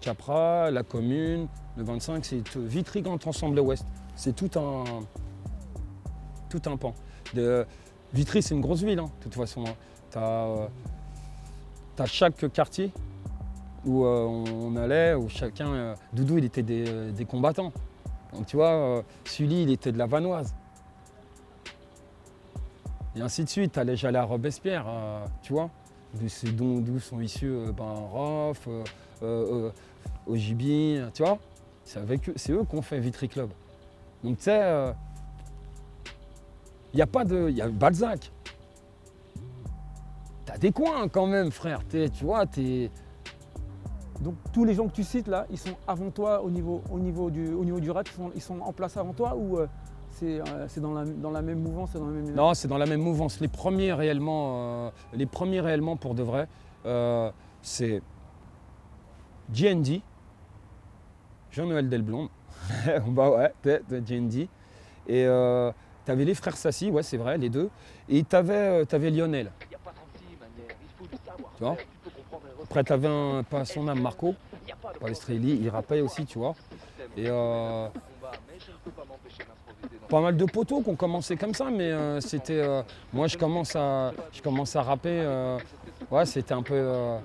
Capra, 0.00 0.70
la 0.70 0.82
commune, 0.84 1.48
le 1.76 1.82
25, 1.84 2.24
c'est 2.24 2.56
Vitry 2.56 3.02
Grand 3.02 3.24
Ensemble 3.26 3.58
Ouest. 3.60 3.84
C'est 4.14 4.34
tout 4.36 4.50
un, 4.58 4.84
tout 6.48 6.62
un 6.66 6.76
pan. 6.76 6.94
De, 7.34 7.64
Vitry 8.12 8.42
c'est 8.42 8.54
une 8.54 8.60
grosse 8.60 8.82
ville, 8.82 8.98
hein, 8.98 9.10
de 9.18 9.24
toute 9.24 9.34
façon. 9.34 9.64
Tu 10.10 10.18
as, 10.18 10.68
chaque 12.06 12.52
quartier 12.52 12.92
où 13.84 14.04
euh, 14.04 14.26
on, 14.26 14.76
allait, 14.76 15.14
où 15.14 15.28
chacun. 15.28 15.68
euh, 15.68 15.94
Doudou 16.12 16.38
il 16.38 16.44
était 16.44 16.62
des, 16.62 17.12
des 17.12 17.24
combattants. 17.24 17.72
Donc 18.32 18.46
tu 18.46 18.56
vois, 18.56 18.70
euh, 18.70 19.02
Sully 19.24 19.62
il 19.62 19.70
était 19.70 19.92
de 19.92 19.98
la 19.98 20.06
Vanoise. 20.06 20.54
Et 23.14 23.20
ainsi 23.20 23.44
de 23.44 23.48
suite, 23.48 23.76
allais 23.76 23.96
j'allais 23.96 24.18
à 24.18 24.24
Robespierre, 24.24 24.86
euh, 24.88 25.24
tu 25.42 25.52
vois, 25.52 25.68
d'où 26.54 26.98
sont 26.98 27.20
issus 27.20 27.50
euh, 27.50 27.72
ben, 27.72 27.84
Rof, 27.84 28.66
euh, 28.68 28.84
euh, 29.22 29.66
euh, 29.66 29.70
Ojibi, 30.26 30.98
tu 31.14 31.22
vois. 31.22 31.38
C'est 31.84 31.98
avec 31.98 32.28
eux, 32.28 32.32
c'est 32.36 32.52
eux 32.52 32.64
qu'on 32.64 32.80
fait 32.80 32.98
Vitry 33.00 33.28
Club. 33.28 33.50
Donc 34.24 34.38
tu 34.38 34.44
sais, 34.44 34.92
il 36.92 36.96
n'y 36.96 37.02
a 37.02 37.06
pas 37.06 37.24
de. 37.24 37.48
Il 37.48 37.56
y 37.56 37.62
a 37.62 37.68
Balzac. 37.68 38.32
T'as 40.44 40.58
des 40.58 40.72
coins 40.72 41.08
quand 41.08 41.26
même, 41.26 41.50
frère. 41.50 41.80
Tu 41.88 42.24
vois, 42.24 42.46
t'es. 42.46 42.90
Donc 44.20 44.34
tous 44.52 44.64
les 44.64 44.74
gens 44.74 44.86
que 44.86 44.92
tu 44.92 45.02
cites 45.02 45.26
là, 45.26 45.46
ils 45.50 45.58
sont 45.58 45.76
avant 45.86 46.10
toi 46.10 46.42
au 46.42 46.50
niveau, 46.50 46.82
au 46.92 46.98
niveau, 47.00 47.30
du, 47.30 47.52
au 47.52 47.64
niveau 47.64 47.80
du 47.80 47.90
rap, 47.90 48.06
ils 48.08 48.14
sont, 48.14 48.30
ils 48.36 48.42
sont 48.42 48.60
en 48.60 48.72
place 48.72 48.96
avant 48.96 49.12
toi 49.12 49.34
ou 49.34 49.58
euh, 49.58 49.66
c'est 50.12 50.40
euh, 50.40 50.68
c'est 50.68 50.80
dans, 50.80 50.94
la, 50.94 51.04
dans 51.04 51.32
la 51.32 51.42
même 51.42 51.58
mouvance, 51.60 51.92
dans 51.94 52.06
la 52.06 52.12
même... 52.12 52.32
Non, 52.32 52.54
c'est 52.54 52.68
dans 52.68 52.78
la 52.78 52.86
même 52.86 53.00
mouvance. 53.00 53.40
Les 53.40 53.48
premiers 53.48 53.92
réellement, 53.92 54.86
euh, 54.86 54.90
les 55.12 55.26
premiers 55.26 55.60
réellement 55.60 55.96
pour 55.96 56.14
de 56.14 56.22
vrai, 56.22 56.46
c'est 57.62 58.00
GND, 59.52 60.02
Jean-Noël 61.50 61.88
Delblond. 61.88 62.28
bah 63.08 63.30
ouais, 63.30 63.52
GND. 63.90 64.48
Et 65.06 65.26
euh, 65.26 65.72
t'avais 66.04 66.24
les 66.24 66.34
frères 66.34 66.56
Sassi, 66.56 66.90
ouais, 66.90 67.02
c'est 67.02 67.16
vrai, 67.16 67.38
les 67.38 67.48
deux. 67.48 67.70
Et 68.08 68.22
t'avais 68.24 68.54
euh, 68.54 68.84
t'avais 68.84 69.10
Lionel. 69.10 69.50
Tu 71.56 71.64
vois 71.64 71.76
Après, 72.64 72.84
t'avais 72.84 73.08
un, 73.08 73.42
pas 73.42 73.64
son 73.64 73.88
âme, 73.88 74.00
Marco, 74.00 74.34
Palestrelli, 75.00 75.58
il 75.62 75.68
rappait 75.68 76.00
aussi, 76.00 76.24
tu 76.26 76.38
vois. 76.38 76.54
Et 77.16 77.26
euh, 77.28 77.88
pas 80.08 80.20
mal 80.20 80.36
de 80.36 80.44
poteaux 80.44 80.82
qui 80.82 80.90
ont 80.90 80.96
commencé 80.96 81.36
comme 81.36 81.54
ça, 81.54 81.70
mais 81.70 81.90
euh, 81.90 82.20
c'était. 82.20 82.62
moi, 83.12 83.26
je 83.26 83.36
commence 83.38 83.76
à, 83.76 84.12
je 84.32 84.42
commence 84.42 84.74
à 84.76 84.82
rapper. 84.82 85.56
ouais, 86.10 86.26
c'était 86.26 86.54
un 86.54 86.62
peu. 86.62 87.18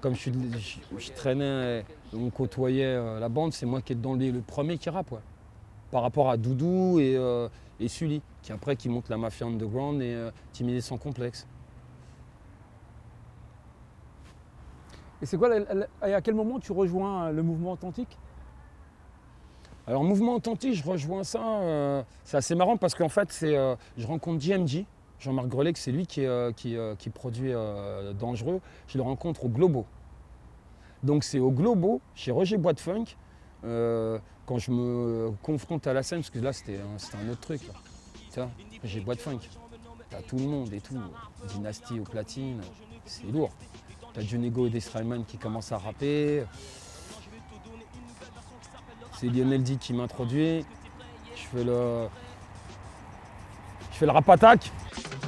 comme 0.00 0.14
je, 0.14 0.30
je, 0.30 0.98
je 0.98 1.12
traînais, 1.12 1.84
on 2.12 2.30
côtoyait 2.30 3.18
la 3.18 3.28
bande, 3.28 3.52
c'est 3.52 3.66
moi 3.66 3.80
qui 3.80 3.94
est 3.94 3.96
dans 3.96 4.14
le 4.14 4.40
premier 4.40 4.78
qui 4.78 4.90
rappe, 4.90 5.12
ouais. 5.12 5.18
Par 5.94 6.02
rapport 6.02 6.28
à 6.28 6.36
Doudou 6.36 6.98
et, 6.98 7.14
euh, 7.16 7.48
et 7.78 7.86
Sully, 7.86 8.20
qui 8.42 8.50
après 8.50 8.74
qui 8.74 8.88
monte 8.88 9.08
la 9.08 9.16
mafia 9.16 9.46
underground 9.46 10.02
et 10.02 10.12
euh, 10.12 10.32
Timidé 10.52 10.80
sans 10.80 10.98
complexe. 10.98 11.46
Et 15.22 15.26
c'est 15.26 15.36
quoi, 15.36 15.50
la- 15.56 15.72
la- 15.72 16.08
et 16.08 16.12
à 16.14 16.20
quel 16.20 16.34
moment 16.34 16.58
tu 16.58 16.72
rejoins 16.72 17.26
euh, 17.26 17.30
le 17.30 17.44
mouvement 17.44 17.70
authentique? 17.70 18.18
Alors, 19.86 20.02
mouvement 20.02 20.34
authentique, 20.34 20.74
je 20.74 20.82
rejoins 20.82 21.22
ça. 21.22 21.60
euh, 21.60 22.02
c'est 22.24 22.38
assez 22.38 22.56
marrant 22.56 22.76
parce 22.76 22.96
qu'en 22.96 23.08
fait, 23.08 23.30
c'est, 23.30 23.56
euh, 23.56 23.76
je 23.96 24.08
rencontre 24.08 24.42
JMG, 24.42 24.86
Jean-Marc 25.20 25.46
Grelet, 25.46 25.74
que 25.74 25.78
c'est 25.78 25.92
lui 25.92 26.08
qui, 26.08 26.26
euh, 26.26 26.50
qui, 26.50 26.76
qui 26.98 27.08
produit 27.10 27.52
Dangereux. 28.18 28.60
Je 28.88 28.98
le 28.98 29.04
rencontre 29.04 29.44
au 29.44 29.48
Globo. 29.48 29.86
Donc, 31.04 31.22
c'est 31.22 31.38
au 31.38 31.52
Globo, 31.52 32.00
chez 32.16 32.32
Roger 32.32 32.56
Bois 32.56 32.72
de 32.72 32.80
Funk, 32.80 33.04
euh, 33.64 34.18
quand 34.46 34.58
je 34.58 34.70
me 34.70 35.30
confronte 35.42 35.86
à 35.86 35.92
la 35.92 36.02
scène, 36.02 36.20
parce 36.20 36.30
que 36.30 36.38
là, 36.38 36.52
c'était 36.52 36.78
un, 36.78 37.28
autre 37.28 37.40
truc. 37.40 37.62
Bois 39.04 39.14
de 39.14 39.20
Funk. 39.20 39.40
T'as 40.10 40.22
tout 40.22 40.36
le 40.36 40.44
monde 40.44 40.72
et 40.72 40.80
tout. 40.80 40.98
Dynastie 41.48 42.00
au 42.00 42.04
platine, 42.04 42.60
c'est 43.04 43.26
lourd. 43.26 43.50
T'as 44.12 44.20
Johnny 44.20 44.50
Go 44.50 44.66
et 44.66 44.70
Destroyman 44.70 45.24
qui 45.24 45.38
commencent 45.38 45.72
à 45.72 45.78
rapper. 45.78 46.44
C'est 49.18 49.28
Lionel 49.28 49.62
D 49.62 49.76
qui 49.76 49.92
m'introduit. 49.92 50.64
Je 51.36 51.42
fais 51.42 51.64
le. 51.64 52.08
Je 53.94 53.98
fais 54.00 54.06
le 54.06 54.12
rap 54.12 54.28
attack. 54.28 54.72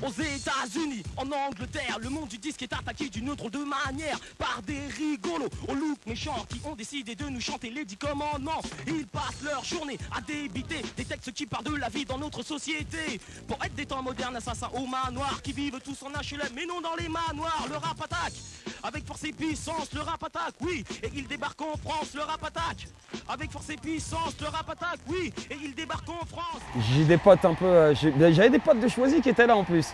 Aux 0.02 0.10
États-Unis, 0.10 1.02
en 1.16 1.22
Angleterre, 1.48 1.98
le 2.02 2.10
monde 2.10 2.28
du 2.28 2.36
disque 2.36 2.62
est 2.62 2.72
attaqué 2.72 3.08
d'une 3.08 3.34
drôle 3.34 3.50
de 3.50 3.58
manière 3.64 4.18
par 4.36 4.60
des 4.66 4.78
rigolos 4.98 5.48
au 5.68 5.74
look 5.74 5.98
méchant 6.06 6.44
qui 6.50 6.60
ont 6.64 6.74
décidé 6.74 7.14
de 7.14 7.24
nous 7.28 7.40
chanter 7.40 7.70
les 7.70 7.84
dix 7.84 7.96
commandements. 7.96 8.60
Ils 8.86 9.06
passent 9.06 9.40
leur 9.42 9.64
journée 9.64 9.96
à 10.14 10.20
débiter 10.20 10.82
des 10.96 11.04
textes 11.04 11.32
qui 11.32 11.46
parlent 11.46 11.64
de 11.64 11.76
la 11.76 11.88
vie 11.88 12.04
dans 12.04 12.18
notre 12.18 12.42
société. 12.42 13.20
Pour 13.48 13.56
être 13.64 13.74
des 13.74 13.86
temps 13.86 14.02
modernes, 14.02 14.36
assassins 14.36 14.68
au 14.74 14.84
manoir 14.86 15.40
qui 15.42 15.52
vivent 15.52 15.78
tous 15.82 16.02
en 16.02 16.08
HLM, 16.10 16.52
mais 16.54 16.66
non 16.66 16.80
dans 16.82 16.96
les 16.98 17.08
manoirs. 17.08 17.66
Le 17.70 17.76
rap 17.76 18.00
attaque. 18.02 18.34
Avec 18.82 19.06
force 19.06 19.24
et 19.24 19.32
puissance, 19.32 19.92
le 19.94 20.00
rap 20.02 20.22
attaque, 20.22 20.54
oui. 20.60 20.84
Et 21.02 21.10
il 21.14 21.26
débarque 21.26 21.60
en 21.62 21.76
France, 21.78 22.12
le 22.14 22.20
rap 22.20 22.44
attaque. 22.44 22.86
Avec 23.28 23.50
force 23.50 23.70
et 23.70 23.76
puissance, 23.76 24.34
le 24.40 24.46
rap 24.48 24.68
attaque, 24.68 25.00
oui. 25.08 25.32
Et 25.50 25.56
il 25.64 25.74
débarque 25.74 26.08
en 26.08 26.24
France. 26.26 26.60
J'ai 26.92 27.04
des 27.04 27.16
potes 27.16 27.44
un 27.44 27.54
peu. 27.54 27.64
euh, 27.64 27.94
J'avais 27.94 28.50
potes 28.58 28.80
de 28.80 28.88
choisi 28.88 29.20
qui 29.20 29.28
étaient 29.28 29.46
là 29.46 29.56
en 29.56 29.64
plus. 29.64 29.92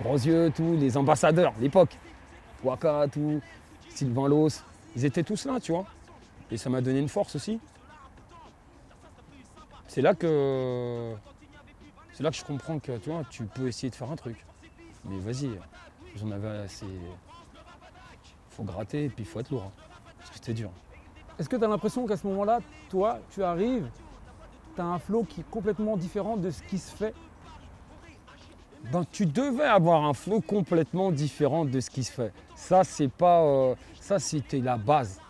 Gros 0.00 0.14
yeux, 0.16 0.52
tous 0.54 0.76
les 0.76 0.96
ambassadeurs, 0.96 1.52
l'époque. 1.60 1.96
Waka, 2.64 3.06
tout, 3.12 3.40
Sylvain 3.88 4.28
Los. 4.28 4.62
Ils 4.96 5.04
étaient 5.04 5.22
tous 5.22 5.44
là, 5.46 5.58
tu 5.60 5.72
vois. 5.72 5.84
Et 6.50 6.56
ça 6.56 6.70
m'a 6.70 6.80
donné 6.80 6.98
une 7.00 7.08
force 7.08 7.34
aussi. 7.36 7.60
C'est 9.88 10.02
là 10.02 10.14
que. 10.14 11.14
C'est 12.12 12.22
là 12.22 12.30
que 12.30 12.36
je 12.36 12.44
comprends 12.44 12.78
que 12.78 12.96
tu 12.98 13.10
vois, 13.10 13.22
tu 13.30 13.44
peux 13.44 13.68
essayer 13.68 13.90
de 13.90 13.94
faire 13.94 14.10
un 14.10 14.16
truc. 14.16 14.44
Mais 15.04 15.18
vas-y, 15.18 15.50
j'en 16.16 16.30
avais 16.30 16.58
assez. 16.64 16.86
Faut 18.50 18.64
gratter 18.64 19.04
et 19.04 19.08
puis 19.08 19.24
faut 19.24 19.40
être 19.40 19.50
lourd. 19.50 19.64
hein. 19.64 19.82
Parce 20.18 20.30
que 20.30 20.36
c'était 20.36 20.54
dur. 20.54 20.70
Est-ce 21.38 21.48
que 21.48 21.56
tu 21.56 21.64
as 21.64 21.68
l'impression 21.68 22.06
qu'à 22.06 22.16
ce 22.16 22.26
moment-là, 22.26 22.60
toi, 22.90 23.18
tu 23.30 23.42
arrives, 23.42 23.88
tu 24.74 24.80
as 24.80 24.84
un 24.84 24.98
flow 24.98 25.24
qui 25.24 25.40
est 25.40 25.50
complètement 25.50 25.96
différent 25.96 26.36
de 26.36 26.50
ce 26.50 26.62
qui 26.62 26.78
se 26.78 26.94
fait 26.94 27.14
Ben, 28.90 29.04
tu 29.10 29.26
devais 29.26 29.64
avoir 29.64 30.04
un 30.04 30.12
flow 30.14 30.40
complètement 30.40 31.12
différent 31.12 31.64
de 31.64 31.78
ce 31.80 31.88
qui 31.90 32.02
se 32.04 32.10
fait. 32.12 32.32
Ça, 32.56 32.82
c'est 32.84 33.08
pas. 33.08 33.42
euh, 33.42 33.74
ça, 34.00 34.18
c'était 34.18 34.58
la 34.58 34.76
base. 34.76 35.20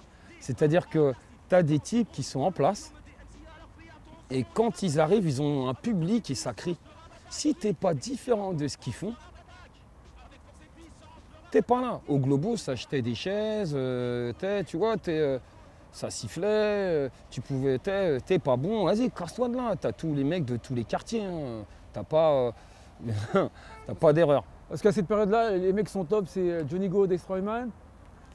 C'est-à-dire 0.40 0.88
que 0.88 1.12
tu 1.48 1.54
as 1.54 1.62
des 1.62 1.78
types 1.78 2.10
qui 2.12 2.22
sont 2.22 2.40
en 2.40 2.50
place 2.52 2.92
et 4.30 4.44
quand 4.54 4.82
ils 4.82 4.98
arrivent, 4.98 5.26
ils 5.26 5.42
ont 5.42 5.68
un 5.68 5.74
public 5.74 6.30
et 6.30 6.34
ça 6.34 6.54
crie. 6.54 6.78
Si 7.28 7.54
tu 7.54 7.66
n'es 7.66 7.72
pas 7.74 7.92
différent 7.94 8.52
de 8.54 8.66
ce 8.66 8.76
qu'ils 8.78 8.94
font, 8.94 9.14
t'es 11.50 11.62
pas 11.62 11.80
là. 11.82 12.00
Au 12.08 12.18
Globo, 12.18 12.56
ça 12.56 12.72
achetait 12.72 13.02
des 13.02 13.14
chaises, 13.14 13.72
euh, 13.76 14.32
t'es- 14.38 14.64
tu 14.64 14.76
vois, 14.78 14.96
t'es, 14.96 15.18
euh, 15.18 15.38
ça 15.92 16.10
sifflait, 16.10 16.46
euh, 16.48 17.08
tu 17.30 17.40
pouvais, 17.40 17.78
t'es, 17.78 18.18
t'es 18.20 18.38
pas 18.38 18.56
bon, 18.56 18.84
vas-y, 18.86 19.10
casse-toi 19.10 19.48
de 19.48 19.56
là. 19.56 19.74
T'as 19.80 19.92
tous 19.92 20.14
les 20.14 20.24
mecs 20.24 20.44
de 20.44 20.56
tous 20.56 20.74
les 20.74 20.84
quartiers. 20.84 21.24
hein. 21.24 21.64
T'as 21.92 22.02
pas, 22.02 22.32
euh, 22.32 22.52
t'as 23.86 23.94
pas 23.94 24.12
d'erreur. 24.12 24.44
Parce 24.68 24.80
qu'à 24.80 24.90
cette 24.92 25.06
période-là, 25.06 25.50
les 25.50 25.72
mecs 25.72 25.88
sont 25.90 26.04
top, 26.04 26.24
c'est 26.28 26.66
Johnny 26.68 26.88
Go, 26.88 27.06
Destroyman, 27.06 27.68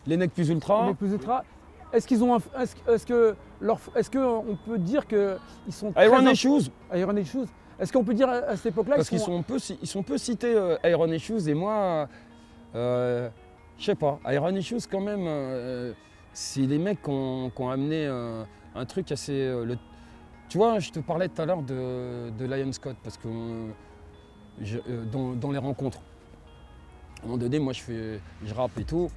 Les 0.05 0.17
necks 0.17 0.31
plus 0.33 0.43
les 0.49 0.51
ultra, 0.53 0.85
mecs 0.87 0.97
plus 0.97 1.11
ultra. 1.11 1.43
Est-ce 1.91 2.05
qu'ils 2.07 2.23
ont 2.23 2.35
un- 2.35 2.61
est-ce, 2.61 3.05
que 3.05 3.35
leur, 3.59 3.79
est-ce 3.95 4.11
qu'on 4.11 4.57
peut 4.65 4.77
dire 4.77 5.07
qu'ils 5.07 5.37
sont 5.71 5.91
Iron 5.97 6.17
très 6.21 6.31
et 6.31 6.35
Shoes, 6.35 6.69
Iron 6.93 7.17
and 7.17 7.23
Shoes 7.25 7.47
Est-ce 7.79 7.91
qu'on 7.93 8.03
peut 8.03 8.13
dire 8.13 8.29
à, 8.29 8.33
à 8.33 8.55
cette 8.55 8.67
époque-là 8.67 8.97
parce 8.97 9.09
qu'ils 9.09 9.19
sont, 9.19 9.41
peu, 9.41 9.57
ils 9.81 9.87
sont 9.87 10.03
peu 10.03 10.17
cités, 10.19 10.53
euh, 10.53 10.75
Iron 10.83 11.07
et 11.11 11.17
Shoes, 11.17 11.47
et 11.47 11.53
moi, 11.55 12.07
euh, 12.75 13.29
je 13.79 13.85
sais 13.85 13.95
pas, 13.95 14.19
Iron 14.29 14.53
et 14.53 14.61
Shoes 14.61 14.81
quand 14.91 14.99
même, 15.01 15.23
euh, 15.25 15.93
c'est 16.37 16.61
les 16.61 16.77
mecs 16.77 17.01
qui 17.01 17.09
ont, 17.09 17.69
amené 17.71 18.05
euh, 18.05 18.43
un 18.75 18.85
truc 18.85 19.11
assez... 19.11 19.33
euh, 19.33 19.75
tu 20.47 20.59
vois, 20.59 20.77
je 20.77 20.91
te 20.91 20.99
parlais 20.99 21.29
tout 21.29 21.41
à 21.41 21.47
l'heure 21.47 21.63
de, 21.63 22.45
Lion 22.45 22.71
Scott, 22.71 22.95
parce 23.03 23.17
que 23.17 23.27
euh, 23.27 25.03
dans, 25.11 25.51
les 25.51 25.57
rencontres, 25.57 25.97
à 25.97 27.23
un 27.23 27.25
moment 27.25 27.37
donné, 27.39 27.57
moi 27.57 27.73
je 27.73 27.81
fais, 27.81 28.19
je 28.45 28.53
rappe 28.53 28.77
et 28.77 28.83
tout, 28.83 29.09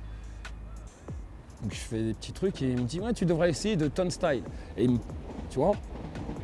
donc 1.61 1.75
je 1.75 1.79
fais 1.79 2.03
des 2.05 2.15
petits 2.15 2.33
trucs 2.33 2.63
et 2.63 2.71
il 2.71 2.81
me 2.81 2.87
dit 2.87 3.01
ouais 3.01 3.13
tu 3.13 3.27
devrais 3.27 3.51
essayer 3.51 3.77
de 3.77 3.89
Ton 3.89 4.09
Style. 4.09 4.43
Et 4.79 4.85
il 4.85 4.93
me- 4.93 4.99
tu 5.51 5.59
vois, 5.59 5.73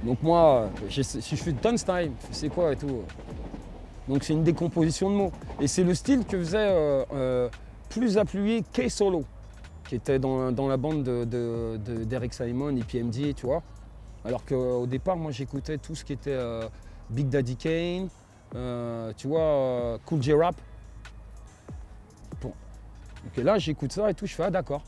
donc 0.04 0.22
moi, 0.22 0.68
si 0.90 1.02
je 1.02 1.42
fais 1.42 1.52
Ton 1.54 1.78
Style, 1.78 2.12
c'est 2.32 2.50
quoi 2.50 2.74
et 2.74 2.76
tout. 2.76 3.00
Donc 4.08 4.24
c'est 4.24 4.34
une 4.34 4.44
décomposition 4.44 5.08
de 5.08 5.14
mots. 5.14 5.32
Et 5.58 5.68
c'est 5.68 5.84
le 5.84 5.94
style 5.94 6.26
que 6.26 6.36
faisait 6.38 7.06
plus 7.88 8.18
appuyé 8.18 8.62
K 8.74 8.90
Solo, 8.90 9.24
qui 9.88 9.94
était 9.94 10.18
dans, 10.18 10.52
dans 10.52 10.68
la 10.68 10.76
bande 10.76 11.02
de- 11.02 11.24
de- 11.24 12.04
d'Eric 12.04 12.34
Simon 12.34 12.76
et 12.76 12.82
PMD, 12.82 13.34
tu 13.34 13.46
vois. 13.46 13.62
Alors 14.24 14.44
qu'au 14.44 14.86
départ, 14.86 15.16
moi 15.16 15.30
j'écoutais 15.30 15.78
tout 15.78 15.94
ce 15.94 16.04
qui 16.04 16.12
était 16.12 16.30
euh, 16.32 16.68
Big 17.10 17.28
Daddy 17.28 17.56
Kane, 17.56 18.08
euh, 18.54 19.12
tu 19.16 19.28
vois, 19.28 19.40
euh, 19.40 19.98
Cool 20.04 20.22
J 20.22 20.32
Rap. 20.32 20.56
Bon. 22.42 22.52
Donc 23.24 23.38
et 23.38 23.42
là 23.42 23.58
j'écoute 23.58 23.92
ça 23.92 24.10
et 24.10 24.14
tout, 24.14 24.26
je 24.26 24.34
fais 24.34 24.44
ah 24.44 24.50
d'accord. 24.50 24.82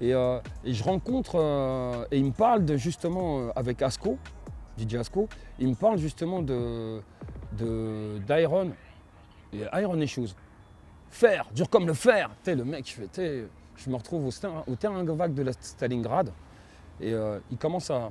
Et, 0.00 0.10
et 0.10 0.74
je 0.74 0.84
rencontre, 0.84 2.06
et 2.12 2.18
il 2.18 2.26
me 2.26 2.30
parle 2.30 2.64
de, 2.64 2.76
justement 2.76 3.50
avec 3.56 3.82
Asco, 3.82 4.16
DJ 4.78 4.94
Asco, 4.94 5.28
il 5.58 5.66
me 5.70 5.74
parle 5.74 5.98
justement 5.98 6.40
de 6.40 7.02
d'Iron 8.28 8.70
et 9.52 9.64
Iron 9.80 10.00
Issues. 10.00 10.28
Fer, 11.10 11.48
dur 11.52 11.68
comme 11.68 11.86
le 11.86 11.94
fer. 11.94 12.30
Sais, 12.44 12.54
le 12.54 12.64
mec, 12.64 12.86
je, 12.88 13.06
fais, 13.10 13.46
je 13.78 13.90
me 13.90 13.96
retrouve 13.96 14.26
au, 14.26 14.70
au 14.70 14.76
terrain 14.76 15.04
vague 15.04 15.34
de 15.34 15.42
la 15.42 15.52
Stalingrad 15.52 16.30
et 17.00 17.12
euh, 17.12 17.38
il 17.50 17.56
commence 17.56 17.90
à, 17.90 18.10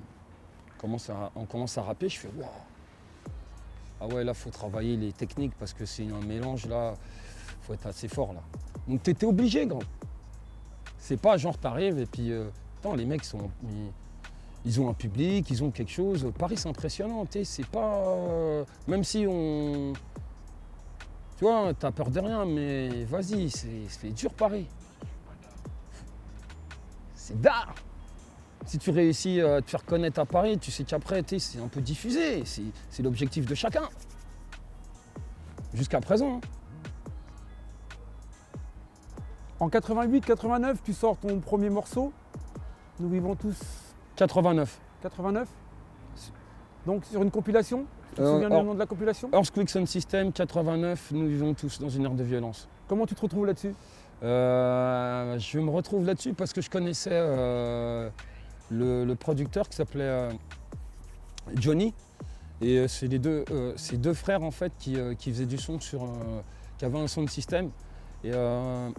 commence 0.77 1.10
à, 1.10 1.32
on 1.36 1.45
commence 1.45 1.77
à 1.77 1.84
rapper. 1.84 2.10
Je 2.10 2.19
fais 2.19 2.30
waouh. 2.38 2.47
Ah 3.99 4.08
ouais, 4.08 4.23
là, 4.23 4.34
faut 4.34 4.49
travailler 4.49 4.95
les 4.95 5.12
techniques 5.12 5.53
parce 5.60 5.73
que 5.73 5.86
c'est 5.86 6.08
un 6.08 6.25
mélange 6.25 6.67
là. 6.67 6.93
Faut 7.62 7.73
être 7.73 7.88
assez 7.88 8.08
fort 8.08 8.34
là. 8.34 8.41
Donc 8.88 9.03
t'étais 9.03 9.25
obligé, 9.25 9.65
grand. 9.65 9.84
C'est 10.97 11.17
pas 11.17 11.38
genre 11.38 11.58
t'arrives 11.58 11.99
et 11.99 12.06
puis 12.06 12.32
euh, 12.32 12.49
attends, 12.80 12.95
les 12.95 13.06
mecs 13.06 13.25
sont, 13.25 13.49
ils, 14.65 14.80
ont 14.80 14.89
un 14.89 14.93
public, 14.93 15.49
ils 15.49 15.63
ont 15.63 15.71
quelque 15.71 15.91
chose. 15.91 16.32
Paris, 16.38 16.56
c'est 16.58 16.69
impressionnant. 16.69 17.25
C'est 17.43 17.65
pas. 17.67 18.08
euh, 18.08 18.63
même 18.88 19.03
si 19.03 19.25
on. 19.27 19.93
Tu 21.38 21.43
vois, 21.43 21.73
t'as 21.73 21.91
peur 21.91 22.10
de 22.10 22.19
rien, 22.19 22.45
mais 22.45 23.03
vas-y, 23.03 23.49
c'est 23.49 24.10
dur 24.10 24.34
Paris. 24.34 24.65
C'est 27.28 27.42
d'art. 27.42 27.76
Si 28.66 28.78
tu 28.80 28.90
réussis 28.90 29.42
à 29.42 29.62
te 29.62 29.70
faire 29.70 29.84
connaître 29.84 30.18
à 30.22 30.26
Paris, 30.26 30.58
tu 30.58 30.72
sais 30.72 30.86
qu'après, 30.86 31.22
c'est 31.40 31.60
un 31.60 31.68
peu 31.68 31.82
diffusé. 31.82 32.44
C'est 32.46 33.04
l'objectif 33.04 33.46
de 33.46 33.54
chacun. 33.54 33.84
Jusqu'à 35.74 36.00
présent. 36.00 36.38
hein. 36.38 36.42
En 39.60 39.68
88-89, 39.68 40.76
tu 40.86 40.94
sors 40.94 41.18
ton 41.18 41.40
premier 41.42 41.70
morceau. 41.70 42.13
Nous 43.02 43.10
vivons 43.10 43.36
tous 43.36 43.60
89. 44.16 44.80
89. 45.02 45.50
Donc 46.86 47.04
sur 47.04 47.22
une 47.24 47.32
compilation. 47.32 47.86
Tu 48.12 48.16
te 48.16 48.22
Euh, 48.22 48.34
souviens 48.42 48.50
du 48.62 48.66
nom 48.66 48.74
de 48.74 48.80
la 48.80 48.86
compilation? 48.86 49.30
Earthquake 49.34 49.70
Sound 49.70 49.88
System, 49.88 50.32
89, 50.32 51.12
nous 51.12 51.28
vivons 51.28 51.54
tous 51.54 51.80
dans 51.82 51.90
une 51.90 52.06
ère 52.06 52.12
de 52.13 52.24
violence. 52.24 52.70
Comment 52.88 53.06
tu 53.06 53.16
te 53.16 53.22
retrouves 53.22 53.46
là-dessus? 53.46 53.76
Euh, 54.23 55.38
je 55.38 55.60
me 55.60 55.69
retrouve 55.69 56.06
là-dessus 56.06 56.34
parce 56.34 56.53
que 56.53 56.62
je 56.62 56.69
connaissais 56.69 57.12
euh, 57.13 58.10
le, 58.71 59.13
producteur 59.13 59.69
qui 59.69 59.75
s'appelait 59.75 60.03
euh, 60.03 60.32
Johnny. 61.56 61.93
Et 62.60 62.88
c'est 62.88 63.08
les 63.08 63.19
deux, 63.19 63.45
frères 64.13 64.41
en 64.41 64.49
fait 64.49 64.73
qui, 64.80 64.95
faisaient 65.19 65.45
du 65.45 65.60
son 65.60 65.80
sur, 65.80 66.08
qui 66.77 66.86
avaient 66.86 66.97
un 66.97 67.08
sound 67.08 67.30
system. 67.30 67.69
Et, 68.23 68.32
euh, 68.34 68.89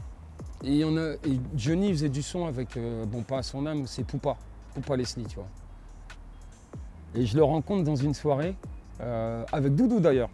et, 0.63 0.81
et 0.81 1.41
Johnny 1.57 1.91
faisait 1.91 2.09
du 2.09 2.23
son 2.23 2.47
avec, 2.47 2.79
bon 3.09 3.23
pas 3.23 3.39
à 3.39 3.43
son 3.43 3.67
âme, 3.67 3.87
c'est 3.87 4.05
Poupa, 4.05 4.37
Poupa 4.75 4.97
Leslie, 4.97 5.27
tu 5.27 5.37
vois. 5.37 5.49
Et 7.17 7.27
je 7.27 7.37
le 7.37 7.43
rencontre 7.43 7.83
dans 7.83 7.97
une 7.97 8.15
soirée, 8.15 8.55
avec 9.01 9.75
Doudou 9.75 9.99
d'ailleurs. 9.99 10.31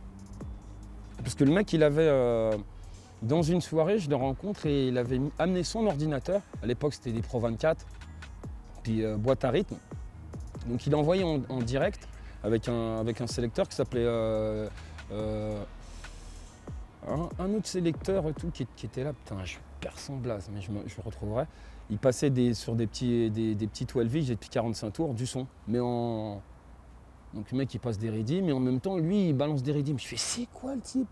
Parce 1.23 1.35
que 1.35 1.45
le 1.45 1.53
mec 1.53 1.73
il 1.73 1.83
avait, 1.83 2.11
dans 3.25 3.43
une 3.43 3.61
soirée, 3.61 3.99
je 3.99 4.11
le 4.11 4.17
rencontre 4.17 4.67
et 4.67 4.89
il 4.89 4.99
avait 4.99 5.21
amené 5.39 5.63
son 5.63 5.87
ordinateur. 5.87 6.43
À 6.63 6.67
l'époque, 6.67 6.95
c'était 6.95 7.13
des 7.13 7.23
Pro 7.23 7.41
24, 7.41 7.87
puis 8.83 9.03
euh, 9.03 9.17
boîte 9.17 9.45
à 9.45 9.51
rythme. 9.51 9.77
Donc 10.69 10.87
il 10.87 10.95
a 10.95 10.99
envoyé 10.99 11.25
en, 11.25 11.59
direct 11.61 12.09
avec 12.43 12.69
un, 12.69 12.99
avec 12.99 13.21
un 13.21 13.27
sélecteur 13.27 13.69
qui 13.69 13.77
s'appelait 13.77 14.05
euh, 14.05 14.69
euh, 15.13 15.63
un, 17.07 17.55
autre 17.55 17.67
sélecteur 17.67 18.25
tout 18.39 18.51
qui, 18.51 18.67
était 18.85 19.05
là. 19.05 19.13
Putain, 19.13 19.43
je 19.45 19.57
perds 19.81 19.99
son 19.99 20.17
blaze, 20.17 20.51
mais 20.53 20.61
je, 20.61 20.71
me, 20.71 20.87
je 20.87 21.01
retrouverai. 21.03 21.45
Il 21.91 21.99
passait 21.99 22.33
sur 22.55 22.75
des 22.75 22.87
petits, 22.87 23.31
des, 23.31 23.55
des 23.55 23.67
petits 23.67 23.85
12 23.85 24.27
des 24.27 24.37
petits 24.37 24.51
45 24.51 24.91
tours, 24.91 25.15
du 25.15 25.27
son. 25.27 25.47
Mais 25.67 25.81
en. 25.81 26.43
Donc 27.33 27.51
le 27.51 27.59
mec 27.59 27.75
il 27.75 27.81
passe 27.81 27.99
des 27.99 28.11
rythmes, 28.11 28.47
mais 28.47 28.53
en 28.53 28.61
même 28.61 28.81
temps 28.81 28.97
lui 28.97 29.31
il 29.31 29.35
balance 29.35 29.63
des 29.63 29.73
rythmes. 29.73 29.99
Je 29.99 30.07
fais 30.07 30.17
c'est 30.17 30.47
quoi 30.53 30.75
le 30.75 30.81
type? 30.81 31.09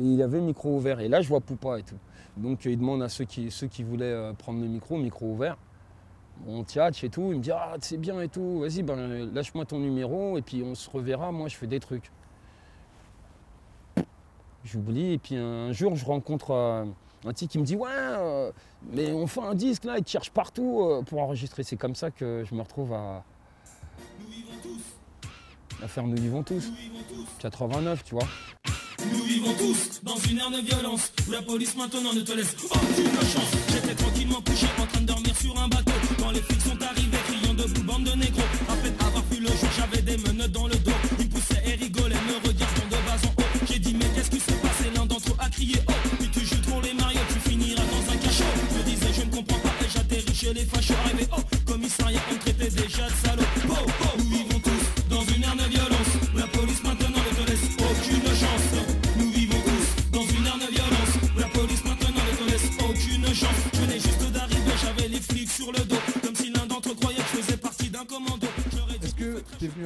Et 0.00 0.04
il 0.04 0.22
avait 0.22 0.38
le 0.38 0.44
micro 0.46 0.76
ouvert. 0.76 1.00
Et 1.00 1.08
là 1.08 1.20
je 1.20 1.28
vois 1.28 1.40
Poupa 1.40 1.78
et 1.78 1.82
tout. 1.82 1.98
Donc 2.36 2.64
il 2.64 2.78
demande 2.78 3.02
à 3.02 3.08
ceux 3.08 3.24
qui, 3.24 3.50
ceux 3.50 3.66
qui 3.66 3.82
voulaient 3.82 4.04
euh, 4.04 4.32
prendre 4.32 4.60
le 4.60 4.68
micro, 4.68 4.96
micro 4.96 5.26
ouvert. 5.26 5.56
On 6.46 6.64
tchatche 6.64 7.04
et 7.04 7.10
tout, 7.10 7.32
il 7.32 7.38
me 7.38 7.42
dit 7.42 7.50
ah 7.50 7.76
c'est 7.80 7.98
bien 7.98 8.20
et 8.20 8.28
tout, 8.28 8.60
vas-y 8.60 8.82
ben, 8.82 9.30
lâche-moi 9.34 9.66
ton 9.66 9.78
numéro 9.78 10.38
et 10.38 10.42
puis 10.42 10.62
on 10.62 10.74
se 10.74 10.88
reverra, 10.88 11.32
moi 11.32 11.48
je 11.48 11.56
fais 11.56 11.66
des 11.66 11.80
trucs. 11.80 12.10
J'oublie 14.64 15.12
et 15.12 15.18
puis 15.18 15.36
un 15.36 15.72
jour 15.72 15.96
je 15.96 16.04
rencontre 16.04 16.50
euh, 16.52 16.84
un 17.24 17.32
type 17.32 17.50
qui 17.50 17.58
me 17.58 17.64
dit 17.64 17.76
ouais 17.76 17.88
euh, 17.92 18.52
mais 18.92 19.12
on 19.12 19.26
fait 19.26 19.40
un 19.42 19.54
disque 19.54 19.84
là, 19.84 19.98
il 19.98 20.04
te 20.04 20.10
cherche 20.10 20.30
partout 20.30 20.80
euh, 20.82 21.02
pour 21.02 21.20
enregistrer. 21.20 21.62
C'est 21.62 21.76
comme 21.76 21.94
ça 21.94 22.10
que 22.10 22.44
je 22.48 22.54
me 22.54 22.62
retrouve 22.62 22.92
à, 22.92 23.24
à 25.82 25.88
faire 25.88 26.06
Nous 26.06 26.16
vivons 26.16 26.42
tous. 26.42 26.72
89 27.38 28.04
tu 28.04 28.14
vois. 28.14 28.26
Nous 29.12 29.24
vivons 29.24 29.54
tous 29.54 30.00
dans 30.02 30.16
une 30.30 30.38
ère 30.38 30.50
de 30.50 30.60
violence 30.60 31.12
où 31.26 31.32
la 31.32 31.42
police 31.42 31.74
maintenant 31.76 32.12
ne 32.12 32.20
te 32.20 32.32
laisse 32.32 32.54
aucune 32.64 33.20
chance. 33.32 33.50
J'étais 33.72 33.94
tranquillement 33.94 34.40
couché 34.42 34.66
en 34.78 34.86
train 34.86 35.00
de 35.00 35.06
dormir 35.06 35.34
sur 35.40 35.58
un 35.58 35.68
bateau 35.68 35.92
quand 36.18 36.30
les 36.30 36.42
flics 36.42 36.60
sont 36.62 36.82
arrivés 36.82 37.18
criant 37.28 37.54
debout 37.54 37.82
bande 37.84 38.04
de 38.04 38.12
négros. 38.12 38.42
Après 38.68 38.92
avoir 39.06 39.24
vu 39.30 39.40
le 39.40 39.48
jour, 39.48 39.70
j'avais 39.76 40.02
des 40.02 40.16
menottes 40.18 40.52
dans 40.52 40.66
le 40.66 40.76
dos. 40.76 40.98
Ils 41.18 41.28
poussaient 41.28 41.62
et 41.66 41.74
rigolaient, 41.74 42.22
me 42.28 42.48
regardant 42.48 42.86
de 42.86 42.98
bas 43.06 43.20
en 43.24 43.40
haut. 43.40 43.46
J'ai 43.70 43.78
dit 43.78 43.94
mais 43.94 44.06
qu'est-ce 44.14 44.30
qui 44.30 44.40
s'est 44.40 44.60
passé? 44.60 44.84
L'un 44.94 45.06
d'entre 45.06 45.30
eux 45.30 45.36
a 45.38 45.48
crié 45.48 45.76
oh 45.88 45.92
puis 46.18 46.28
tu 46.30 46.40
joues 46.44 46.62
trop 46.62 46.80
les 46.82 46.94
mariottes, 46.94 47.32
tu 47.32 47.50
finiras 47.50 47.82
dans 47.82 48.12
un 48.12 48.16
cachot. 48.16 48.44
Je 48.76 48.90
disais 48.90 49.12
je 49.16 49.22
ne 49.22 49.30
comprends 49.30 49.58
pas 49.58 49.74
et 49.84 49.88
j'atterris 49.88 50.34
chez 50.34 50.52
les 50.54 50.64
fachos. 50.66 50.94
Arrivé 51.04 51.26
oh 51.36 51.40
commissariat, 51.66 52.20
on 52.32 52.36
traitait 52.36 52.70
déjà 52.70 53.08
de 53.08 53.26
salaud. 53.26 53.49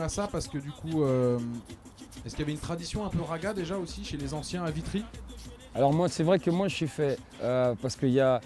À 0.01 0.09
ça 0.09 0.29
parce 0.31 0.49
que 0.49 0.59
du 0.59 0.71
coup, 0.71 1.03
euh, 1.03 1.39
est-ce 2.25 2.35
qu'il 2.35 2.41
y 2.41 2.43
avait 2.45 2.53
une 2.53 2.59
tradition 2.59 3.05
un 3.05 3.09
peu 3.09 3.21
raga 3.23 3.53
déjà 3.55 3.77
aussi 3.77 4.05
chez 4.05 4.17
les 4.17 4.35
anciens 4.35 4.65
à 4.65 4.71
Vitry? 4.71 5.05
Alors 5.75 5.93
moi, 5.93 6.09
c'est 6.09 6.23
vrai 6.23 6.39
que 6.39 6.51
moi, 6.51 6.69
je 6.69 6.75
suis 6.75 6.89
fait 6.89 7.19
euh, 7.43 7.75
parce 7.83 7.97
qu'il 7.97 8.11
y 8.11 8.21
a, 8.21 8.41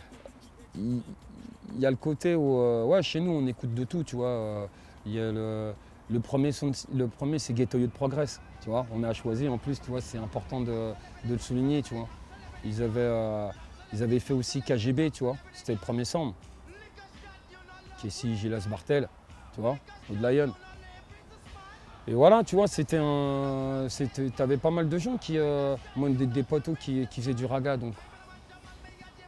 il 0.76 1.00
y 1.78 1.87
a 1.87 1.90
le 1.90 1.96
côté 1.96 2.34
où, 2.34 2.58
euh, 2.61 2.84
ouais, 2.84 3.02
chez 3.02 3.20
nous, 3.20 3.32
on 3.32 3.46
écoute 3.46 3.74
de 3.74 3.84
tout, 3.84 4.02
tu 4.04 4.16
vois. 4.16 4.68
Il 5.06 5.12
y 5.12 5.20
a 5.20 5.30
le, 5.30 5.72
le 6.11 6.20
premier, 6.20 6.52
son- 6.52 6.72
le 6.94 7.06
premier, 7.08 7.38
c'est 7.38 7.52
Ghetto 7.52 7.78
Youth 7.78 7.92
Progress, 7.92 8.40
tu 8.62 8.70
vois. 8.70 8.87
On 8.92 9.02
a 9.04 9.12
choisi, 9.12 9.48
en 9.48 9.58
plus, 9.58 9.80
tu 9.80 9.90
vois, 9.90 10.00
c'est 10.00 10.18
important 10.18 10.61
de, 10.61 10.92
de 11.24 11.32
le 11.32 11.38
souligner, 11.38 11.82
tu 11.82 11.94
vois. 11.94 12.08
Ils 12.64 12.82
avaient, 12.82 13.48
ils 13.92 14.02
avaient 14.02 14.18
fait 14.20 14.34
aussi 14.34 14.62
KGB, 14.62 15.11
tu 15.11 15.24
vois. 15.24 15.37
C'était 15.52 15.72
le 15.72 15.78
premier 15.78 16.04
sample. 16.04 16.34
Kessie 18.02 18.37
Gilles 18.37 18.58
Bartel, 18.70 19.08
tu 19.54 19.61
vois, 19.61 19.76
ou 20.11 20.14
de 20.14 20.22
Lion. 20.26 20.52
Et 22.08 22.14
voilà, 22.14 22.42
tu 22.42 22.56
vois, 22.56 22.66
c'était 22.68 22.96
un. 22.98 23.86
T'avais 24.34 24.56
pas 24.56 24.70
mal 24.70 24.88
de 24.88 24.96
gens 24.96 25.18
qui. 25.18 25.36
Moi, 25.94 26.08
des, 26.08 26.26
des 26.26 26.42
potos 26.42 26.74
qui, 26.78 27.06
qui, 27.10 27.20
faisaient 27.20 27.34
du 27.34 27.44
raga. 27.44 27.76
Donc. 27.76 27.92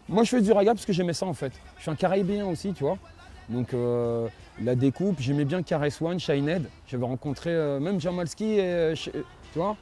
Moi, 0.09 0.25
je 0.25 0.31
fais 0.31 0.41
du 0.41 0.51
raga 0.51 0.73
parce 0.73 0.87
que 0.87 0.93
j'aimais 0.93 1.13
ça 1.13 1.27
en 1.27 1.35
fait. 1.35 1.53
Je 1.77 1.83
suis 1.83 1.91
un 1.91 1.95
caribéen 1.95 2.47
aussi, 2.47 2.73
tu 2.73 2.85
vois. 2.85 2.97
Donc, 3.51 3.75
la 4.63 4.75
découpe, 4.75 5.17
j'aimais 5.21 5.45
bien 5.45 5.63
Caress 5.63 6.01
One, 6.01 6.19
Shined. 6.19 6.71
J'avais 6.87 7.05
rencontré 7.05 7.51
même 7.81 8.01
Jamalski, 8.01 8.59
et, 8.59 8.95
tu 8.97 9.59
vois. 9.59 9.77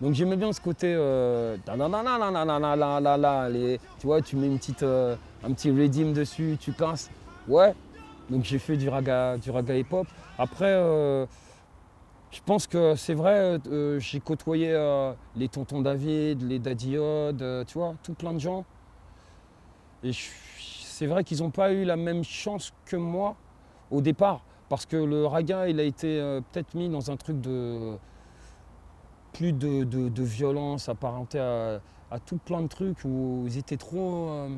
Donc, 0.00 0.14
j'aimais 0.14 0.36
bien 0.36 0.52
ce 0.52 0.60
côté. 0.60 0.94
Tu 3.98 4.06
vois, 4.06 4.22
tu 4.22 4.36
mets 4.36 4.46
une 4.46 4.58
petite, 4.58 4.82
un 4.82 5.52
petit 5.52 5.70
redeem 5.70 6.14
dessus, 6.14 6.56
tu 6.58 6.72
casses. 6.72 7.10
Ouais. 7.46 7.74
Donc, 8.30 8.44
j'ai 8.44 8.58
fait 8.58 8.78
du 8.78 8.88
raga, 8.88 9.36
du 9.36 9.50
raga 9.50 9.76
hip-hop. 9.76 10.06
Après 10.38 10.74
euh, 12.32 12.36
je 12.36 12.40
pense 12.44 12.66
que 12.66 12.94
c'est 12.96 13.14
vrai, 13.14 13.58
euh, 13.66 13.98
j'ai 14.00 14.20
côtoyé 14.20 14.72
euh, 14.72 15.12
les 15.36 15.48
tontons 15.48 15.82
David, 15.82 16.42
les 16.42 16.58
Daddy 16.58 16.96
Odd, 16.98 17.42
euh, 17.42 17.64
tu 17.64 17.78
vois, 17.78 17.94
tout 18.02 18.14
plein 18.14 18.32
de 18.32 18.38
gens. 18.38 18.64
Et 20.02 20.12
c'est 20.58 21.06
vrai 21.06 21.24
qu'ils 21.24 21.38
n'ont 21.38 21.50
pas 21.50 21.72
eu 21.72 21.84
la 21.84 21.96
même 21.96 22.24
chance 22.24 22.72
que 22.84 22.96
moi 22.96 23.36
au 23.90 24.00
départ, 24.00 24.42
parce 24.68 24.86
que 24.86 24.96
le 24.96 25.26
raga, 25.26 25.68
il 25.68 25.78
a 25.78 25.84
été 25.84 26.20
euh, 26.20 26.40
peut-être 26.40 26.74
mis 26.74 26.88
dans 26.88 27.10
un 27.10 27.16
truc 27.16 27.40
de 27.40 27.96
plus 29.32 29.52
de, 29.52 30.22
violence 30.22 30.88
apparenté 30.88 31.38
à, 31.38 31.80
à 32.10 32.18
tout 32.18 32.38
plein 32.38 32.62
de 32.62 32.66
trucs 32.66 33.04
où 33.04 33.44
ils 33.46 33.58
étaient 33.58 33.76
trop 33.76 34.28
euh, 34.28 34.48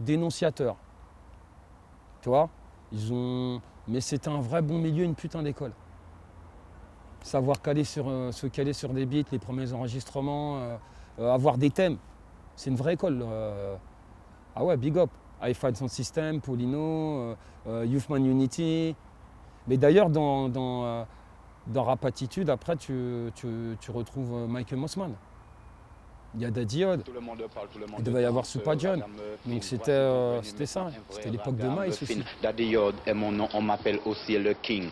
dénonciateurs. 0.00 0.76
Tu 2.22 2.28
vois? 2.28 2.50
Ils 2.92 3.12
ont. 3.12 3.60
Mais 3.88 4.00
c'était 4.00 4.28
un 4.28 4.40
vrai 4.40 4.62
bon 4.62 4.78
milieu, 4.78 5.04
une 5.04 5.14
putain 5.14 5.42
d'école 5.42 5.72
savoir 7.22 7.60
caler 7.62 7.84
sur, 7.84 8.08
euh, 8.08 8.32
se 8.32 8.46
caler 8.46 8.72
sur 8.72 8.90
des 8.92 9.06
beats, 9.06 9.28
les 9.32 9.38
premiers 9.38 9.72
enregistrements, 9.72 10.58
euh, 10.58 10.76
euh, 11.20 11.32
avoir 11.32 11.58
des 11.58 11.70
thèmes. 11.70 11.96
C'est 12.56 12.70
une 12.70 12.76
vraie 12.76 12.94
école. 12.94 13.24
Ah 14.54 14.64
ouais, 14.64 14.76
big 14.76 14.98
up. 14.98 15.10
iFind 15.42 15.76
Sound 15.76 15.90
System, 15.90 16.40
euh, 17.66 17.86
Youthman 17.86 18.24
Unity. 18.26 18.94
Mais 19.66 19.76
d'ailleurs, 19.78 20.10
dans, 20.10 20.48
dans, 20.48 21.06
dans 21.66 21.84
Rap 21.84 22.04
Attitude, 22.04 22.50
après, 22.50 22.76
tu, 22.76 23.30
tu- 23.34 23.76
retrouves 23.90 24.46
Michael 24.48 24.78
Mossman. 24.78 25.12
Il 26.36 26.42
y 26.42 26.44
a 26.44 26.50
Daddy 26.50 26.84
Odd. 26.84 27.02
Tout 27.04 27.12
le 27.12 27.20
monde 27.20 27.42
parle, 27.52 27.68
tout 27.72 27.78
le 27.78 27.86
monde 27.86 27.96
Il 27.98 28.04
devait 28.04 28.22
y 28.22 28.24
avoir 28.24 28.46
Supa 28.46 28.76
John. 28.78 29.00
Donc 29.00 29.08
Fine, 29.44 29.62
c'était, 29.62 29.90
euh, 29.90 30.40
ça. 30.64 30.90
C'était 31.08 31.30
l'époque 31.30 31.56
de 31.56 31.66
me 31.66 31.88
aussi. 31.88 32.22
Daddy 32.42 32.64
Yod 32.66 32.94
est 33.04 33.14
mon 33.14 33.32
nom, 33.32 33.48
on 33.52 33.62
m'appelle 33.62 33.98
aussi 34.04 34.38
le 34.38 34.54
King. 34.54 34.90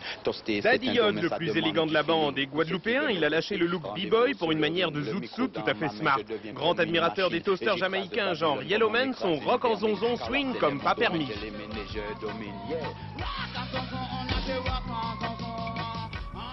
Daddy 0.61 0.87
Yod, 0.87 1.15
le 1.15 1.29
plus 1.29 1.55
élégant 1.55 1.85
de 1.85 1.93
la 1.93 2.03
bande 2.03 2.37
et 2.37 2.45
guadeloupéen, 2.45 3.09
il 3.09 3.23
a 3.23 3.29
lâché 3.29 3.55
le 3.57 3.67
look 3.67 3.83
b-boy 3.95 4.33
pour 4.35 4.51
une 4.51 4.59
manière 4.59 4.91
de 4.91 5.01
zouk 5.01 5.29
tout 5.53 5.61
à 5.65 5.73
fait 5.73 5.89
smart. 5.89 6.19
Grand 6.53 6.77
admirateur 6.77 7.29
des 7.29 7.41
toasters 7.41 7.77
jamaïcains 7.77 8.33
genre 8.33 8.61
Yellowman, 8.63 9.13
son 9.13 9.37
rock 9.37 9.63
en 9.65 9.75
zonzon 9.75 10.17
swing 10.17 10.55
comme 10.59 10.79
pas 10.81 10.95
permis. 10.95 11.27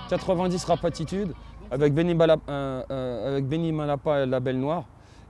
90 0.09 0.65
Rap 0.65 0.85
Attitude 0.85 1.35
avec 1.71 1.95
Benny, 1.95 2.15
Bala- 2.15 2.37
euh, 2.49 2.83
euh, 2.91 3.29
avec 3.33 3.47
Benny 3.47 3.73
Malapa 3.73 4.21
et 4.23 4.27
la 4.27 4.41
Belle 4.41 4.59
Noire. 4.61 4.85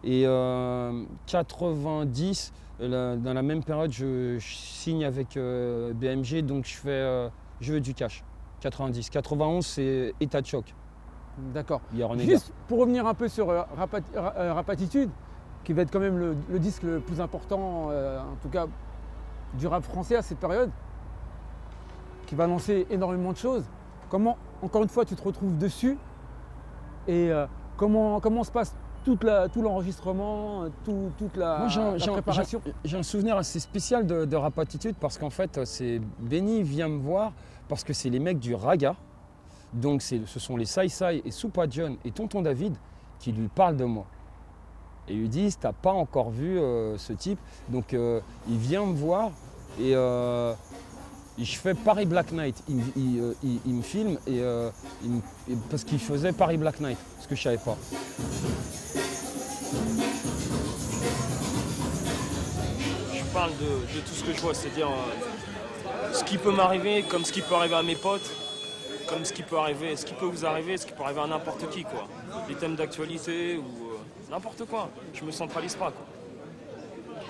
Et 0.05 0.23
euh, 0.27 1.05
90, 1.27 2.53
euh, 2.81 2.89
la- 2.89 3.17
dans 3.17 3.35
la 3.35 3.43
même 3.43 3.63
période, 3.65 3.91
je, 3.93 4.39
je 4.39 4.55
signe 4.55 5.05
avec 5.05 5.37
euh, 5.37 5.93
BMG, 5.95 6.43
donc 6.43 6.65
je 6.67 6.77
fais 6.77 6.91
euh, 6.91 7.29
Je 7.61 7.73
veux 7.73 7.81
du 7.81 7.95
cash. 7.95 8.23
90. 8.61 9.11
91, 9.11 9.65
c'est 9.67 10.15
État 10.21 10.41
de 10.41 10.47
choc. 10.47 10.75
D'accord. 11.55 11.81
Juste 12.31 12.53
pour 12.69 12.79
revenir 12.79 13.07
un 13.07 13.15
peu 13.15 13.29
sur 13.29 13.51
euh, 13.51 13.63
Rap, 13.77 13.95
Atti- 13.95 14.19
Ra- 14.19 14.35
euh, 14.37 14.55
Rap 14.55 14.71
Attitude, 14.71 15.11
qui 15.65 15.73
va 15.73 15.83
être 15.83 15.91
quand 15.91 16.01
même 16.01 16.19
le, 16.19 16.37
le 16.51 16.59
disque 16.59 16.83
le 16.83 17.01
plus 17.01 17.21
important, 17.21 17.89
euh, 17.91 18.21
en 18.21 18.37
tout 18.43 18.49
cas 18.49 18.67
du 19.55 19.67
rap 19.67 19.83
français 19.85 20.17
à 20.17 20.23
cette 20.23 20.39
période, 20.39 20.71
qui 22.27 22.35
va 22.35 22.47
lancer 22.47 22.87
énormément 22.91 23.33
de 23.33 23.37
choses. 23.37 23.65
Comment, 24.09 24.37
encore 24.63 24.83
une 24.83 24.89
fois, 24.89 25.05
tu 25.05 25.15
te 25.15 25.23
retrouves 25.23 25.57
dessus 25.59 25.97
et 27.09 27.31
euh, 27.31 27.47
comment, 27.77 28.21
comment 28.21 28.45
se 28.45 28.51
passe 28.51 28.75
toute 29.05 29.23
la- 29.25 29.49
tout 29.49 29.63
l'enregistrement, 29.63 30.65
euh, 30.65 30.69
tout- 30.85 31.11
toute 31.17 31.37
la, 31.37 31.59
Moi, 31.59 31.69
préparation? 32.13 32.61
j'ai- 32.85 32.97
un 32.97 33.03
souvenir 33.03 33.37
assez 33.37 33.61
spécial 33.61 34.07
de, 34.07 34.25
de 34.25 34.37
Rap 34.37 34.59
Attitude 34.59 34.97
parce 35.01 35.17
qu'en 35.19 35.31
fait, 35.31 35.65
c'est 35.65 36.01
Benny 36.19 36.63
vient 36.63 36.89
me 36.89 36.99
voir 36.99 37.33
parce 37.69 37.85
que 37.85 37.93
c'est 37.93 38.11
les 38.11 38.19
mecs 38.19 38.39
du 38.41 38.55
Raga. 38.55 38.97
Donc, 39.73 40.03
c'est- 40.03 40.27
ce 40.27 40.39
sont 40.41 40.57
les 40.57 40.65
Sai 40.65 40.89
Sai 40.89 41.23
et 41.25 41.31
Soupa 41.31 41.67
John 41.69 41.97
et 42.05 42.11
Tonton 42.11 42.43
David 42.43 42.75
qui 43.19 43.33
lui 43.33 43.49
parlent 43.49 43.77
de 43.77 43.85
moi. 43.85 44.07
Et 45.09 45.13
ils 45.15 45.21
lui 45.21 45.29
disent 45.29 45.59
T'as 45.59 45.73
pas 45.73 45.93
encore 45.93 46.31
vu 46.31 46.59
euh, 46.59 46.97
ce 46.99 47.13
type 47.13 47.39
Donc, 47.69 47.95
euh, 47.95 48.21
il 48.49 48.57
vient 48.59 48.85
me 48.87 48.95
voir 48.95 49.31
et, 49.79 49.95
euh, 49.95 50.53
et 50.53 50.57
je 51.39 51.57
fais 51.57 51.75
Paris 51.75 52.07
Black 52.07 52.33
Knight. 52.33 52.63
Euh, 52.71 53.33
il- 53.43 53.75
me 53.75 53.83
filme 53.83 54.19
et, 54.27 54.41
euh, 54.41 54.71
et- 55.05 55.55
parce 55.71 55.85
qu'il 55.85 55.99
faisait 55.99 56.33
Paris 56.33 56.57
Black 56.57 56.81
Knight, 56.81 56.99
ce 57.21 57.27
que 57.29 57.35
je 57.37 57.43
savais 57.43 57.59
pas. 57.59 57.77
je 63.15 63.23
parle 63.33 63.51
de, 63.53 64.01
tout 64.01 64.15
ce 64.15 64.25
que 64.25 64.33
je 64.33 64.41
vois, 64.41 64.55
c'est-à-dire 64.55 64.89
euh, 64.89 66.13
ce 66.13 66.25
qui 66.25 66.39
peut 66.39 66.53
m'arriver, 66.53 67.03
comme 67.03 67.25
ce 67.25 67.33
qui 67.33 67.43
peut 67.43 67.55
arriver 67.55 67.75
à 67.75 67.83
mes 67.83 67.97
potes, 67.97 68.31
comme 69.09 69.25
ce 69.25 69.33
qui 69.33 69.43
peut 69.43 69.59
arriver, 69.59 69.97
ce 69.97 70.05
qui 70.05 70.15
peut 70.15 70.27
vous 70.27 70.45
arriver, 70.45 70.77
ce 70.77 70.87
qui 70.87 70.93
peut 70.93 71.03
arriver 71.05 71.21
à 71.21 71.27
n'importe 71.27 71.69
qui, 71.71 71.83
quoi. 71.85 72.07
Les 72.49 72.55
thèmes 72.55 72.77
d'actualité 72.77 73.57
ou 73.59 74.31
n'importe 74.31 74.65
quoi. 74.67 74.91
Je 75.15 75.25
me 75.25 75.31
centralise 75.31 75.75
pas. 75.75 75.93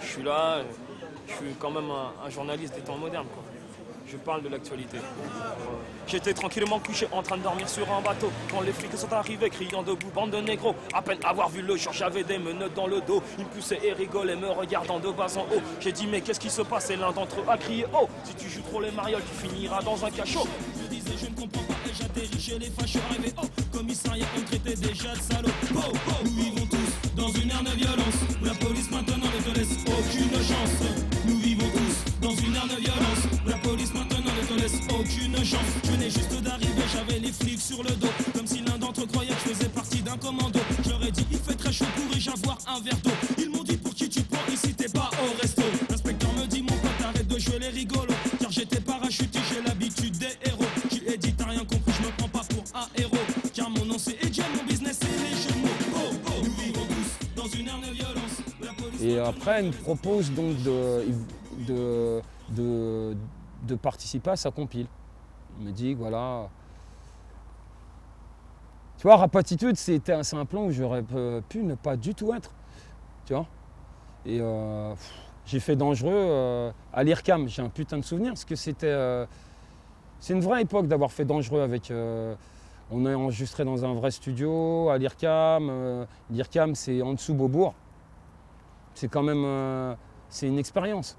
Je 0.03 0.07
suis 0.07 0.23
là, 0.23 0.62
je 1.29 1.33
suis 1.35 1.55
quand 1.59 1.71
même 1.71 1.90
un, 1.90 2.12
un 2.27 2.31
journaliste 2.31 2.75
des 2.75 2.81
temps 2.83 2.97
modernes, 2.97 3.27
quoi. 3.33 3.42
Je 4.09 4.16
parle 4.19 4.42
de 4.42 4.49
l'actualité. 4.49 4.99
J'étais 6.07 6.33
tranquillement 6.33 6.79
couché 6.79 7.09
en 7.11 7.23
train 7.23 7.37
de 7.37 7.42
dormir 7.42 7.69
sur 7.69 7.90
un 7.92 8.01
bateau 8.01 8.31
quand 8.51 8.61
les 8.61 8.73
flics 8.73 8.97
sont 8.97 9.12
arrivés 9.12 9.51
criant 9.51 9.83
debout 9.83 10.11
bande 10.14 10.31
de 10.31 10.38
négros. 10.38 10.77
À 10.92 11.03
peine 11.03 11.19
avoir 11.25 11.49
vu 11.49 11.62
le 11.62 11.77
jour, 11.77 11.92
j'avais 11.92 12.23
des 12.23 12.38
menottes 12.38 12.75
dans 12.75 12.87
le 12.87 13.01
dos. 13.01 13.23
Ils 13.38 13.45
me 13.45 13.51
poussaient 13.51 13.81
et 13.83 13.92
rigolaient 13.92 14.37
me 14.37 14.49
regardant 14.49 15.01
de 15.01 15.11
bas 15.11 15.27
en 15.37 15.42
haut. 15.42 15.62
J'ai 15.81 15.90
dit 15.90 16.07
mais 16.07 16.21
qu'est-ce 16.21 16.40
qui 16.40 16.51
se 16.51 16.62
passe? 16.62 16.90
Et 16.90 16.97
l'un 16.97 17.11
d'entre 17.11 17.40
eux 17.40 17.45
a 17.49 17.59
crié 17.59 17.85
oh 17.95 18.09
si 18.25 18.35
tu 18.35 18.49
joues 18.49 18.62
trop 18.62 18.81
les 18.81 18.92
marioles 18.92 19.23
tu 19.23 19.49
finiras 19.49 19.83
dans 19.83 20.05
un 20.05 20.11
cachot. 20.11 20.47
Je 20.81 20.88
disais 20.88 21.16
je 21.21 21.27
ne 21.27 21.35
comprends 21.35 21.64
pas 21.64 21.75
et 21.90 21.95
j'atterris 21.95 22.40
chez 22.40 22.59
les 22.59 22.71
fâcheux 22.71 23.01
arrivés 23.11 23.35
oh 23.42 23.47
commissariat 23.73 24.27
on 24.38 24.42
traitait 24.42 24.77
déjà 24.77 25.14
de 25.14 25.21
salaud 25.21 25.49
oh 25.75 25.92
oh 26.11 26.65
chance. 35.57 35.66
Je 35.85 35.90
venais 35.90 36.11
juste 36.11 36.42
d'arriver 36.42 36.83
j'avais 36.92 37.19
les 37.19 37.33
flics 37.33 37.61
sur 37.61 37.83
le 37.83 37.90
dos. 37.90 38.09
Comme 38.35 38.47
si 38.47 38.61
l'un 38.62 38.79
d'entre 38.79 39.03
eux 39.03 39.07
croyait 39.07 39.31
que 39.31 39.40
je 39.45 39.55
faisais 39.55 39.69
partie 39.69 40.03
d'un 40.03 40.16
commando. 40.16 40.61
Je 40.85 40.90
leur 40.90 41.03
ai 41.05 41.11
dit 41.11 41.27
il 41.31 41.38
fait 41.38 41.55
très 41.55 41.73
chaud 41.73 41.87
pourrais-je 41.97 42.31
avoir 42.31 42.59
un 42.66 42.81
verre 42.81 43.01
d'eau. 43.03 43.11
Ils 43.38 43.51
m'ont 43.51 43.62
dit 43.64 43.77
pour 43.77 43.95
qui 43.95 44.09
tu 44.09 44.23
prends 44.23 44.53
ici 44.53 44.75
t'es 44.75 44.88
pas 44.88 45.11
au 45.23 45.40
resto. 45.40 45.62
L'inspecteur 45.90 46.33
me 46.35 46.47
dit 46.47 46.62
mon 46.62 46.77
pote 46.85 47.03
arrête 47.05 47.27
de 47.29 47.38
jouer 47.38 47.59
les 47.59 47.69
rigolos. 47.69 48.14
Car 48.40 48.51
j'étais 48.51 48.81
parachuté 48.81 49.38
j'ai 49.51 49.62
l'habitude 49.62 50.16
des 50.19 50.35
héros. 50.45 50.71
Lui 50.90 51.14
ai 51.14 51.16
dit 51.19 51.33
t'as 51.33 51.47
rien 51.47 51.64
compris 51.64 51.92
je 52.01 52.07
me 52.07 52.12
prends 52.16 52.29
pas 52.29 52.45
pour 52.49 52.64
un 52.75 52.87
héros. 53.01 53.27
Car 53.55 53.71
mon 53.71 53.85
nom 53.85 53.99
c'est 53.99 54.23
Edja 54.25 54.45
mon 54.57 54.64
business 54.64 54.99
c'est 55.01 55.07
les 55.07 55.55
de 55.55 55.61
mots. 55.62 55.69
Oh 55.95 55.99
oh 56.27 56.31
nous 56.45 56.53
vivons 56.64 56.87
tous 56.87 57.42
dans 57.42 57.49
une 57.49 57.69
ère 57.69 57.81
de 57.81 57.92
violence. 57.95 58.37
La 58.62 58.73
police 58.73 59.03
Et 59.03 59.19
après, 59.19 59.61
elle 59.61 59.66
me 59.66 59.73
propose 59.73 60.31
donc 60.31 60.62
de, 60.62 61.05
de, 61.66 62.21
de, 62.51 63.16
de 63.66 63.75
participer 63.75 64.31
à 64.31 64.37
sa 64.37 64.51
compile. 64.51 64.87
Il 65.59 65.66
me 65.66 65.73
dit, 65.73 65.95
voilà. 65.95 66.49
Tu 68.99 69.03
vois, 69.03 69.16
Rapatitude, 69.16 69.77
c'est 69.77 70.09
un 70.11 70.45
plan 70.47 70.64
où 70.64 70.71
j'aurais 70.71 71.03
pu- 71.03 71.62
ne 71.62 71.75
pas 71.75 71.97
du 71.97 72.14
tout 72.14 72.33
être. 72.35 72.51
Tu 73.27 73.35
vois? 73.35 73.47
Et 74.27 74.40
euh, 74.40 74.95
j'ai 75.47 75.61
fait 75.61 75.77
dangereux 75.77 76.12
euh, 76.14 76.73
à 76.92 77.05
l'IRCAM. 77.05 77.49
J'ai 77.49 77.62
un 77.62 77.69
putain 77.69 77.99
de 77.99 78.05
souvenir 78.05 78.33
parce 78.33 78.45
que 78.45 78.57
c'était. 78.57 78.87
euh, 78.88 79.27
c'est 80.21 80.33
une 80.35 80.40
vraie 80.40 80.62
époque 80.62 80.88
d'avoir 80.88 81.12
fait 81.12 81.25
dangereux 81.25 81.61
avec. 81.62 81.92
on 82.90 83.07
est 83.07 83.14
enregistré 83.14 83.64
dans 83.64 83.85
un 83.85 83.95
vrai 83.95 84.11
studio 84.11 84.88
à 84.90 84.99
l'IRCAM. 84.99 86.07
L'IRCAM, 86.31 86.75
c'est 86.75 87.03
en 87.03 87.14
dessous 87.14 87.35
Beaubourg 87.35 87.75
c'est 88.95 89.09
quand 89.09 89.23
même 89.23 89.97
c'est 90.31 90.49
une 90.49 90.59
expérience. 90.59 91.19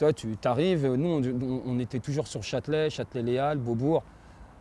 Toi, 0.00 0.14
tu 0.14 0.34
arrives, 0.44 0.86
nous, 0.94 1.62
on, 1.66 1.78
était 1.78 1.98
toujours 1.98 2.26
sur 2.26 2.42
Châtelet, 2.42 2.88
Châtelet-Léal, 2.88 3.58
Beaubourg, 3.58 4.02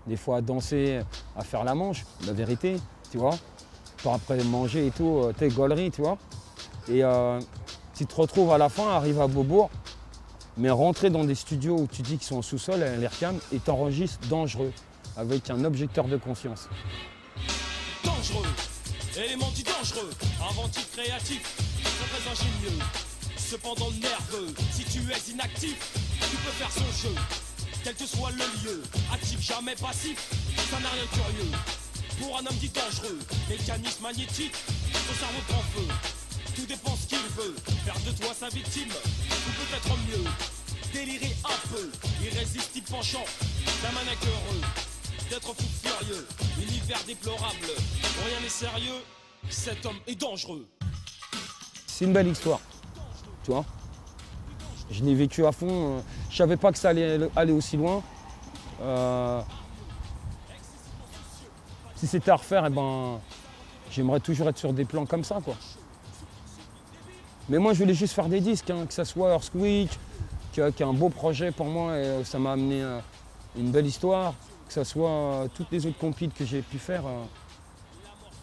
des 0.05 0.17
fois 0.17 0.35
à 0.35 0.41
danser, 0.41 0.99
à 1.33 1.45
faire 1.45 1.63
la 1.63 1.75
manche, 1.75 2.05
la 2.27 2.33
vérité, 2.33 2.75
tu 3.09 3.19
vois. 3.19 3.37
Après 4.03 4.43
manger 4.43 4.87
et 4.87 4.91
tout, 4.91 5.21
euh, 5.23 5.31
t'es 5.31 5.47
gaulerie, 5.47 5.91
tu 5.91 6.01
vois. 6.01 6.17
Et 6.89 7.05
euh, 7.05 7.39
tu 7.95 8.05
te 8.05 8.13
retrouves 8.15 8.51
à 8.51 8.57
la 8.57 8.67
fin, 8.67 8.89
arrive 8.89 9.21
à 9.21 9.27
Beaubourg, 9.27 9.69
mais 10.57 10.71
rentrer 10.71 11.09
dans 11.09 11.23
des 11.23 11.35
studios 11.35 11.77
où 11.77 11.87
tu 11.87 12.01
dis 12.01 12.17
qu'ils 12.17 12.27
sont 12.27 12.39
en 12.39 12.41
sous-sol, 12.41 12.83
à 12.83 12.97
l'ERCAM, 12.97 13.39
et 13.53 13.59
t'enregistres 13.59 14.27
dangereux, 14.27 14.73
avec 15.15 15.49
un 15.49 15.63
objecteur 15.63 16.09
de 16.09 16.17
conscience. 16.17 16.67
dangereux, 18.03 18.43
élément 19.17 19.49
dit 19.55 19.63
dangereux, 19.63 20.09
inventif, 20.49 20.91
créatif, 20.91 21.55
très 21.81 22.29
ingénieux, 22.29 22.77
cependant 23.49 23.89
nerveux. 23.91 24.53
Si 24.71 24.83
tu 24.83 24.99
es 24.99 25.31
inactif, 25.31 25.75
tu 26.29 26.37
peux 26.37 26.51
faire 26.51 26.71
son 26.71 26.85
jeu, 27.01 27.15
quel 27.83 27.95
que 27.95 28.05
soit 28.05 28.29
le 28.31 28.45
lieu, 28.63 28.83
actif, 29.11 29.41
jamais 29.41 29.75
passif, 29.75 30.19
ça 30.69 30.79
n'a 30.79 30.89
rien 30.89 31.01
de 31.01 31.09
curieux. 31.09 31.51
Pour 32.19 32.37
un 32.37 32.45
homme 32.45 32.57
dit 32.57 32.69
dangereux, 32.69 33.17
mécanisme 33.49 34.03
magnétique, 34.03 34.53
ton 34.93 35.15
cerveau 35.15 35.41
prend 35.47 35.63
feu. 35.73 35.87
Tout 36.55 36.65
dépend 36.67 36.95
ce 36.95 37.07
qu'il 37.07 37.25
veut, 37.37 37.55
faire 37.85 37.99
de 38.05 38.11
toi 38.21 38.35
sa 38.39 38.49
victime, 38.49 38.91
ou 38.91 39.51
peut-être 39.57 39.97
mieux, 40.09 40.29
délirer 40.93 41.35
un 41.43 41.67
peu, 41.69 41.89
irrésistible 42.23 42.87
penchant, 42.87 43.25
d'un 43.81 43.91
maniaque 43.93 44.25
heureux 44.25 44.61
d'être 45.29 45.53
fou 45.53 45.65
furieux, 45.83 46.27
univers 46.57 47.03
déplorable, 47.05 47.67
rien 48.25 48.39
n'est 48.41 48.49
sérieux, 48.49 49.01
cet 49.49 49.85
homme 49.85 49.99
est 50.07 50.19
dangereux. 50.19 50.67
C'est 51.85 52.05
une 52.05 52.13
belle 52.13 52.27
histoire, 52.27 52.59
tu 53.43 53.51
vois. 53.51 53.65
Je 54.91 55.03
l'ai 55.03 55.15
vécu 55.15 55.45
à 55.45 55.51
fond. 55.51 55.67
euh, 55.69 55.99
Je 56.29 56.37
savais 56.37 56.57
pas 56.57 56.71
que 56.71 56.77
ça 56.77 56.89
allait 56.89 57.29
aller 57.35 57.51
aussi 57.51 57.77
loin. 57.77 58.01
Euh, 58.81 59.41
si 61.95 62.07
c'était 62.07 62.31
à 62.31 62.35
refaire, 62.35 62.65
eh 62.65 62.69
ben, 62.69 63.19
j'aimerais 63.91 64.19
toujours 64.19 64.49
être 64.49 64.57
sur 64.57 64.73
des 64.73 64.85
plans 64.85 65.05
comme 65.05 65.23
ça, 65.23 65.39
quoi. 65.43 65.55
Mais 67.49 67.57
moi, 67.57 67.73
je 67.73 67.79
voulais 67.79 67.93
juste 67.93 68.13
faire 68.13 68.29
des 68.29 68.41
disques, 68.41 68.69
hein, 68.69 68.85
que 68.87 68.93
ça 68.93 69.05
soit 69.05 69.39
qui 70.51 70.61
a, 70.61 70.71
qui 70.71 70.83
a 70.83 70.87
un 70.87 70.93
beau 70.93 71.09
projet 71.09 71.51
pour 71.51 71.65
moi 71.65 71.93
et 71.97 72.05
euh, 72.05 72.23
ça 72.23 72.39
m'a 72.39 72.53
amené 72.53 72.83
une 73.57 73.71
belle 73.71 73.87
histoire, 73.87 74.33
que 74.67 74.73
ça 74.73 74.85
soit 74.85 75.47
toutes 75.55 75.71
les 75.71 75.85
autres 75.85 75.97
compiles 75.97 76.31
que 76.31 76.45
j'ai 76.45 76.61
pu 76.61 76.77
faire. 76.79 77.03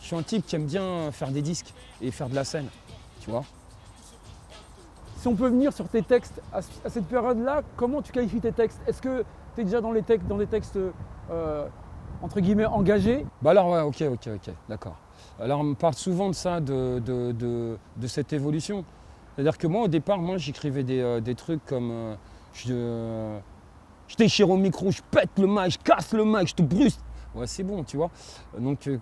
je 0.01 0.07
suis 0.07 0.17
un 0.17 0.23
type 0.23 0.47
qui 0.47 0.57
aime 0.57 0.67
bien 0.67 1.11
faire 1.13 1.31
des 1.31 1.43
disques 1.43 1.73
et 2.01 2.11
faire 2.11 2.29
de 2.29 2.35
la 2.35 2.45
scène, 2.45 2.69
tu 3.21 3.31
vois. 3.31 3.45
Si 5.27 5.33
on 5.33 5.35
peut 5.35 5.49
venir 5.49 5.73
sur 5.73 5.89
tes 5.89 6.03
textes, 6.05 6.41
à, 6.53 6.63
ce- 6.63 6.71
à 6.85 6.89
cette 6.89 7.07
période-là, 7.07 7.63
comment 7.75 8.01
tu 8.01 8.13
qualifies 8.13 8.39
tes 8.41 8.53
textes? 8.53 8.81
Est-ce 8.87 9.03
que 9.03 9.25
tu 9.57 9.61
es 9.61 9.65
déjà 9.65 9.81
dans, 9.81 9.91
les 9.91 10.03
textes, 10.05 10.29
dans 10.29 10.37
des 10.37 10.47
textes 10.47 10.79
euh, 11.33 11.67
entre 12.23 12.39
guillemets 12.39 12.67
engagés? 12.67 13.27
Bah 13.43 13.51
alors 13.51 13.71
ouais, 13.71 13.81
ok, 13.81 14.05
ok, 14.13 14.29
ok, 14.37 14.55
d'accord. 14.69 14.95
Alors 15.41 15.59
on 15.59 15.65
me 15.65 15.75
parle 15.75 15.95
souvent 15.95 16.29
de 16.29 16.35
ça, 16.37 16.61
de, 16.61 17.01
de, 17.01 17.77
cette 18.07 18.33
évolution. 18.35 18.85
C'est-à-dire 19.35 19.59
que 19.59 19.67
moi 19.67 19.83
au 19.83 19.89
départ, 19.89 20.19
moi 20.19 20.37
j'écrivais 20.37 20.85
des, 20.85 21.01
euh, 21.01 21.35
trucs 21.37 21.65
comme 21.67 21.91
euh, 21.91 22.15
je, 22.53 23.37
je 24.07 24.15
déchire 24.15 24.49
au 24.49 24.57
micro, 24.57 24.93
je 24.93 25.03
pète 25.11 25.31
le 25.39 25.49
mic, 25.49 25.73
je 25.73 25.79
casse 25.79 26.13
le 26.13 26.25
mic, 26.25 26.47
je 26.47 26.55
te 26.55 26.63
brûle. 26.63 26.93
Ouais 27.35 27.49
c'est 27.49 27.65
bon, 27.65 27.83
tu 27.83 27.97
vois. 27.97 28.13
Donc 28.57 28.79
tu 28.79 29.01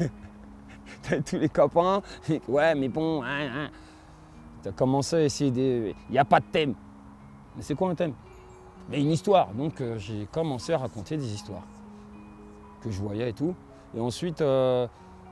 t'as 1.02 1.20
tous 1.20 1.36
les 1.36 1.50
copains, 1.50 2.00
ouais 2.48 2.74
mais 2.74 2.88
bon, 2.88 3.22
hein, 3.22 3.66
hein. 3.66 3.70
T'as 4.62 4.72
commencé 4.72 5.16
à 5.16 5.22
essayer 5.24 5.50
des. 5.50 5.94
Il 6.08 6.12
n'y 6.12 6.18
a 6.18 6.24
pas 6.24 6.40
de 6.40 6.46
thème. 6.50 6.74
Mais 7.56 7.62
c'est 7.62 7.74
quoi 7.74 7.90
un 7.90 7.94
thème? 7.94 8.14
Mais 8.88 9.00
une 9.00 9.10
histoire. 9.10 9.48
Donc 9.52 9.80
euh, 9.80 9.98
j'ai 9.98 10.26
commencé 10.32 10.72
à 10.72 10.78
raconter 10.78 11.16
des 11.16 11.32
histoires 11.32 11.62
que 12.82 12.90
je 12.90 13.00
voyais 13.00 13.30
et 13.30 13.32
tout. 13.32 13.54
Et 13.94 14.00
ensuite, 14.00 14.40
euh, 14.40 14.86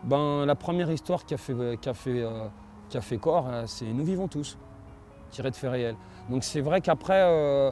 ben, 0.04 0.44
la 0.46 0.54
première 0.54 0.90
histoire 0.90 1.24
qui 1.24 1.34
a 1.34 1.36
fait, 1.36 1.54
qui 1.80 1.88
a 1.88 1.94
fait, 1.94 2.22
euh, 2.22 2.46
qui 2.88 2.96
a 2.96 3.00
fait 3.00 3.18
corps, 3.18 3.46
euh, 3.48 3.64
c'est 3.66 3.86
Nous 3.86 4.04
vivons 4.04 4.28
tous, 4.28 4.58
tiré 5.30 5.50
de 5.50 5.56
faits 5.56 5.70
réels. 5.70 5.96
Donc 6.28 6.44
c'est 6.44 6.60
vrai 6.60 6.80
qu'après, 6.80 7.22
euh, 7.22 7.70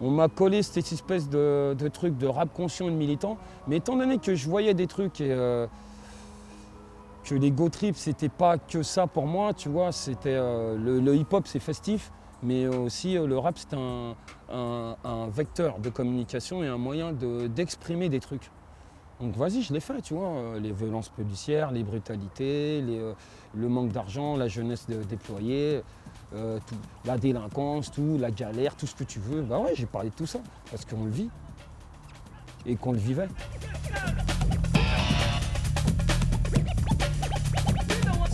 on 0.00 0.10
m'a 0.10 0.28
collé 0.28 0.62
cette 0.62 0.92
espèce 0.92 1.28
de, 1.28 1.74
de 1.76 1.88
truc 1.88 2.16
de 2.18 2.26
rap 2.26 2.52
conscient 2.52 2.86
et 2.88 2.90
de 2.90 2.96
militant. 2.96 3.38
Mais 3.66 3.76
étant 3.76 3.96
donné 3.96 4.18
que 4.18 4.34
je 4.34 4.48
voyais 4.48 4.74
des 4.74 4.86
trucs 4.86 5.20
et 5.20 5.32
euh, 5.32 5.66
que 7.26 7.34
les 7.34 7.50
go 7.50 7.68
trips, 7.68 7.96
c'était 7.96 8.28
pas 8.28 8.56
que 8.56 8.82
ça 8.82 9.06
pour 9.06 9.26
moi, 9.26 9.52
tu 9.52 9.68
vois, 9.68 9.90
c'était 9.90 10.34
euh, 10.34 10.76
le, 10.78 11.14
hip-hop, 11.16 11.46
c'est 11.46 11.58
festif. 11.58 12.12
Mais 12.42 12.66
aussi 12.68 13.16
euh, 13.16 13.26
le 13.26 13.36
rap, 13.38 13.58
c'est 13.58 13.74
un, 13.74 15.28
vecteur 15.30 15.78
de 15.80 15.90
communication 15.90 16.62
et 16.62 16.68
un 16.68 16.76
moyen 16.78 17.12
de- 17.12 17.48
d'exprimer 17.48 18.08
des 18.08 18.20
trucs. 18.20 18.50
Donc 19.20 19.34
vas-y, 19.36 19.62
je 19.62 19.72
l'ai 19.72 19.80
fait, 19.80 20.00
tu 20.02 20.14
vois. 20.14 20.28
euh, 20.28 20.60
Les 20.60 20.72
violences 20.72 21.08
policières, 21.08 21.72
les 21.72 21.82
brutalités, 21.82 22.82
le 22.82 23.68
manque 23.68 23.90
d'argent, 23.90 24.36
la 24.36 24.46
jeunesse 24.48 24.86
déployée, 24.86 25.82
la 27.04 27.18
délinquance, 27.18 27.90
tout, 27.90 28.18
la 28.20 28.30
galère, 28.30 28.76
tout 28.76 28.86
ce 28.86 28.94
que 28.94 29.04
tu 29.04 29.18
veux. 29.18 29.42
Bah 29.42 29.58
ouais, 29.58 29.72
j'ai 29.74 29.86
parlé 29.86 30.10
de 30.10 30.14
tout 30.14 30.26
ça, 30.26 30.38
parce 30.70 30.84
qu'on 30.84 31.04
le 31.04 31.10
vit. 31.10 31.30
Et 32.66 32.76
qu'on 32.76 32.92
le 32.92 32.98
vivait. 32.98 33.28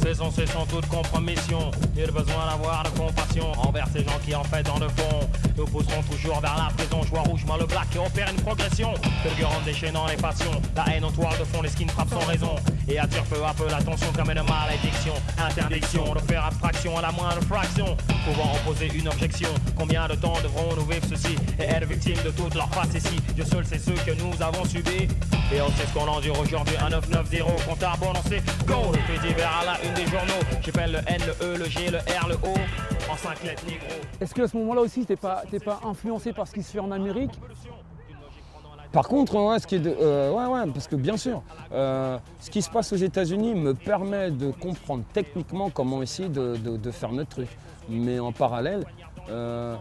Cessons, 0.03 0.33
cessons 0.33 0.67
toute 0.67 0.87
compromission. 0.89 1.71
Il 1.97 2.03
a 2.03 2.07
besoin 2.07 2.47
d'avoir 2.51 2.83
de 2.83 2.89
compassion 2.99 3.53
envers 3.53 3.87
ces 3.93 4.03
gens 4.03 4.19
qui 4.25 4.35
en 4.35 4.43
fait 4.43 4.65
dans 4.65 4.79
le 4.79 4.89
fond. 4.89 5.29
Nous 5.57 5.65
poussons 5.67 6.03
toujours 6.11 6.41
vers 6.41 6.57
la 6.57 6.73
prison, 6.77 7.03
joie 7.05 7.21
rouge, 7.21 7.45
mal 7.47 7.61
le 7.61 7.67
black 7.67 7.87
et 7.95 7.99
opère 7.99 8.29
une 8.29 8.43
progression. 8.43 8.95
Fulgurant 9.23 9.61
déchaînant 9.65 10.07
les 10.09 10.17
passions, 10.17 10.61
la 10.75 10.87
haine 10.93 11.05
en 11.05 11.13
toile 11.13 11.39
de 11.39 11.45
fond, 11.45 11.63
les 11.63 11.69
skins 11.69 11.89
frappent 11.89 12.11
sans 12.11 12.27
raison. 12.27 12.57
Et 12.89 12.99
attire 12.99 13.23
peu 13.25 13.45
à 13.45 13.55
peu 13.55 13.69
l'attention 13.71 14.09
comme 14.13 14.31
une 14.31 14.43
malédiction. 14.43 15.15
Interdiction 15.39 16.15
de 16.15 16.19
faire 16.21 16.47
abstraction 16.47 16.99
à 16.99 17.03
la 17.03 17.13
moindre 17.13 17.43
fraction. 17.43 17.97
Pouvant 18.25 18.53
opposer 18.55 18.91
une 18.93 19.07
objection, 19.07 19.51
combien 19.79 20.09
de 20.09 20.17
temps 20.17 20.35
devrons-nous 20.43 20.85
vivre 20.87 21.07
ceci 21.09 21.37
et 21.61 21.63
être 21.63 21.87
victimes 21.87 22.23
de 22.25 22.31
toutes 22.31 22.55
leurs 22.55 22.73
facéties 22.75 23.21
Dieu 23.35 23.45
seul 23.45 23.65
sait 23.65 23.79
ce 23.79 23.91
que 23.91 24.13
nous 24.21 24.43
avons 24.43 24.65
subi. 24.65 25.07
Et 25.55 25.61
on 25.61 25.69
sait 25.69 25.87
ce 25.87 25.93
qu'on 25.93 26.09
endure 26.09 26.39
aujourd'hui, 26.41 26.75
un 26.81 26.89
990, 26.89 27.43
compte 27.69 27.83
à 27.83 27.95
bon, 28.01 28.13
on 28.15 28.29
sait 28.29 28.43
go. 28.67 28.93
Divers 29.23 29.61
à 29.61 29.65
la 29.65 29.85
une 29.85 29.92
des 29.95 30.07
journaux, 30.07 30.43
j'appelle 30.63 30.93
le 30.93 30.99
N, 31.07 31.21
le 31.27 31.47
E, 31.55 31.59
le 31.59 31.65
G, 31.65 31.91
le 31.91 31.99
R, 31.99 32.29
le 32.29 32.35
O, 32.37 32.55
en 33.11 33.17
5 33.17 33.43
lettres 33.45 33.65
négro. 33.67 33.87
Est-ce 34.21 34.35
qu'à 34.35 34.47
ce 34.49 34.57
moment-là 34.57 34.81
aussi, 34.83 35.05
t'es 35.05 35.17
pas, 35.17 35.43
t'es 35.51 35.59
pas 35.61 35.81
influencé 35.85 36.33
par 36.33 36.47
ce 36.47 36.53
qui 36.55 36.63
se 36.63 36.73
fait 36.73 36.79
en 36.79 36.91
Amérique? 36.91 37.33
Par 38.93 39.09
contre, 39.09 39.37
ouais, 39.37 39.59
ce 39.59 39.67
qui 39.67 39.77
est 39.77 39.81
de- 39.81 39.95
euh, 40.01 40.31
ouais, 40.33 40.45
ouais, 40.47 40.71
parce 40.73 40.87
que 40.87 40.97
bien 40.97 41.17
sûr, 41.17 41.43
euh, 41.73 42.19
ce 42.41 42.51
qui 42.51 42.61
se 42.61 42.69
passe 42.69 42.93
aux 42.93 42.97
États-Unis 42.97 43.55
me 43.55 43.73
permet 43.73 44.31
de 44.31 44.51
comprendre 44.51 45.05
techniquement 45.15 45.71
comment 45.71 46.03
essayer 46.03 46.29
de, 46.29 46.57
de- 46.57 46.77
de 46.77 46.91
faire 46.91 47.11
notre 47.13 47.31
truc. 47.31 47.49
Mais 47.89 48.19
en 48.19 48.33
parallèle, 48.33 48.85
euh, 49.31 49.77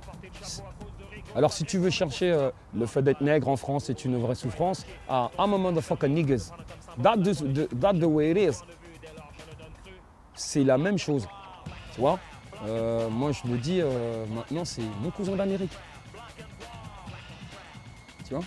alors 1.36 1.52
si 1.52 1.66
tu 1.66 1.78
veux 1.78 1.90
chercher 1.90 2.32
euh, 2.32 2.52
le 2.74 2.86
fait 2.86 3.02
d'être 3.02 3.20
nègre 3.22 3.50
en 3.50 3.58
France 3.58 3.90
est 3.90 4.06
une 4.06 4.18
vraie 4.18 4.36
souffrance, 4.36 4.86
ah, 5.10 5.30
I'm 5.38 5.54
a 5.54 5.58
motherfucker 5.58 6.08
niggas. 6.08 6.52
That 7.04 7.18
the, 7.18 7.34
the- 7.54 7.80
that 7.82 7.94
the 7.96 8.04
way 8.06 8.32
it 8.32 8.38
is. 8.38 8.62
C'est 10.36 10.64
la 10.64 10.78
même 10.78 10.98
chose. 10.98 11.28
Tu 11.94 12.02
vois 12.02 12.20
Euh, 12.66 13.10
Moi, 13.10 13.32
je 13.32 13.48
me 13.48 13.58
dis, 13.58 13.82
euh, 13.82 14.26
maintenant, 14.28 14.66
c'est 14.66 14.84
mon 15.02 15.10
cousin 15.12 15.36
d'Amérique. 15.36 15.72
Tu 18.26 18.34
vois 18.34 18.44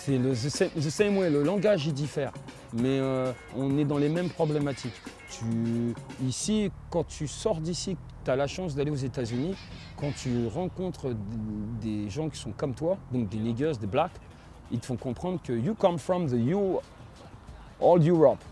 c'est 0.00 0.16
le 0.16 0.30
the 0.30 0.88
same, 0.90 1.18
way, 1.18 1.28
le 1.28 1.42
langage 1.42 1.86
il 1.86 1.92
diffère, 1.92 2.32
mais 2.72 2.98
euh, 2.98 3.32
on 3.54 3.76
est 3.76 3.84
dans 3.84 3.98
les 3.98 4.08
mêmes 4.08 4.30
problématiques. 4.30 4.94
Tu, 5.28 5.94
ici, 6.24 6.72
quand 6.88 7.06
tu 7.06 7.28
sors 7.28 7.60
d'ici, 7.60 7.98
tu 8.24 8.30
as 8.30 8.36
la 8.36 8.46
chance 8.46 8.74
d'aller 8.74 8.90
aux 8.90 8.96
États-Unis, 8.96 9.54
quand 9.98 10.10
tu 10.16 10.46
rencontres 10.46 11.14
des 11.82 12.08
gens 12.08 12.30
qui 12.30 12.38
sont 12.38 12.52
comme 12.52 12.72
toi, 12.74 12.96
donc 13.12 13.28
des 13.28 13.36
niggers, 13.36 13.72
des 13.78 13.86
blacks, 13.86 14.18
ils 14.70 14.80
te 14.80 14.86
font 14.86 14.96
comprendre 14.96 15.38
que 15.44 15.52
you 15.52 15.74
come 15.74 15.98
from 15.98 16.26
the 16.26 16.32
you, 16.32 16.78
all 17.78 18.00
Europe. 18.00 18.42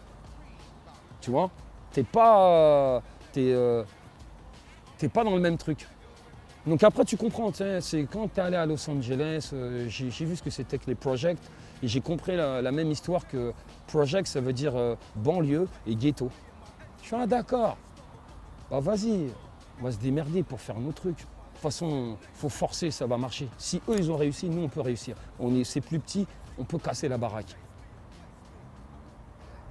Tu 1.23 1.31
vois 1.31 1.51
T'es 1.93 2.03
pas, 2.03 2.49
euh, 2.49 3.01
euh, 3.37 3.85
t'es 4.99 5.09
pas 5.09 5.25
dans 5.25 5.35
le 5.35 5.41
même 5.41 5.57
truc. 5.57 5.87
Donc 6.67 6.83
après, 6.83 7.05
tu 7.05 7.17
comprends, 7.17 7.51
c'est 7.53 8.07
quand 8.11 8.29
tu 8.33 8.41
es 8.41 8.43
allé 8.43 8.57
à 8.57 8.67
Los 8.67 8.91
Angeles, 8.91 9.51
euh, 9.53 9.87
j'ai 9.89 10.25
vu 10.25 10.37
ce 10.37 10.43
que 10.43 10.51
c'était 10.51 10.77
que 10.77 10.87
les 10.87 10.95
projects 10.95 11.39
et 11.83 11.89
j'ai 11.89 12.01
compris 12.01 12.37
la, 12.37 12.73
même 12.73 12.91
histoire 12.91 13.27
que 13.27 13.55
project, 13.87 14.27
ça 14.27 14.41
veut 14.41 14.53
dire 14.53 14.75
banlieue 15.17 15.67
et 15.87 15.95
ghetto. 15.95 16.31
Je 17.01 17.07
suis 17.07 17.17
ah, 17.17 17.27
d'accord, 17.27 17.79
bah 18.71 18.81
vas-y, 18.81 19.31
on 19.81 19.85
va 19.85 19.93
se 19.93 19.99
démerder 19.99 20.43
pour 20.43 20.61
faire 20.61 20.79
nos 20.79 20.93
trucs. 20.93 21.19
De 21.19 21.23
toute 21.23 21.63
façon, 21.63 22.17
faut 22.35 22.49
forcer, 22.49 22.91
ça 22.91 23.07
va 23.07 23.17
marcher. 23.17 23.49
Si 23.57 23.81
eux, 23.89 23.97
ils 23.97 24.11
ont 24.11 24.17
réussi, 24.17 24.49
nous, 24.49 24.63
on 24.63 24.69
peut 24.69 24.81
réussir. 24.81 25.17
On 25.41 25.55
est, 25.55 25.65
c'est 25.65 25.81
plus 25.81 25.99
petit, 25.99 26.27
on 26.59 26.65
peut 26.65 26.79
casser 26.79 27.09
la 27.09 27.17
baraque. 27.17 27.57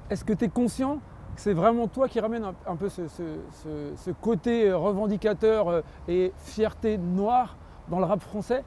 Est-ce 0.09 0.24
que 0.24 0.34
tu 0.34 0.45
es 0.45 0.49
conscient 0.49 0.99
c'est 1.38 1.53
vraiment 1.53 1.88
toi 1.88 2.09
qui 2.09 2.19
ramène 2.19 2.43
un, 2.65 2.75
peu 2.75 2.89
ce, 2.89 4.11
côté 4.21 4.69
euh, 4.69 4.77
revendicateur 4.77 5.69
euh, 5.69 5.81
et 6.07 6.33
fierté 6.38 6.97
noire 6.97 7.55
dans 7.89 7.99
le 7.99 8.05
rap 8.05 8.21
français 8.21 8.63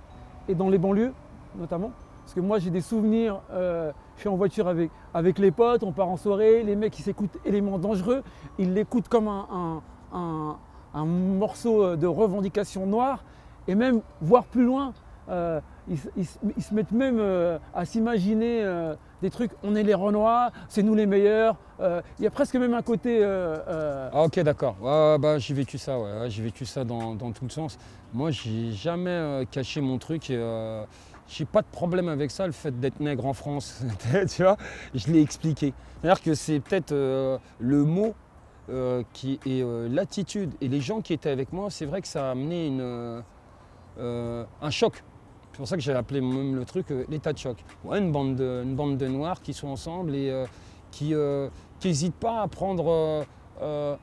et 0.49 0.55
dans 0.55 0.69
les 0.69 0.79
banlieues 0.79 1.13
notamment 1.59 1.91
Parce 2.23 2.35
que 2.35 2.41
moi 2.41 2.59
j'ai 2.59 2.71
des 2.71 2.81
souvenirs, 2.81 3.41
euh, 3.51 3.91
je 4.15 4.21
suis 4.21 4.29
en 4.29 4.37
voiture 4.37 4.69
avec, 4.69 5.39
les 5.39 5.51
potes, 5.51 5.83
on 5.83 5.91
part 5.93 6.09
en 6.09 6.17
soirée, 6.17 6.63
les 6.63 6.77
mecs 6.77 6.97
ils 6.99 7.03
s'écoutent 7.03 7.39
éléments 7.45 7.79
dangereux, 7.79 8.23
ils 8.59 8.73
l'écoutent 8.73 9.09
comme 9.09 9.29
un, 9.29 9.83
morceau 11.05 11.97
de 11.97 12.07
revendication 12.07 12.87
noire 12.87 13.25
et 13.67 13.75
même 13.75 14.01
voir 14.21 14.45
plus 14.45 14.65
loin. 14.65 14.93
Ils, 16.17 16.27
se- 16.63 16.75
mettent 16.75 16.93
même 16.93 17.19
euh, 17.19 17.59
à 17.75 17.85
s'imaginer 17.85 18.63
euh, 18.63 18.95
des 19.23 19.31
trucs, 19.31 19.51
on 19.63 19.75
est 19.75 19.83
les 19.83 19.95
Renois, 19.95 20.51
c'est 20.69 20.83
nous 20.83 20.95
les 20.95 21.07
meilleurs. 21.07 21.57
Euh, 21.81 22.01
Il 22.19 22.25
y 22.25 22.27
a 22.27 22.31
presque 22.31 22.55
même 22.55 22.75
un 22.75 22.83
côté. 22.83 23.23
Ah 23.25 24.23
ok 24.25 24.41
d'accord, 24.41 24.77
bah, 25.19 25.39
j'ai 25.39 25.55
vécu 25.55 25.79
ça, 25.79 25.99
ouais, 25.99 26.29
j'ai 26.31 26.43
vécu 26.43 26.65
ça 26.65 26.85
dans, 26.85 27.15
dans 27.15 27.33
tout 27.33 27.45
le 27.45 27.51
sens. 27.51 27.79
Moi 28.15 28.31
j'ai 28.31 28.73
jamais 28.73 29.47
caché 29.51 29.81
mon 29.81 29.99
truc 29.99 30.31
et 30.31 30.83
j'ai 31.29 31.45
pas 31.45 31.63
de 31.63 31.67
problème 31.71 32.09
avec 32.09 32.31
ça, 32.31 32.47
le 32.47 32.53
fait 32.53 32.79
d'être 32.81 33.01
nègre 33.01 33.27
en 33.27 33.33
France, 33.35 33.83
tu 34.35 34.43
vois, 34.43 34.57
je 34.95 35.11
l'ai 35.13 35.21
expliqué. 35.23 35.73
C'est-à-dire 36.01 36.23
que 36.23 36.35
c'est 36.35 36.61
peut-être 36.61 36.93
le 36.93 37.85
mot 37.85 38.15
euh, 38.69 39.03
qui 39.13 39.39
l'attitude 39.91 40.53
et 40.61 40.69
les 40.69 40.81
gens 40.81 41.01
qui 41.01 41.13
étaient 41.13 41.31
avec 41.31 41.53
moi, 41.53 41.69
c'est 41.71 41.87
vrai 41.87 42.01
que 42.01 42.09
ça 42.09 42.29
a 42.29 42.31
amené 42.33 42.71
un 43.99 44.71
choc. 44.71 45.03
C'est 45.61 45.65
pour 45.65 45.69
ça 45.69 45.77
que 45.77 45.83
j'ai 45.83 45.93
appelé 45.93 46.23
même 46.23 46.57
le 46.57 46.65
truc 46.65 46.91
euh, 46.91 47.05
l'état 47.11 47.35
de 47.35 47.39
choc. 47.39 47.63
Une, 47.93 48.11
bande 48.13 48.35
de, 48.35 48.63
une 48.65 48.75
bande 48.75 48.97
de 48.97 49.07
noirs 49.07 49.43
qui 49.43 49.53
sont 49.53 49.69
ensemble 49.69 50.15
et 50.15 50.31
euh, 50.31 50.47
qui 50.91 51.13
n'hésitent 51.85 52.15
pas 52.15 52.41
à 52.41 52.49
prendre 52.49 52.89
euh, 52.89 53.25
euh, 53.61 53.97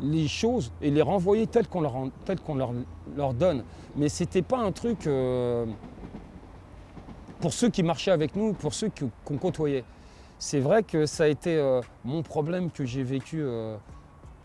les 0.00 0.26
choses 0.26 0.72
et 0.82 0.90
les 0.90 1.00
renvoyer 1.00 1.46
telles 1.46 1.68
qu'on 1.68 1.80
leur, 1.80 1.94
telles 2.24 2.40
qu'on 2.40 2.56
leur, 2.56 3.34
donne. 3.34 3.62
Mais 3.94 4.08
c'était 4.08 4.42
pas 4.42 4.58
un 4.58 4.72
truc 4.72 5.06
euh, 5.06 5.64
pour 7.40 7.52
ceux 7.52 7.68
qui 7.68 7.84
marchaient 7.84 8.10
avec 8.10 8.34
nous, 8.34 8.52
pour 8.52 8.74
ceux 8.74 8.88
que- 8.88 9.04
qu'on 9.24 9.38
côtoyait. 9.38 9.84
C'est 10.40 10.58
vrai 10.58 10.82
que 10.82 11.06
ça 11.06 11.22
a 11.22 11.28
été 11.28 11.56
euh, 11.56 11.80
mon 12.04 12.24
problème 12.24 12.72
que 12.72 12.84
j'ai 12.84 13.04
vécu. 13.04 13.40
euh, 13.40 13.76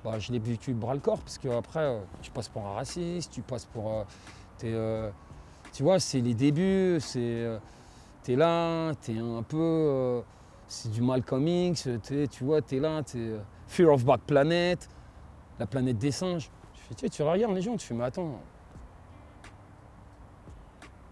bah, 0.06 0.20
je 0.20 0.32
l'ai 0.32 0.38
vécu 0.38 0.74
bras 0.76 0.94
le 0.94 1.00
corps 1.00 1.22
parce 1.22 1.40
qu'après, 1.40 1.80
euh, 1.86 2.00
tu 2.22 2.30
passes 2.30 2.50
pour 2.50 2.68
un 2.68 2.74
raciste, 2.74 3.32
tu 3.32 3.42
passes 3.42 3.66
pour. 3.66 3.92
euh, 3.92 4.04
euh, 4.64 5.10
tu 5.78 5.84
vois, 5.84 6.00
c'est 6.00 6.22
les 6.22 6.34
débuts, 6.34 6.98
c'est. 7.00 7.20
euh, 7.20 7.60
t'es 8.24 8.36
là, 8.36 8.96
t'es 8.96 9.16
un 9.16 9.44
peu. 9.44 9.58
euh, 9.60 10.22
c'est 10.68 10.90
du 10.92 11.04
Malcolm 11.04 11.48
X, 11.48 11.88
tu 12.04 12.44
vois, 12.44 12.64
t'es 12.64 12.80
là, 12.80 13.04
t'es. 13.04 13.20
euh, 13.20 13.40
Fear 13.68 13.94
of 13.94 14.04
Back 14.04 14.22
Planet, 14.22 14.90
la 15.60 15.68
planète 15.68 16.00
des 16.00 16.10
singes. 16.10 16.50
Tu, 16.74 16.82
fais, 16.82 16.96
tu, 16.96 17.02
sais, 17.02 17.10
tu 17.10 17.22
regardes 17.22 17.54
les 17.54 17.62
gens, 17.62 17.78
tu 17.78 17.86
fais, 17.86 17.94
mais 17.94 18.06
attends. 18.06 18.40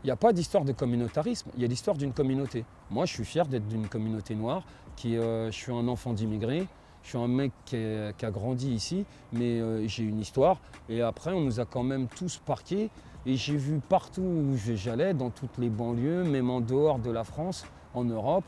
Il 0.04 0.08
n'y 0.08 0.12
a 0.12 0.16
pas 0.16 0.34
d'histoire 0.34 0.66
de 0.66 0.72
communautarisme, 0.72 1.52
il 1.56 1.62
y 1.62 1.66
a 1.66 1.68
l'histoire 1.68 1.96
d'une 1.96 2.14
communauté. 2.14 2.66
Moi, 2.90 3.06
je 3.06 3.14
suis 3.14 3.26
fier 3.26 3.46
d'être 3.46 3.68
d'une 3.68 3.88
communauté 3.88 4.34
noire, 4.34 4.64
je 4.98 5.50
suis 5.52 5.72
un 5.72 5.88
enfant 5.88 6.14
d'immigrés, 6.14 6.66
je 7.04 7.10
suis 7.10 7.18
un 7.20 7.28
mec 7.28 7.52
qui, 7.66 7.76
a 7.78 8.32
grandi 8.32 8.74
ici, 8.74 9.06
mais 9.32 9.88
j'ai 9.88 10.06
une 10.06 10.20
histoire. 10.20 10.60
Et 10.90 11.04
après, 11.04 11.34
on 11.34 11.42
nous 11.42 11.60
a 11.60 11.66
quand 11.66 11.84
même 11.84 12.08
tous 12.08 12.40
parqués. 12.44 12.90
Et 13.26 13.36
j'ai 13.36 13.58
vu 13.58 13.80
partout 13.80 14.22
où 14.22 14.56
j'allais, 14.56 15.14
dans 15.14 15.32
toutes 15.32 15.58
les 15.58 15.70
banlieues, 15.70 16.24
même 16.24 16.50
en 16.50 16.62
dehors 16.62 17.00
de 17.00 17.10
la 17.10 17.24
France, 17.24 17.66
en 17.94 18.04
Europe, 18.04 18.44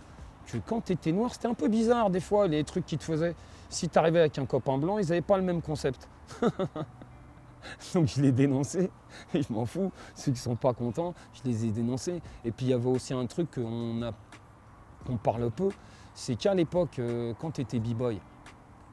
que 0.45 0.57
quand 0.57 0.81
tu 0.81 0.93
étais 0.93 1.11
noir, 1.11 1.33
c'était 1.33 1.47
un 1.47 1.53
peu 1.53 1.67
bizarre 1.67 2.09
des 2.09 2.19
fois, 2.19 2.47
les 2.47 2.63
trucs 2.63 2.85
qu'ils 2.85 2.99
te 2.99 3.03
faisaient. 3.03 3.35
Si 3.69 3.89
tu 3.89 3.97
arrivais 3.97 4.19
avec 4.19 4.37
un 4.37 4.45
copain 4.45 4.77
blanc, 4.77 4.97
ils 4.99 5.07
n'avaient 5.07 5.21
pas 5.21 5.37
le 5.37 5.43
même 5.43 5.61
concept. 5.61 6.07
Donc 7.93 8.07
je 8.07 8.21
l'ai 8.21 8.31
dénoncé, 8.31 8.89
et 9.33 9.41
je 9.41 9.51
m'en 9.51 9.65
fous. 9.65 9.91
Ceux 10.15 10.31
qui 10.31 10.39
sont 10.39 10.55
pas 10.55 10.73
contents, 10.73 11.13
je 11.33 11.49
les 11.49 11.65
ai 11.65 11.71
dénoncés. 11.71 12.21
Et 12.45 12.51
puis 12.51 12.67
il 12.67 12.69
y 12.69 12.73
avait 12.73 12.89
aussi 12.89 13.13
un 13.13 13.25
truc 13.25 13.49
qu'on 13.51 15.17
parle 15.17 15.49
peu, 15.51 15.69
c'est 16.13 16.35
qu'à 16.35 16.53
l'époque, 16.53 16.99
euh, 16.99 17.33
quand 17.39 17.51
tu 17.51 17.61
étais 17.61 17.79
b-boy, 17.79 18.19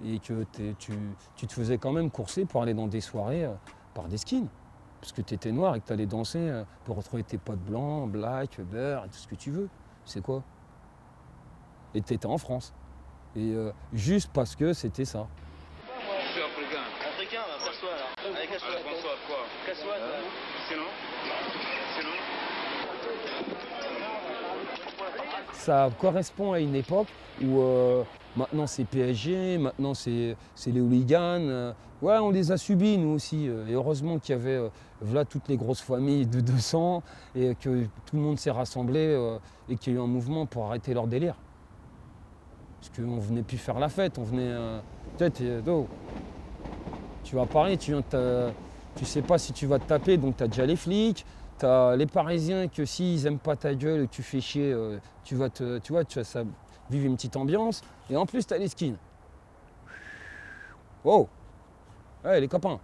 et 0.05 0.19
que 0.19 0.45
tu 0.55 1.47
te 1.47 1.53
faisais 1.53 1.79
quand 1.79 1.93
même 1.93 2.11
courser 2.11 2.47
pour 2.47 2.63
aller 2.63 2.75
dans 2.75 2.87
des 2.87 3.01
soirées 3.01 3.45
euh, 3.45 3.55
par 3.95 4.09
des 4.09 4.19
skins. 4.19 4.49
Parce 5.05 5.13
que 5.13 5.21
tu 5.21 5.35
étais 5.35 5.53
noir 5.53 5.77
et 5.77 5.81
que 5.83 5.87
tu 5.87 5.93
allais 5.93 6.07
danser 6.07 6.39
euh, 6.39 6.65
pour 6.87 6.97
retrouver 6.97 7.23
tes 7.25 7.37
potes 7.37 7.59
blancs, 7.59 8.11
black, 8.11 8.59
beurre, 8.59 9.05
et 9.05 9.09
tout 9.09 9.19
ce 9.19 9.29
que 9.29 9.35
tu 9.35 9.51
veux. 9.51 9.69
C'est 10.07 10.23
quoi? 10.23 10.43
Et 11.95 12.01
tu 12.01 12.15
étais 12.15 12.25
en 12.25 12.39
France. 12.39 12.73
Et 13.37 13.53
euh, 13.53 13.71
juste 13.93 14.31
parce 14.33 14.57
que 14.57 14.73
c'était 14.73 15.05
ça. 15.05 15.27
Je 15.85 16.33
suis 16.33 16.41
africain. 16.41 16.81
Africain, 17.07 17.41
bah, 17.47 17.67
casse-toi 17.67 17.91
là. 17.91 18.07
Allez, 18.35 18.49
casse-toi. 18.49 18.71
Alors, 18.71 18.81
François, 18.81 19.17
quoi? 19.27 19.37
Casse-toi, 19.67 19.95
toi. 19.95 20.17
Sinon 20.71 20.87
Sinon 21.99 22.17
ça 25.65 25.91
correspond 25.99 26.53
à 26.53 26.61
une 26.61 26.75
époque 26.75 27.09
où 27.43 27.61
euh, 27.61 28.03
maintenant 28.37 28.67
c'est 28.67 28.85
PSG, 28.85 29.59
maintenant 29.59 29.95
c'est 29.95 30.37
les 30.67 30.81
hooligans. 30.81 31.41
euh, 31.49 31.73
ouais, 32.03 32.19
on 32.19 32.31
les 32.31 32.53
a 32.53 32.59
subis 32.59 32.99
nous 32.99 33.15
aussi. 33.15 33.49
euh, 33.49 33.67
et 33.67 33.73
heureusement 33.73 34.19
qu'il 34.19 34.35
y 34.35 34.39
avait 34.39 34.61
voilà 35.01 35.25
toutes 35.25 35.49
les 35.49 35.57
grosses 35.57 35.81
familles 35.81 36.27
de 36.27 36.41
200 36.41 37.03
et 37.35 37.55
que 37.55 37.85
tout 38.07 38.17
le 38.17 38.21
monde 38.21 38.39
s'est 38.39 38.51
rassemblé 38.51 39.19
et 39.69 39.77
qu'il 39.77 39.95
y 39.95 39.97
a 39.97 39.99
eu 39.99 40.03
un 40.03 40.07
mouvement 40.07 40.45
pour 40.47 40.67
arrêter 40.67 40.93
leur 40.93 41.07
délire. 41.07 41.37
Parce 42.81 42.91
qu'on 42.97 43.19
venait 43.19 43.43
plus 43.43 43.57
faire 43.57 43.79
la 43.79 43.89
fête, 43.89 44.19
on 44.19 44.23
venait. 44.25 44.43
euh, 44.43 44.81
tu 47.25 47.37
vas 47.37 47.43
à 47.43 47.47
Paris, 47.47 47.79
tu 47.79 47.93
viens 47.93 48.03
tu 48.97 49.05
sais 49.05 49.23
pas 49.23 49.39
si 49.39 49.53
tu 49.53 49.67
vas 49.67 49.79
te 49.79 49.89
taper, 49.89 50.19
donc 50.19 50.37
tu 50.37 50.45
as 50.45 50.49
déjà 50.49 50.67
les 50.67 50.77
flics, 50.77 51.25
tu 51.59 51.67
as 51.67 51.97
les 51.97 52.07
Parisiens 52.07 52.69
que 52.69 52.85
s'ils 52.85 53.27
aiment 53.27 53.39
pas 53.39 53.57
ta 53.57 53.75
gueule 53.75 54.09
tu 54.09 54.23
fais 54.23 54.41
chier, 54.41 54.73
euh, 54.73 54.99
tu 55.25 55.35
vas 55.37 55.49
te, 55.51 55.79
tu 55.79 55.93
vois, 55.93 56.05
tu 56.05 56.19
vas 56.19 56.25
ça, 56.25 56.43
vivre 56.91 57.07
une 57.07 57.17
petite 57.17 57.37
ambiance. 57.37 57.83
Et 58.11 58.17
en 58.17 58.27
plus, 58.27 58.47
tu 58.47 58.55
as 58.55 58.59
les 58.59 58.69
skins. 58.69 58.97
Wow 61.05 61.29
Ouais, 62.25 62.41
les 62.41 62.49
copains. 62.49 62.79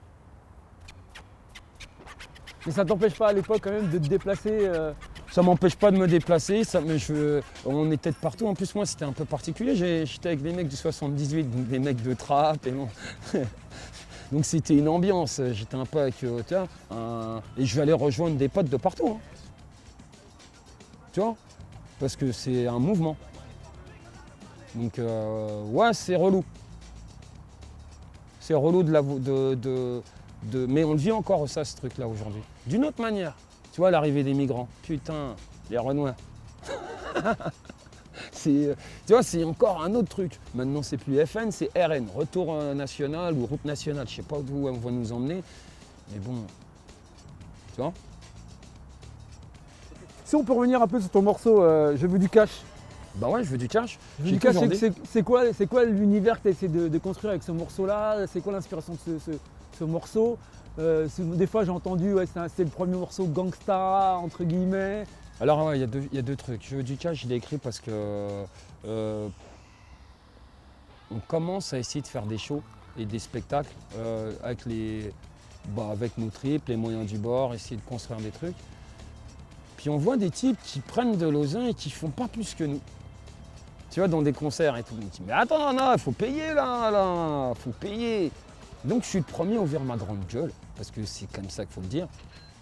Mais 2.66 2.72
ça 2.72 2.84
t'empêche 2.84 3.14
pas 3.16 3.28
à 3.28 3.32
l'époque 3.32 3.60
quand 3.62 3.70
même 3.70 3.88
de 3.88 3.98
te 3.98 4.06
déplacer 4.06 4.50
euh, 4.52 4.92
Ça 5.30 5.40
m'empêche 5.42 5.76
pas 5.76 5.90
de 5.90 5.96
me 5.96 6.06
déplacer, 6.06 6.64
ça, 6.64 6.80
me- 6.80 6.98
je- 6.98 7.40
on 7.64 7.90
était 7.90 8.10
de 8.10 8.16
partout. 8.16 8.46
En 8.48 8.54
plus, 8.54 8.74
moi, 8.74 8.84
c'était 8.84 9.04
un 9.04 9.12
peu 9.12 9.24
particulier. 9.24 9.74
J'étais 10.04 10.28
avec 10.30 10.42
des 10.42 10.52
mecs 10.52 10.68
du 10.68 10.76
78, 10.76 11.44
donc 11.44 11.68
des 11.68 11.78
mecs 11.78 12.02
de 12.02 12.12
trap. 12.14 12.66
Et 12.66 12.72
bon. 12.72 12.88
donc 14.32 14.44
c'était 14.44 14.76
une 14.76 14.88
ambiance. 14.88 15.40
J'étais 15.52 15.76
un 15.76 15.86
peu 15.86 16.00
avec 16.00 16.22
euh, 16.24 16.42
vois, 16.48 16.66
un- 16.90 17.40
Et 17.58 17.64
je 17.66 17.76
vais 17.76 17.82
aller 17.82 17.92
rejoindre 17.92 18.36
des 18.36 18.48
potes 18.48 18.68
de 18.68 18.76
partout. 18.76 19.08
hein. 19.08 19.18
Tu 21.12 21.20
vois? 21.20 21.34
Parce 21.98 22.16
que 22.16 22.30
c'est 22.32 22.66
un 22.66 22.78
mouvement. 22.78 23.16
Donc, 24.74 24.98
euh, 24.98 25.64
ouais, 25.64 25.92
c'est 25.92 26.14
relou. 26.16 26.44
C'est 28.40 28.54
relou 28.54 28.82
de 28.84 28.92
la. 28.92 29.02
de- 29.02 29.54
de- 30.44 30.66
mais 30.66 30.84
on 30.84 30.92
le 30.92 30.98
vit 30.98 31.12
encore, 31.12 31.48
ça, 31.48 31.64
ce 31.64 31.76
truc-là, 31.76 32.06
aujourd'hui. 32.08 32.42
D'une 32.66 32.84
autre 32.84 33.00
manière. 33.02 33.34
Tu 33.72 33.80
vois, 33.80 33.90
l'arrivée 33.90 34.22
des 34.22 34.32
migrants. 34.34 34.68
Putain, 34.82 35.34
les 35.70 35.78
Renois. 35.78 36.14
c'est, 38.40 38.66
euh, 38.66 38.74
tu 39.06 39.12
vois, 39.12 39.22
c'est 39.22 39.44
encore 39.44 39.82
un 39.82 39.94
autre 39.94 40.08
truc. 40.08 40.38
Maintenant, 40.54 40.82
c'est 40.82 40.96
plus 40.96 41.24
FN, 41.26 41.50
c'est 41.50 41.70
RN, 41.76 42.06
Retour 42.14 42.54
national 42.74 43.34
ou 43.34 43.46
route 43.46 43.64
nationale. 43.64 44.06
Je 44.08 44.16
sais 44.16 44.22
pas 44.22 44.38
d'où 44.40 44.68
on 44.68 44.72
va 44.72 44.90
nous 44.90 45.12
emmener. 45.12 45.42
Mais 46.12 46.18
bon. 46.18 46.34
Tu 47.74 47.80
vois 47.80 47.92
Si 50.24 50.34
on 50.36 50.44
peut 50.44 50.52
revenir 50.52 50.80
un 50.82 50.86
peu 50.86 51.00
sur 51.00 51.10
ton 51.10 51.22
morceau 51.22 51.62
euh, 51.62 51.96
Je 51.96 52.06
veux 52.06 52.18
du 52.18 52.28
cash. 52.28 52.50
Bah 53.16 53.28
ouais, 53.28 53.42
je 53.42 53.50
veux 53.50 53.58
du 53.58 53.66
cash. 53.68 53.98
Du 54.20 54.38
cash, 54.38 54.54
c'est- 55.04 55.22
quoi, 55.22 55.42
c'est 55.52 55.66
quoi 55.66 55.84
l'univers 55.84 56.36
que 56.38 56.42
tu 56.42 56.48
essaies 56.50 56.68
de, 56.68 56.86
de 56.88 56.98
construire 56.98 57.30
avec 57.32 57.42
ce 57.42 57.50
morceau-là? 57.50 58.26
C'est 58.28 58.40
quoi 58.40 58.52
l'inspiration 58.52 58.92
de 58.94 59.18
ce, 59.18 59.32
ce- 59.32 59.38
ce 59.78 59.84
morceau? 59.84 60.38
Euh, 60.78 61.08
Des 61.18 61.48
fois 61.48 61.64
j'ai 61.64 61.72
entendu, 61.72 62.12
ouais, 62.14 62.26
c'est 62.54 62.62
le 62.62 62.70
premier 62.70 62.96
morceau 62.96 63.24
gangsta, 63.26 64.16
entre 64.22 64.44
guillemets. 64.44 65.04
Alors 65.40 65.64
ouais, 65.64 65.78
il 65.78 65.80
y, 65.80 66.18
a 66.18 66.22
deux- 66.22 66.36
trucs. 66.36 66.62
Je 66.68 66.76
veux 66.76 66.82
du 66.82 66.96
cash, 66.96 67.22
je 67.22 67.28
l'ai 67.28 67.36
écrit 67.36 67.56
parce 67.56 67.80
que 67.80 68.44
euh, 68.84 69.28
on 71.10 71.18
commence 71.20 71.72
à 71.72 71.78
essayer 71.78 72.02
de 72.02 72.06
faire 72.06 72.26
des 72.26 72.36
shows 72.36 72.62
et 72.98 73.06
des 73.06 73.18
spectacles 73.18 73.72
euh, 73.96 74.32
avec 74.42 74.66
les 74.66 75.12
bah, 75.68 75.88
avec 75.90 76.18
nos 76.18 76.28
tripes, 76.28 76.68
les 76.68 76.76
moyens 76.76 77.06
du 77.06 77.16
bord, 77.16 77.54
essayer 77.54 77.76
de 77.76 77.82
construire 77.82 78.20
des 78.20 78.30
trucs. 78.30 78.56
Puis 79.78 79.88
on 79.88 79.96
voit 79.96 80.18
des 80.18 80.30
types 80.30 80.58
qui 80.62 80.80
prennent 80.80 81.16
de 81.16 81.26
l'osin 81.26 81.68
et 81.68 81.74
qui 81.74 81.90
font 81.90 82.10
pas 82.10 82.28
plus 82.28 82.54
que 82.54 82.64
nous. 82.64 82.80
Tu 83.90 84.00
vois, 84.00 84.08
dans 84.08 84.20
des 84.20 84.34
concerts 84.34 84.76
et 84.76 84.82
tout. 84.82 84.94
On 84.94 85.04
dit, 85.04 85.22
mais 85.26 85.32
attends, 85.32 85.72
non, 85.72 85.92
il 85.94 85.98
faut 85.98 86.12
payer 86.12 86.52
là, 86.52 86.90
là, 86.90 87.54
faut 87.54 87.70
payer. 87.70 88.30
Donc 88.84 89.04
je 89.04 89.08
suis 89.08 89.18
le 89.18 89.24
premier 89.24 89.56
à 89.56 89.60
ouvrir 89.60 89.80
ma 89.80 89.96
grande 89.96 90.26
gueule, 90.30 90.52
parce 90.76 90.90
que 90.90 91.04
c'est 91.06 91.32
comme 91.32 91.48
ça 91.48 91.64
qu'il 91.64 91.74
faut 91.74 91.80
le 91.80 91.86
dire. 91.86 92.08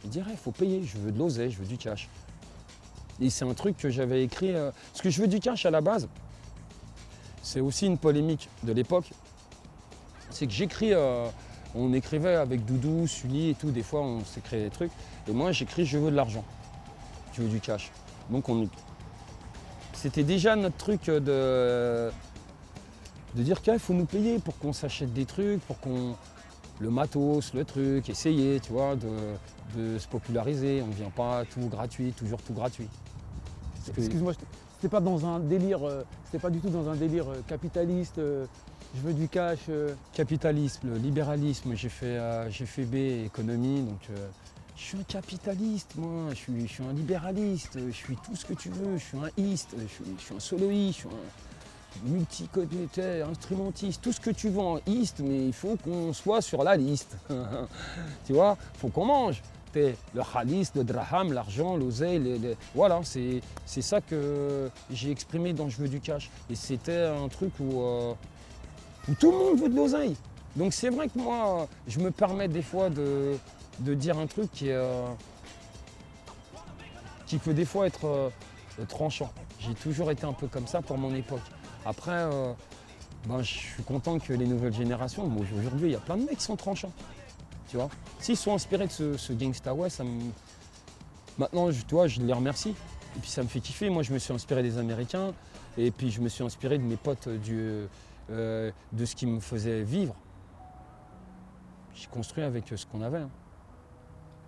Je 0.05 0.09
dirais, 0.09 0.31
il 0.31 0.39
faut 0.39 0.53
payer, 0.53 0.85
je 0.85 0.97
veux 0.99 1.11
de 1.11 1.19
l'oseille, 1.19 1.51
je 1.51 1.59
veux 1.59 1.67
du 1.67 1.77
cash. 1.77 2.09
Et 3.21 3.31
c'est 3.31 3.45
un 3.45 3.55
truc 3.55 3.77
que 3.77 3.91
j'avais 3.91 4.23
écrit. 4.23 4.55
euh, 4.55 4.71
ce 4.95 5.03
que 5.03 5.11
je 5.11 5.21
veux 5.21 5.29
du 5.29 5.41
cash 5.41 5.67
à 5.67 5.71
la 5.71 5.81
base, 5.81 6.09
c'est 7.43 7.61
aussi 7.61 7.87
une 7.87 7.99
polémique 7.99 8.49
de 8.63 8.73
l'époque. 8.73 9.11
C'est 10.31 10.47
que 10.47 10.53
j'écris, 10.53 10.93
euh, 10.93 11.27
on 11.75 11.93
écrivait 11.93 12.35
avec 12.35 12.65
Doudou, 12.65 13.07
Sully 13.07 13.51
et 13.51 13.55
tout, 13.55 13.71
des 13.71 13.83
fois 13.83 14.03
on 14.03 14.25
s'écrit 14.25 14.59
des 14.59 14.71
trucs. 14.71 14.93
Et 15.29 15.33
moi 15.33 15.53
j'écris 15.53 15.85
je 15.87 15.99
veux 15.99 16.11
de 16.11 16.17
l'argent, 16.17 16.45
je 17.35 17.43
veux 17.43 17.49
du 17.49 17.61
cash. 17.61 17.91
Donc 18.31 18.49
on. 18.49 18.69
C'était 19.95 20.23
déjà 20.23 20.55
notre 20.55 20.77
truc 20.77 21.07
de, 21.07 22.11
de 23.35 23.43
dire 23.43 23.63
qu'il 23.63 23.79
faut 23.81 23.95
nous 23.95 24.05
payer 24.05 24.39
pour 24.39 24.57
qu'on 24.59 24.73
s'achète 24.73 25.13
des 25.13 25.25
trucs, 25.25 25.61
pour 25.67 25.81
qu'on. 25.81 26.15
Le 26.81 26.91
matos, 26.91 27.55
le 27.55 27.65
truc, 27.65 28.09
essayer, 28.09 28.61
tu 28.61 28.71
vois, 28.71 28.95
de, 28.95 29.09
de 29.75 29.99
se 29.99 30.07
populariser. 30.07 30.81
On 30.81 30.87
ne 30.87 30.93
vient 30.93 31.11
pas 31.11 31.45
tout 31.45 31.67
gratuit, 31.69 32.13
toujours 32.13 32.41
tout 32.41 32.53
gratuit. 32.53 32.87
Excuse-moi, 33.97 34.33
c'était 34.77 34.89
pas 34.89 35.01
dans 35.01 35.25
un 35.27 35.41
délire, 35.41 35.87
euh, 35.87 36.03
c'était 36.27 36.39
pas 36.39 36.51
du 36.51 36.61
tout 36.61 36.69
dans 36.71 36.89
un 36.89 36.95
délire 36.97 37.29
euh, 37.31 37.41
capitaliste. 37.47 38.19
euh, 38.19 38.47
je 38.95 39.01
veux 39.01 39.13
du 39.13 39.29
cash. 39.29 39.59
euh. 39.69 39.95
Capitalisme, 40.15 40.95
libéralisme, 40.97 41.75
j'ai 41.75 41.89
fait, 41.89 42.19
j'ai 42.51 42.65
fait 42.67 42.85
B, 42.85 42.95
économie, 43.27 43.83
donc 43.83 43.99
je 44.77 44.83
suis 44.83 44.99
un 44.99 45.03
capitaliste, 45.03 45.95
moi, 45.97 46.31
je 46.31 46.37
suis, 46.37 46.67
je 46.69 46.73
suis 46.73 46.85
un 46.85 46.93
libéraliste, 46.93 47.79
je 47.85 47.91
suis 47.93 48.17
tout 48.17 48.37
ce 48.37 48.45
que 48.47 48.55
tu 48.55 48.69
veux, 48.71 48.97
je 48.97 49.05
suis 49.05 49.19
un 49.19 49.31
iste, 49.37 49.75
je 49.79 49.87
suis, 49.87 50.05
je 50.19 50.23
suis 50.25 50.35
un 50.35 50.41
soloiste, 50.41 50.95
je 50.95 50.99
suis 51.01 51.09
un 51.09 52.09
multicodétaire, 52.11 53.29
instrumentiste, 53.29 54.01
tout 54.03 54.13
ce 54.13 54.21
que 54.21 54.31
tu 54.31 54.49
veux 54.51 54.61
en 54.61 54.79
iste, 54.87 55.21
mais 55.21 55.47
il 55.47 55.53
faut 55.53 55.77
qu'on 55.77 56.13
soit 56.13 56.41
sur 56.41 56.63
la 56.63 56.77
liste. 56.77 57.17
tu 58.27 58.33
vois, 58.33 58.57
faut 58.79 58.89
qu'on 58.89 59.05
mange. 59.07 59.43
T'es 59.73 59.97
le 60.15 60.23
khalis, 60.23 60.71
le 60.75 60.85
draham, 60.85 61.33
l'argent, 61.33 61.77
l'oseille, 61.77 62.57
voilà, 62.75 63.01
c'est 63.05 63.83
ça 63.83 64.01
que 64.01 64.71
j'ai 64.91 65.11
exprimé 65.11 65.53
dans 65.53 65.69
Je 65.69 65.77
veux 65.79 65.89
du 65.89 66.01
cash. 66.01 66.31
Et 66.51 66.55
c'était 66.55 67.05
un 67.05 67.29
truc 67.29 67.53
où, 67.61 67.83
euh, 67.83 68.15
où 69.09 69.15
tout 69.15 69.31
le 69.31 69.39
monde 69.39 69.61
veut 69.61 69.69
de 69.69 69.77
l'oseille. 69.77 70.17
Donc 70.57 70.73
c'est 70.73 70.89
vrai 70.89 71.09
que 71.09 71.19
moi, 71.19 71.69
je 71.87 72.01
me 72.01 72.11
permets 72.11 72.49
des 72.49 72.63
fois 72.63 72.89
de, 72.89 73.37
de 73.81 73.95
dire 73.95 74.19
un 74.19 74.27
truc 74.27 74.51
qui, 74.53 74.71
euh, 74.71 75.07
qui 77.27 77.39
peut 77.39 77.55
des 77.55 77.67
fois 77.67 77.87
être 77.87 78.07
euh, 78.07 78.31
tranchant. 78.89 79.31
J'ai 79.61 79.75
toujours 79.75 80.11
été 80.11 80.25
un 80.25 80.33
peu 80.33 80.47
comme 80.47 80.67
ça 80.67 80.81
pour 80.81 80.97
mon 80.97 81.15
époque. 81.15 81.43
Après, 81.85 82.27
ben, 83.27 83.43
je 83.43 83.53
suis 83.53 83.83
content 83.83 84.19
que 84.19 84.33
les 84.33 84.47
nouvelles 84.47 84.75
générations, 84.75 85.25
aujourd'hui, 85.25 85.89
il 85.89 85.93
y 85.93 85.97
a 85.97 86.01
plein 86.01 86.17
de 86.17 86.23
mecs 86.23 86.39
qui 86.39 86.45
sont 86.45 86.57
tranchants. 86.57 86.93
S'ils 88.19 88.37
sont 88.37 88.55
inspirés 88.55 88.87
de 88.87 88.93
ce, 88.93 89.17
ce 89.17 89.33
Gangsta 89.33 89.73
ça 89.89 90.05
me... 90.05 90.21
maintenant, 91.39 91.71
je, 91.71 91.81
je 92.09 92.21
les 92.21 92.33
remercie. 92.33 92.75
Et 93.17 93.21
puis 93.21 93.31
ça 93.31 93.43
me 93.43 93.49
fait 93.49 93.61
kiffer. 93.61 93.91
Moi, 93.91 94.03
je 94.03 94.13
me 94.13 94.19
suis 94.19 94.33
inspiré 94.33 94.63
des 94.63 94.79
Américains. 94.79 95.33
Et 95.77 95.91
puis 95.91 96.11
je 96.11 96.21
me 96.21 96.29
suis 96.29 96.43
inspiré 96.45 96.79
de 96.79 96.83
mes 96.83 96.97
potes 96.97 97.29
euh, 97.29 97.87
de 98.93 99.05
ce 99.05 99.15
qui 99.15 99.27
me 99.27 99.41
faisait 99.41 99.83
vivre. 99.83 100.15
J'ai 101.95 102.07
construit 102.09 102.45
avec 102.45 102.65
ce 102.75 102.87
qu'on 102.87 103.03
avait. 103.03 103.19
hein. 103.19 103.31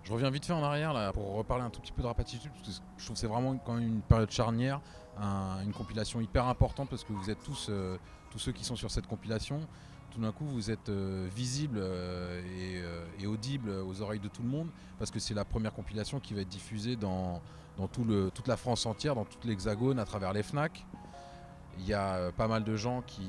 Je 0.03 0.11
reviens 0.13 0.29
vite 0.31 0.45
fait 0.45 0.53
en 0.53 0.63
arrière 0.63 0.93
là 0.93 1.11
pour 1.13 1.35
reparler 1.35 1.63
un 1.63 1.69
tout 1.69 1.79
petit 1.79 1.91
peu 1.91 2.01
de 2.01 2.07
Rap 2.07 2.19
Attitude 2.19 2.49
parce 2.63 2.79
que 2.79 2.83
je 2.97 3.03
trouve 3.05 3.13
que 3.13 3.19
c'est 3.19 3.27
vraiment 3.27 3.55
quand 3.57 3.73
même 3.73 3.83
une 3.87 4.01
période 4.01 4.31
charnière, 4.31 4.81
un- 5.19 5.61
une 5.63 5.73
compilation 5.73 6.19
hyper 6.21 6.47
importante 6.47 6.89
parce 6.89 7.03
que 7.03 7.13
vous 7.13 7.29
êtes 7.29 7.41
tous, 7.43 7.67
euh, 7.69 7.97
tous 8.31 8.39
ceux 8.39 8.51
qui 8.51 8.63
sont 8.63 8.75
sur 8.75 8.89
cette 8.89 9.05
compilation, 9.05 9.59
tout 10.11 10.19
d'un 10.21 10.31
coup 10.31 10.45
vous 10.45 10.69
êtes 10.69 10.89
euh, 10.89 11.27
visibles 11.33 11.79
euh, 11.81 12.41
et, 12.41 12.81
euh, 12.81 13.05
et 13.19 13.27
audibles 13.27 13.69
aux 13.69 14.01
oreilles 14.01 14.19
de 14.19 14.27
tout 14.27 14.43
le 14.43 14.49
monde 14.49 14.67
parce 14.99 15.09
que 15.09 15.19
c'est 15.19 15.33
la 15.33 15.45
première 15.45 15.73
compilation 15.73 16.19
qui 16.19 16.33
va 16.33 16.41
être 16.41 16.49
diffusée 16.49 16.95
dans, 16.95 17.41
dans 17.77 17.87
toute 17.87 18.47
la 18.47 18.57
France 18.57 18.85
entière, 18.85 19.15
dans 19.15 19.25
toute 19.25 19.43
l'Hexagone, 19.45 19.97
à 19.97 20.05
travers 20.05 20.33
les 20.33 20.43
FNAC. 20.43 20.85
Il 21.79 21.87
y 21.87 21.93
a 21.93 22.31
pas 22.33 22.47
mal 22.47 22.63
de 22.63 22.75
gens 22.75 23.01
qui, 23.01 23.23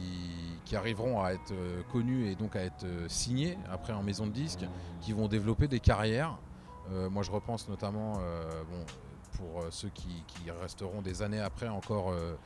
qui 0.65 0.77
arriveront 0.77 1.23
à 1.23 1.33
être 1.33 1.55
connus 1.93 2.27
et 2.27 2.35
donc 2.35 2.57
à 2.57 2.61
être 2.61 2.85
signés 3.09 3.57
après 3.71 3.93
en 3.93 4.03
maison 4.03 4.27
de 4.27 4.33
disques, 4.33 4.67
qui 5.01 5.13
vont 5.13 5.29
développer 5.29 5.69
des 5.69 5.81
carrières. 5.81 6.37
Moi, 6.91 7.23
je 7.23 7.31
repense 7.31 7.69
notamment, 7.69 8.15
bon, 8.15 8.85
pour 9.43 9.63
euh, 9.63 9.67
ceux 9.71 9.89
qui, 9.89 10.23
qui 10.27 10.51
resteront 10.51 11.03
des 11.03 11.23
années 11.23 11.41
après 11.41 11.69
encore 11.69 12.13
euh, 12.13 12.37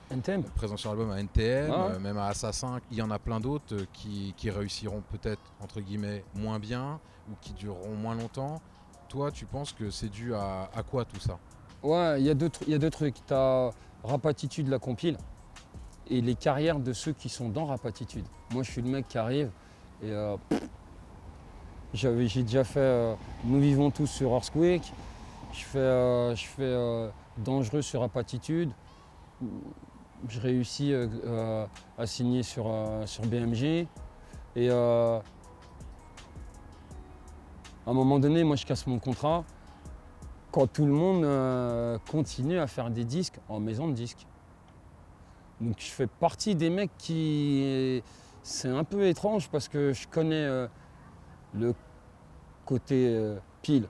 présents 0.55 0.77
sur 0.77 0.91
l'album 0.91 1.11
à 1.11 1.21
NTM, 1.21 1.71
Ah 1.73 1.87
euh, 1.87 1.99
même 1.99 2.17
à 2.17 2.29
Assassin, 2.29 2.81
il 2.91 2.97
y 2.97 3.03
en 3.03 3.11
a 3.11 3.19
plein 3.19 3.41
d'autres 3.41 3.77
qui, 3.93 4.35
qui 4.37 4.51
réussiront 4.51 5.03
peut-être 5.11 5.43
entre 5.61 5.81
guillemets 5.81 6.25
moins 6.35 6.59
bien 6.59 6.99
ou 7.31 7.35
qui 7.41 7.53
dureront 7.53 7.95
moins 7.95 8.15
longtemps. 8.15 8.61
Toi, 9.09 9.31
tu 9.31 9.47
penses 9.47 9.73
que 9.73 9.91
c'est 9.91 10.09
dû 10.09 10.35
à, 10.35 10.71
à 10.75 10.83
quoi 10.83 11.05
tout 11.05 11.21
ça? 11.21 11.39
Ouais, 11.83 12.21
il 12.21 12.27
y, 12.27 12.31
a 12.31 12.35
deux 12.35 12.51
y 12.67 12.75
a 12.75 12.79
deux 12.79 12.91
trucs. 12.91 13.15
Tu 13.27 13.35
as 13.35 13.71
Rapatitude, 14.05 14.69
la 14.69 14.79
compile, 14.79 15.17
et 16.09 16.21
les 16.21 16.35
carrières 16.37 16.79
de 16.79 16.93
ceux 16.93 17.13
qui 17.13 17.29
sont 17.29 17.49
dans 17.49 17.67
Rapatitude. 17.67 18.25
Moi, 18.53 18.63
je 18.63 18.71
suis 18.71 18.83
le 18.83 18.89
mec 18.89 19.09
qui 19.09 19.19
arrive 19.19 19.51
et 20.03 20.11
euh, 20.11 20.37
j'ai 21.93 22.43
déjà 22.43 22.63
fait 22.63 22.79
euh, 22.79 23.15
Nous 23.45 23.61
vivons 23.61 23.91
tous 23.91 24.07
sur 24.07 24.31
Earthquake, 24.31 24.93
je 25.57 25.65
fais, 25.65 25.79
euh, 25.79 26.35
je 26.35 26.47
fais 26.47 26.63
euh, 26.63 27.09
Dangereux 27.39 27.83
sur 27.83 28.01
Rapatitude, 28.01 28.71
je 30.29 30.41
réussis 30.41 30.93
euh, 30.93 31.67
à 31.99 32.07
signer 32.07 32.43
sur, 32.43 32.71
sur 33.07 33.25
BMG 33.25 33.87
et 34.55 34.71
à 34.71 35.23
un 37.87 37.93
moment 37.93 38.19
donné, 38.19 38.43
moi, 38.45 38.57
je 38.57 38.67
casse 38.67 38.87
mon 38.87 38.99
contrat 38.99 39.45
quand 40.51 40.67
tout 40.67 40.87
le 40.87 40.93
monde 40.93 42.01
continue 42.11 42.59
à 42.59 42.67
faire 42.67 42.91
des 42.91 43.05
disques 43.05 43.39
en 43.49 43.61
maison 43.61 43.89
de 43.89 43.93
disques. 43.93 44.27
Donc 45.61 45.77
je 45.79 45.91
fais 45.91 46.07
partie 46.07 46.55
des 46.55 46.71
mecs 46.71 46.97
qui... 46.99 48.03
C'est 48.43 48.69
un 48.69 48.85
peu 48.85 49.07
étrange 49.07 49.49
parce 49.51 49.69
que 49.69 49.93
je 49.93 50.09
connais 50.09 50.47
le 51.55 51.75
côté 52.65 53.37
pile, 53.61 53.89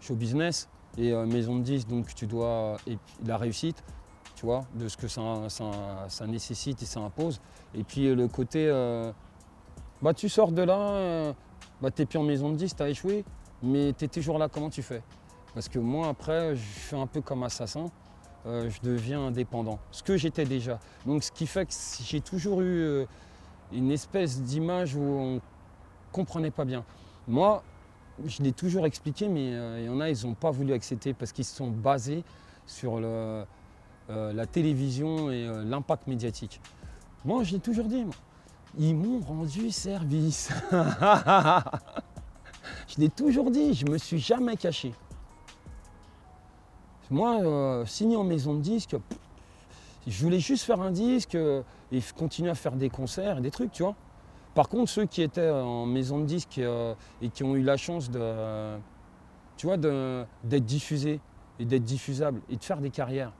show 0.00 0.14
business, 0.14 0.68
et 0.96 1.12
euh, 1.12 1.26
maison 1.26 1.56
de 1.56 1.62
disque, 1.62 1.88
donc 1.88 2.14
tu 2.14 2.26
dois. 2.26 2.76
La 3.24 3.36
réussite, 3.36 3.82
tu 4.34 4.46
vois, 4.46 4.64
de 4.74 4.88
ce 4.88 4.96
que 4.96 5.08
ça, 5.08 6.26
nécessite 6.26 6.82
et 6.82 6.86
ça 6.86 7.00
impose. 7.00 7.40
Et 7.74 7.84
puis 7.84 8.06
euh, 8.06 8.14
le 8.14 8.28
côté. 8.28 8.66
euh, 8.68 9.12
bah, 10.00 10.14
tu 10.14 10.28
sors 10.28 10.52
de 10.52 10.62
là, 10.62 11.34
bah, 11.80 11.90
t'es 11.90 12.06
plus 12.06 12.18
en 12.18 12.22
maison 12.22 12.50
de 12.50 12.56
disque, 12.56 12.76
t'as 12.76 12.88
échoué, 12.88 13.24
mais 13.62 13.92
t'es 13.92 14.06
toujours 14.06 14.38
là, 14.38 14.48
comment 14.48 14.70
tu 14.70 14.82
fais? 14.82 15.02
Parce 15.54 15.68
que 15.68 15.80
moi, 15.80 16.06
après, 16.08 16.54
je 16.54 16.62
fais 16.62 16.96
un 16.96 17.08
peu 17.08 17.20
comme 17.20 17.42
assassin, 17.42 17.86
je 18.46 18.80
deviens 18.80 19.26
indépendant, 19.26 19.80
ce 19.90 20.04
que 20.04 20.16
j'étais 20.16 20.44
déjà. 20.44 20.78
Donc, 21.04 21.24
ce 21.24 21.32
qui 21.32 21.48
fait 21.48 21.66
que 21.66 21.72
j'ai 22.04 22.20
toujours 22.20 22.60
eu 22.60 23.06
une 23.72 23.90
espèce 23.90 24.40
d'image 24.40 24.94
où 24.94 25.02
on 25.02 25.40
comprenait 26.12 26.52
pas 26.52 26.64
bien. 26.64 26.84
Moi, 27.26 27.64
je 28.26 28.42
l'ai 28.42 28.52
toujours 28.52 28.86
expliqué, 28.86 29.28
mais 29.28 29.52
euh, 29.52 29.80
il 29.80 29.86
y 29.86 29.88
en 29.88 30.00
a, 30.00 30.10
ils 30.10 30.26
n'ont 30.26 30.34
pas 30.34 30.50
voulu 30.50 30.72
accepter 30.72 31.14
parce 31.14 31.32
qu'ils 31.32 31.44
se 31.44 31.54
sont 31.54 31.70
basés 31.70 32.24
sur 32.66 32.98
euh, 32.98 33.44
la 34.08 34.46
télévision 34.46 35.30
et 35.30 35.46
euh, 35.46 35.62
l'impact 35.64 36.06
médiatique. 36.06 36.60
Moi, 37.24 37.44
je 37.44 37.52
l'ai 37.52 37.60
toujours 37.60 37.86
dit, 37.86 38.04
moi. 38.04 38.14
ils 38.78 38.94
m'ont 38.94 39.20
rendu 39.20 39.70
service. 39.70 40.50
je 42.88 42.98
l'ai 42.98 43.08
toujours 43.08 43.50
dit, 43.50 43.74
je 43.74 43.86
me 43.86 43.98
suis 43.98 44.18
jamais 44.18 44.56
caché. 44.56 44.94
Moi, 47.10 47.86
signé 47.86 48.16
en 48.16 48.24
maison 48.24 48.54
de 48.54 48.60
disque, 48.60 48.94
je 50.06 50.22
voulais 50.22 50.40
juste 50.40 50.64
faire 50.64 50.82
un 50.82 50.90
disque 50.90 51.34
et 51.34 52.02
continuer 52.18 52.50
à 52.50 52.54
faire 52.54 52.72
des 52.72 52.90
concerts 52.90 53.38
et 53.38 53.40
des 53.40 53.50
trucs, 53.50 53.72
tu 53.72 53.82
vois. 53.82 53.94
Par 54.58 54.68
contre, 54.68 54.90
ceux 54.90 55.04
qui 55.04 55.22
étaient 55.22 55.50
en 55.50 55.86
maison 55.86 56.18
de 56.18 56.24
disque 56.24 56.58
euh, 56.58 56.92
et 57.22 57.28
qui 57.28 57.44
ont 57.44 57.54
eu 57.54 57.62
la 57.62 57.76
chance 57.76 58.10
de, 58.10 58.76
tu 59.56 59.68
d'être 59.68 60.64
diffusés 60.64 61.20
et 61.60 61.64
d'être 61.64 61.84
diffusables 61.84 62.40
et 62.50 62.56
de 62.56 62.64
faire 62.64 62.80
des 62.80 62.90
carrières, 62.90 63.32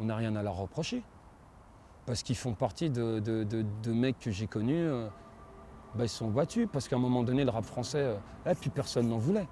on 0.00 0.06
n'a 0.06 0.16
rien 0.16 0.34
à 0.34 0.42
leur 0.42 0.56
reprocher. 0.56 1.04
Parce 2.06 2.24
qu'ils 2.24 2.34
font 2.34 2.54
partie 2.54 2.90
de, 2.90 3.22
mecs 3.86 4.18
que 4.18 4.32
j'ai 4.32 4.48
connus, 4.48 4.84
euh, 4.84 5.06
bah, 5.94 6.06
ils 6.06 6.08
sont 6.08 6.28
battus. 6.28 6.66
Parce 6.72 6.88
qu'à 6.88 6.96
un 6.96 6.98
moment 6.98 7.22
donné, 7.22 7.44
le 7.44 7.50
rap 7.50 7.64
français, 7.64 8.02
euh, 8.02 8.16
eh, 8.44 8.56
plus 8.56 8.70
personne 8.70 9.06
n'en 9.10 9.18
voulait. 9.18 9.46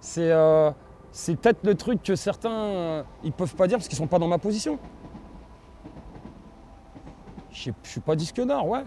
C'est 0.00 1.36
peut-être 1.36 1.64
le 1.64 1.74
truc 1.74 2.02
que 2.02 2.16
certains, 2.16 3.04
ils 3.22 3.32
peuvent 3.32 3.56
pas 3.56 3.66
dire 3.66 3.76
parce 3.76 3.88
qu'ils 3.88 3.98
sont 3.98 4.06
pas 4.06 4.18
dans 4.18 4.26
ma 4.26 4.38
position. 4.38 4.78
Je 7.56 7.72
suis 7.84 8.00
pas 8.00 8.14
disque 8.14 8.40
d'or, 8.42 8.68
ouais. 8.68 8.84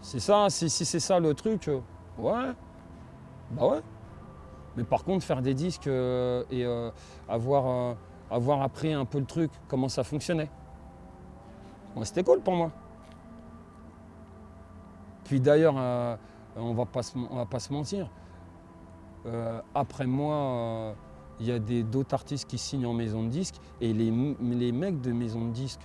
C'est 0.00 0.18
ça, 0.20 0.50
si, 0.50 0.68
si 0.68 0.84
c'est 0.84 1.00
ça 1.00 1.20
le 1.20 1.32
truc, 1.34 1.68
euh, 1.68 1.80
ouais. 2.18 2.52
Bah 3.52 3.66
ouais. 3.68 3.80
Mais 4.76 4.82
par 4.82 5.04
contre, 5.04 5.24
faire 5.24 5.42
des 5.42 5.54
disques 5.54 5.86
euh, 5.86 6.42
et 6.50 6.64
euh, 6.64 6.90
avoir, 7.28 7.96
appris 8.62 8.92
un 8.92 9.04
peu 9.04 9.20
le 9.20 9.26
truc, 9.26 9.50
comment 9.68 9.88
ça 9.88 10.02
fonctionnait. 10.02 10.50
Ouais, 11.94 12.04
C'était 12.04 12.24
cool 12.24 12.40
pour 12.40 12.54
moi. 12.54 12.72
Puis 15.24 15.40
d'ailleurs, 15.40 15.76
on 16.56 16.74
va 16.74 16.86
pas 16.86 17.02
se, 17.02 17.16
on 17.16 17.36
va 17.36 17.46
pas 17.46 17.60
se 17.60 17.72
mentir. 17.72 18.10
après 19.74 20.06
moi, 20.06 20.94
il 21.40 21.46
y 21.46 21.52
a 21.52 21.58
d'autres 21.58 22.14
artistes 22.14 22.48
qui 22.48 22.58
signent 22.58 22.86
en 22.86 22.92
maison 22.94 23.22
de 23.22 23.28
disques 23.28 23.56
et 23.80 23.92
les, 23.92 24.10
mecs 24.10 25.00
de 25.00 25.12
maison 25.12 25.44
de 25.46 25.52
disques, 25.52 25.80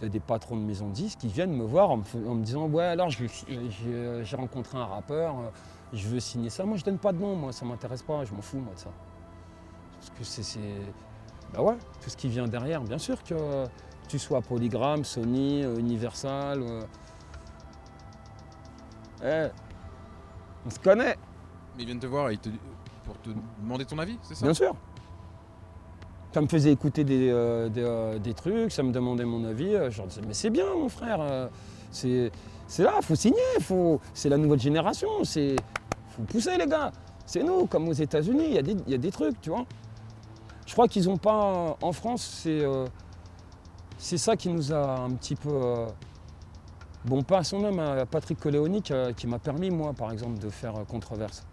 des 0.00 0.20
patrons 0.20 0.56
de 0.56 0.62
maison 0.62 0.88
de 0.88 0.92
disques 0.92 1.18
qui 1.20 1.28
viennent 1.28 1.54
me 1.56 1.64
voir 1.64 1.90
en 1.90 1.98
me, 1.98 2.02
fais- 2.02 2.26
en 2.26 2.34
me 2.34 2.42
disant 2.44 2.66
ouais 2.68 2.84
alors 2.84 3.08
j'ai 3.10 4.36
rencontré 4.36 4.76
un 4.78 4.84
rappeur, 4.84 5.38
euh, 5.38 5.48
je 5.92 6.08
veux 6.08 6.20
signer 6.20 6.50
ça. 6.50 6.64
Moi 6.64 6.76
je 6.76 6.84
donne 6.84 6.98
pas 6.98 7.12
de 7.12 7.18
nom, 7.18 7.34
moi 7.36 7.52
ça 7.52 7.64
m'intéresse 7.64 8.02
pas, 8.02 8.24
je 8.24 8.34
m'en 8.34 8.42
fous 8.42 8.58
moi 8.58 8.74
de 8.74 8.80
ça. 8.80 8.90
Parce 9.98 10.10
que 10.10 10.24
c'est 10.24 10.60
bah 11.54 11.62
ouais, 11.62 11.76
tout 12.02 12.10
ce 12.10 12.16
qui 12.16 12.28
vient 12.28 12.46
derrière, 12.48 12.82
bien 12.82 12.98
sûr 12.98 13.22
que 13.22 13.34
euh, 13.34 13.66
tu 14.08 14.18
sois 14.18 14.40
Polygram, 14.42 15.04
Sony, 15.04 15.62
euh, 15.64 15.76
Universal. 15.78 16.60
euh, 16.62 16.82
eh, 19.22 19.48
on 20.66 20.70
se 20.70 20.78
connaît, 20.78 21.16
Mais 21.76 21.82
ils 21.82 21.86
viennent 21.86 21.98
te 22.00 22.06
voir 22.06 22.30
et 22.30 22.34
ils 22.34 22.38
te- 22.38 22.48
pour 23.04 23.18
te 23.20 23.30
demander 23.62 23.84
ton 23.84 23.98
avis, 23.98 24.18
c'est 24.22 24.34
ça? 24.34 24.44
Bien 24.44 24.54
sûr. 24.54 24.74
Ça 26.36 26.42
me 26.42 26.48
faisait 26.48 26.70
écouter 26.70 27.02
des, 27.02 27.30
euh, 27.30 27.70
euh, 27.78 28.18
des 28.18 28.34
trucs, 28.34 28.70
ça 28.70 28.82
me 28.82 28.92
demandait 28.92 29.24
mon 29.24 29.42
avis. 29.46 29.74
euh, 29.74 29.90
je 29.90 29.96
leur 29.96 30.06
disais, 30.06 30.20
mais 30.28 30.34
c'est 30.34 30.50
bien, 30.50 30.66
mon 30.74 30.90
frère. 30.90 31.48
c'est 31.90 32.30
là, 32.78 33.00
faut 33.00 33.14
signer. 33.14 33.40
C'est 34.12 34.28
la 34.28 34.36
nouvelle 34.36 34.60
génération. 34.60 35.24
C'est 35.24 35.56
faut 36.10 36.24
pousser, 36.24 36.58
les 36.58 36.66
gars. 36.66 36.92
C'est 37.24 37.42
nous, 37.42 37.64
comme 37.64 37.88
aux 37.88 37.94
États-Unis. 37.94 38.48
Il 38.48 38.52
y, 38.86 38.94
a 38.94 38.98
des- 38.98 39.10
trucs, 39.10 39.40
tu 39.40 39.48
vois. 39.48 39.64
Je 40.66 40.74
crois 40.74 40.88
qu'ils 40.88 41.06
n'ont 41.06 41.16
pas. 41.16 41.78
En 41.80 41.92
France, 41.92 42.46
c'est 43.96 44.18
ça 44.18 44.36
qui 44.36 44.50
nous 44.50 44.74
a 44.74 45.04
un 45.06 45.12
petit 45.12 45.36
peu. 45.36 45.86
bon, 47.06 47.22
pas 47.22 47.38
à 47.38 47.44
son 47.44 47.60
nom, 47.60 47.78
à 47.78 48.04
Patrick 48.04 48.38
Coléoni, 48.38 48.82
qui, 48.82 49.26
m'a 49.26 49.38
permis, 49.38 49.70
moi, 49.70 49.94
par 49.94 50.12
exemple, 50.12 50.38
de 50.38 50.50
faire 50.50 50.74
controverse 50.86 51.46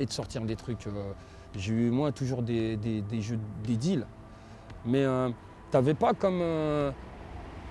et 0.00 0.04
de 0.04 0.12
sortir 0.12 0.42
des 0.42 0.56
trucs. 0.56 0.88
J'ai 1.56 1.72
eu 1.72 1.90
moi 1.90 2.12
toujours 2.12 2.42
des, 2.42 2.76
des- 2.76 3.00
des 3.02 3.20
jeux, 3.22 3.38
des 3.64 3.76
deals. 3.76 4.06
Mais 4.84 5.02
euh, 5.04 5.30
t'avais 5.70 5.94
pas 5.94 6.12
comme, 6.14 6.40
euh, 6.40 6.90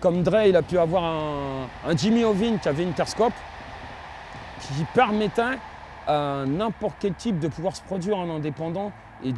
comme 0.01 0.21
Dre, 0.23 0.43
il 0.47 0.55
a 0.55 0.61
pu 0.61 0.77
avoir 0.77 1.03
un, 1.03 1.67
Jimmy 1.95 2.23
Ovin 2.23 2.57
qui 2.57 2.67
avait 2.67 2.83
une 2.83 2.89
Interscope 2.89 3.33
qui 4.61 4.83
permettait 4.93 5.57
à 6.07 6.43
n'importe 6.45 6.95
quel 6.99 7.13
type 7.13 7.39
de 7.39 7.47
pouvoir 7.47 7.75
se 7.75 7.81
produire 7.83 8.17
en 8.17 8.29
indépendant 8.35 8.91
et 9.23 9.31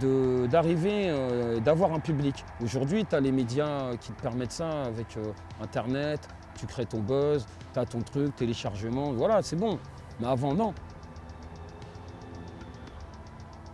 d'arriver, 0.49 1.05
euh, 1.07 1.59
d'avoir 1.59 1.93
un 1.93 1.99
public. 1.99 2.43
Aujourd'hui, 2.63 3.05
tu 3.05 3.15
as 3.15 3.19
les 3.19 3.31
médias 3.31 3.95
qui 4.01 4.11
te 4.11 4.21
permettent 4.21 4.51
ça 4.51 4.83
avec 4.83 5.17
Internet, 5.61 6.27
tu 6.57 6.65
crées 6.65 6.85
ton 6.85 6.99
buzz, 6.99 7.45
tu 7.73 7.79
as 7.79 7.85
ton 7.85 8.01
truc, 8.01 8.35
téléchargement, 8.35 9.11
voilà, 9.13 9.41
c'est 9.43 9.55
bon. 9.55 9.77
Mais 10.19 10.27
avant, 10.27 10.53
non. 10.53 10.73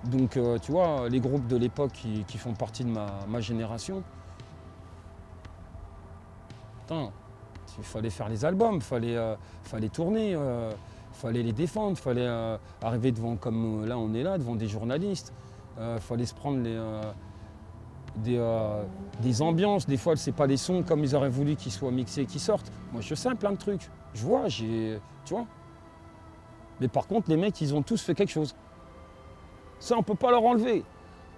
Donc, 0.05 0.37
euh, 0.37 0.57
tu 0.59 0.71
vois, 0.71 1.07
les 1.09 1.19
groupes 1.19 1.47
de 1.47 1.55
l'époque 1.55 1.91
qui, 1.91 2.37
font 2.37 2.53
partie 2.53 2.83
de 2.83 2.89
ma, 2.89 3.39
génération, 3.39 4.03
putain, 6.81 7.09
il 7.77 7.83
fallait 7.83 8.09
faire 8.09 8.29
les 8.29 8.43
albums, 8.43 8.75
il 8.75 8.81
fallait, 8.81 9.15
euh, 9.15 9.35
fallait 9.63 9.89
tourner, 9.89 10.31
il 10.31 11.19
fallait 11.19 11.43
les 11.43 11.53
défendre, 11.53 11.91
il 11.91 12.01
fallait 12.01 12.27
euh, 12.27 12.57
arriver 12.81 13.11
devant, 13.11 13.35
comme 13.37 13.83
euh, 13.83 13.87
là 13.87 13.97
on 13.97 14.13
est 14.13 14.23
là, 14.23 14.37
devant 14.37 14.55
des 14.55 14.67
journalistes, 14.67 15.33
il 15.79 15.99
fallait 16.01 16.25
se 16.25 16.35
prendre 16.35 16.61
euh, 16.65 17.01
des, 18.17 18.37
euh, 18.37 18.83
des 19.21 19.41
ambiances. 19.41 19.87
Des 19.87 19.97
fois, 19.97 20.15
c'est 20.15 20.31
pas 20.31 20.47
les 20.47 20.57
sons 20.57 20.83
comme 20.83 21.03
ils 21.03 21.15
auraient 21.15 21.29
voulu 21.29 21.55
qu'ils 21.55 21.71
soient 21.71 21.91
mixés, 21.91 22.25
qu'ils 22.25 22.41
sortent. 22.41 22.71
Moi, 22.91 23.01
je 23.01 23.15
sais 23.15 23.33
plein 23.35 23.51
de 23.51 23.57
trucs. 23.57 23.89
Je 24.13 24.23
vois, 24.23 24.47
j'ai, 24.47 24.99
tu 25.25 25.33
vois. 25.33 25.45
Mais 26.79 26.87
par 26.87 27.07
contre, 27.07 27.29
les 27.29 27.37
mecs, 27.37 27.59
ils 27.61 27.73
ont 27.73 27.81
tous 27.81 28.01
fait 28.01 28.13
quelque 28.13 28.31
chose. 28.31 28.55
Ça, 29.83 29.97
on 29.97 30.01
peut 30.01 30.15
pas 30.15 30.31
leur 30.31 30.45
enlever. 30.45 30.81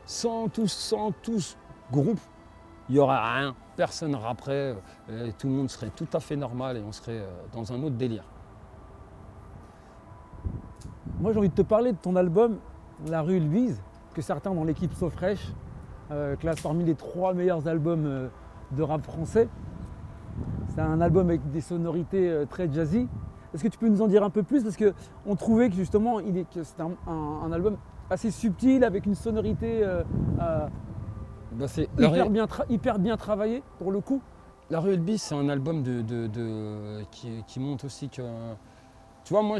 Sans 0.05 0.49
tous, 0.49 0.71
sans 0.71 1.11
tous 1.23 1.57
groupes, 1.91 2.19
il 2.87 2.95
y 2.95 2.99
aurait 2.99 3.17
rien. 3.17 3.55
Personne 3.75 4.13
rapperait. 4.13 4.75
euh, 5.09 5.31
tout 5.35 5.47
le 5.47 5.53
monde 5.53 5.67
serait 5.71 5.89
tout 5.89 6.05
à 6.13 6.19
fait 6.19 6.35
normal 6.35 6.77
et 6.77 6.83
on 6.87 6.91
serait 6.91 7.21
euh, 7.21 7.27
dans 7.55 7.73
un 7.73 7.81
autre 7.81 7.95
délire. 7.95 8.23
Moi, 11.19 11.33
j'ai 11.33 11.39
envie 11.39 11.49
de 11.49 11.55
te 11.55 11.63
parler 11.63 11.91
de 11.91 11.97
ton 11.97 12.15
album 12.15 12.59
La 13.07 13.23
rue 13.23 13.39
Louise, 13.39 13.81
que 14.13 14.21
certains 14.21 14.53
dans 14.53 14.63
l'équipe 14.63 14.93
So 14.93 15.09
Fresh 15.09 15.51
euh, 16.11 16.35
classent 16.35 16.61
parmi 16.61 16.83
les 16.83 16.93
trois 16.93 17.33
meilleurs 17.33 17.67
albums 17.67 18.05
euh, 18.05 18.27
de 18.73 18.83
rap 18.83 19.01
français. 19.03 19.49
C'est 20.67 20.81
un 20.81 21.01
album 21.01 21.29
avec 21.29 21.49
des 21.49 21.61
sonorités 21.61 22.43
très 22.51 22.71
jazzy. 22.71 23.07
Est-ce 23.55 23.63
que 23.63 23.69
tu 23.69 23.79
peux 23.79 23.89
nous 23.89 24.03
en 24.03 24.07
dire 24.07 24.23
un 24.23 24.29
peu 24.29 24.43
plus? 24.43 24.61
Parce 24.63 24.77
qu'on 24.77 25.35
trouvait 25.35 25.69
que 25.69 25.75
justement, 25.75 26.19
il 26.19 26.37
est, 26.37 26.45
que 26.47 26.59
un- 26.79 27.43
un 27.43 27.51
album 27.51 27.77
assez 28.09 28.31
subtil, 28.31 28.83
avec 28.83 29.05
une 29.05 29.15
sonorité 29.15 29.83
euh, 29.83 30.03
euh, 30.39 30.67
c'est 31.67 31.89
la 31.97 32.07
hyper, 32.09 32.23
ré- 32.25 32.29
bien 32.29 32.47
hyper 32.69 32.99
bien 32.99 33.17
travaillée 33.17 33.63
pour 33.79 33.91
le 33.91 34.01
coup. 34.01 34.21
La 34.69 34.79
rue 34.79 34.93
Elbis, 34.93 35.19
c'est 35.19 35.35
un 35.35 35.47
album 35.49 35.83
de, 35.83 36.01
de- 36.01 36.27
de- 36.27 37.03
qui, 37.11 37.43
qui 37.47 37.59
montre 37.59 37.85
aussi 37.85 38.09
que. 38.09 38.21
Tu 39.23 39.33
vois, 39.33 39.41
moi, 39.43 39.57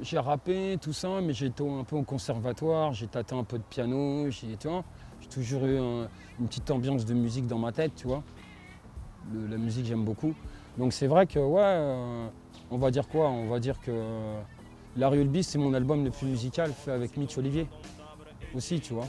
j'ai 0.00 0.18
rappé, 0.18 0.78
tout 0.80 0.92
ça, 0.92 1.08
mais 1.22 1.32
j'ai 1.32 1.46
été 1.46 1.68
un 1.68 1.84
peu 1.84 1.96
au 1.96 2.02
conservatoire, 2.02 2.92
j'ai 2.92 3.06
tâté 3.08 3.34
un 3.34 3.44
peu 3.44 3.58
de 3.58 3.62
piano, 3.64 4.30
j'ai 4.30 4.56
tu 4.56 4.68
vois, 4.68 4.84
j'ai 5.20 5.28
toujours 5.28 5.64
eu 5.66 5.78
un- 5.78 6.08
une 6.40 6.46
petite 6.46 6.70
ambiance 6.70 7.04
de 7.04 7.14
musique 7.14 7.46
dans 7.46 7.58
ma 7.58 7.72
tête, 7.72 7.92
tu 7.96 8.06
vois. 8.06 8.22
Le- 9.32 9.46
la 9.48 9.56
musique, 9.58 9.84
j'aime 9.86 10.04
beaucoup. 10.04 10.32
Donc, 10.76 10.92
c'est 10.92 11.08
vrai 11.08 11.26
que, 11.26 11.38
ouais, 11.40 11.60
euh, 11.62 12.28
on 12.70 12.78
va 12.78 12.90
dire 12.92 13.08
quoi? 13.08 13.28
On 13.28 13.48
va 13.48 13.58
dire 13.58 13.80
que 13.80 13.90
La 14.98 15.10
Elbis, 15.10 15.44
c'est 15.44 15.58
mon 15.58 15.74
album 15.74 16.04
le 16.04 16.10
plus 16.10 16.26
musical 16.26 16.72
fait 16.72 16.90
avec 16.90 17.16
Mitch 17.16 17.38
Olivier. 17.38 17.68
Aussi, 18.52 18.80
tu 18.80 18.94
vois. 18.94 19.06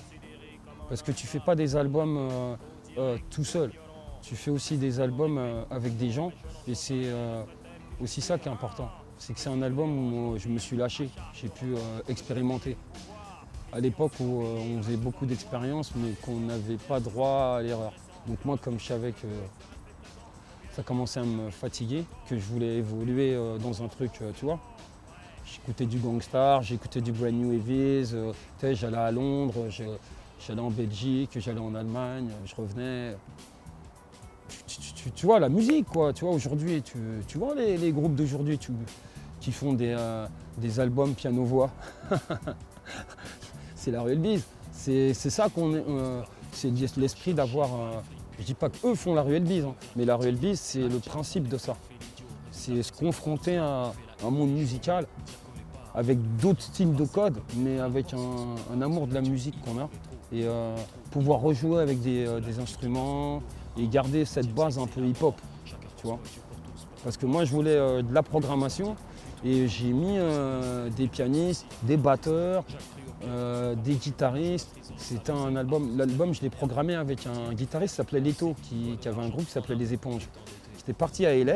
Parce 0.88 1.02
que 1.02 1.12
tu 1.12 1.26
fais 1.26 1.40
pas 1.40 1.56
des 1.56 1.76
albums 1.76 2.16
euh, 2.16 2.56
euh, 3.00 3.18
tout 3.32 3.44
seul. 3.44 3.72
tu 4.22 4.36
fais 4.36 4.52
aussi 4.52 4.78
des 4.78 5.00
albums 5.00 5.40
euh, 5.40 5.64
avec 5.72 5.98
des 5.98 6.12
gens 6.12 6.32
et 6.68 6.76
c'est 6.76 7.08
aussi 8.00 8.22
ça 8.22 8.38
qui 8.38 8.50
est 8.50 8.52
important. 8.52 8.92
C'est 9.18 9.34
que 9.34 9.40
c'est 9.40 9.50
un 9.50 9.64
album 9.64 10.14
où 10.14 10.38
je 10.38 10.48
me 10.48 10.60
suis 10.60 10.78
lâché, 10.78 11.10
j'ai 11.34 11.50
pu 11.50 11.74
expérimenter. 12.08 12.78
À 13.74 13.80
l'époque 13.80 14.12
où 14.20 14.44
on 14.44 14.84
faisait 14.84 14.98
beaucoup 14.98 15.26
d'expériences 15.26 15.92
mais 15.96 16.12
qu'on 16.22 16.40
n'avait 16.40 16.78
pas 16.78 17.00
droit 17.00 17.56
à 17.58 17.62
l'erreur. 17.64 17.94
Donc 18.28 18.46
moi 18.46 18.60
comme 18.62 18.80
je 18.80 18.86
savais 18.86 19.12
que 19.12 19.28
ça 20.72 20.84
commençait 20.84 21.22
à 21.22 21.26
me 21.26 21.50
fatiguer, 21.50 22.06
que 22.30 22.38
je 22.38 22.46
voulais 22.46 22.78
évoluer 22.78 23.36
dans 23.60 23.82
un 23.82 23.88
truc, 23.88 24.12
tu 24.36 24.46
vois. 24.46 24.60
J'écoutais 25.52 25.86
du 25.86 25.98
Gangstar, 25.98 26.62
j'écoutais 26.62 27.02
du 27.02 27.12
Brand 27.12 27.34
New 27.34 27.54
Heavies, 27.54 28.14
euh, 28.14 28.34
j'allais 28.62 28.98
à 28.98 29.12
Londres, 29.12 29.68
j'allais 29.70 30.62
en 30.62 30.70
Belgique, 30.70 31.32
j'allais 31.38 31.60
en 31.60 31.74
Allemagne, 31.74 32.30
je 32.46 32.56
revenais. 32.56 33.16
Tu, 35.16 35.26
vois, 35.26 35.40
la 35.40 35.50
musique, 35.50 35.86
quoi, 35.88 36.14
tu 36.14 36.26
vois, 36.26 36.34
aujourd'hui, 36.34 36.84
tu, 36.84 37.38
vois 37.38 37.56
les, 37.56 37.92
groupes 37.92 38.16
d'aujourd'hui 38.16 38.60
qui 39.40 39.52
font 39.52 39.74
des, 39.74 39.96
euh, 39.98 40.28
albums 40.78 41.14
piano-voix. 41.16 41.72
c'est 43.76 43.92
la 43.92 44.02
Ruelle 44.02 44.20
Bise. 44.20 44.44
C'est 44.72 45.14
c'est 45.14 45.30
ça 45.30 45.50
qu'on 45.50 45.74
est. 45.74 45.84
euh, 45.88 46.22
c'est 46.52 46.72
l'esprit 46.98 47.34
d'avoir. 47.34 47.74
euh, 47.74 48.00
je 48.40 48.46
dis 48.46 48.54
pas 48.54 48.70
qu'eux 48.70 48.96
font 48.96 49.14
la 49.14 49.22
Ruelle 49.22 49.44
Bise, 49.44 49.66
hein, 49.66 49.76
mais 49.96 50.06
la 50.06 50.16
Ruelle 50.16 50.38
Bise, 50.38 50.60
c'est 50.60 50.88
le 50.88 51.00
principe 51.00 51.48
de 51.48 51.58
ça. 51.58 51.76
C'est 52.52 52.82
se 52.84 52.92
confronter 52.92 53.58
à 53.58 53.92
un 54.26 54.30
monde 54.30 54.52
musical 54.52 55.06
avec 55.96 56.18
d'autres 56.38 56.62
styles 56.62 56.96
de 56.96 57.06
code, 57.06 57.38
mais 57.58 57.80
avec 57.80 58.14
un, 58.14 58.82
amour 58.82 59.08
de 59.08 59.14
la 59.14 59.22
musique 59.22 59.56
qu'on 59.62 59.80
a. 59.80 59.90
Et 60.32 60.44
euh, 60.46 60.76
pouvoir 61.10 61.40
rejouer 61.40 61.82
avec 61.82 62.02
des, 62.02 62.26
euh, 62.28 62.40
des 62.40 62.60
instruments 62.60 63.42
et 63.78 63.88
garder 63.88 64.26
cette 64.26 64.54
base 64.54 64.78
un 64.78 64.86
peu 64.86 65.02
hip-hop, 65.02 65.36
tu 65.66 66.08
vois. 66.08 66.20
Parce 67.04 67.18
que 67.18 67.26
moi, 67.26 67.46
je 67.46 67.52
voulais 67.52 67.76
euh, 67.76 68.04
de 68.04 68.14
la 68.14 68.22
programmation 68.22 68.96
et 69.44 69.68
j'ai 69.68 69.92
mis 69.92 70.18
des 70.98 71.08
pianistes, 71.08 71.66
des 71.84 71.96
batteurs, 71.96 72.66
des 73.24 73.96
guitaristes. 73.96 74.70
C'était 74.98 75.32
un 75.32 75.56
album. 75.56 75.98
L'album, 75.98 76.34
je 76.34 76.42
l'ai 76.42 76.50
programmé 76.50 76.96
avec 76.96 77.26
un 77.26 77.54
guitariste 77.54 77.94
qui 77.94 77.98
s'appelait 77.98 78.20
Leto, 78.20 78.54
qui, 78.64 78.98
qui 79.00 79.08
avait 79.08 79.22
un 79.22 79.30
groupe 79.30 79.46
qui 79.46 79.52
s'appelait 79.52 79.76
Les 79.76 79.94
Éponges. 79.94 80.28
J'étais 80.78 80.92
parti 80.92 81.26
à 81.26 81.34
LA 81.34 81.56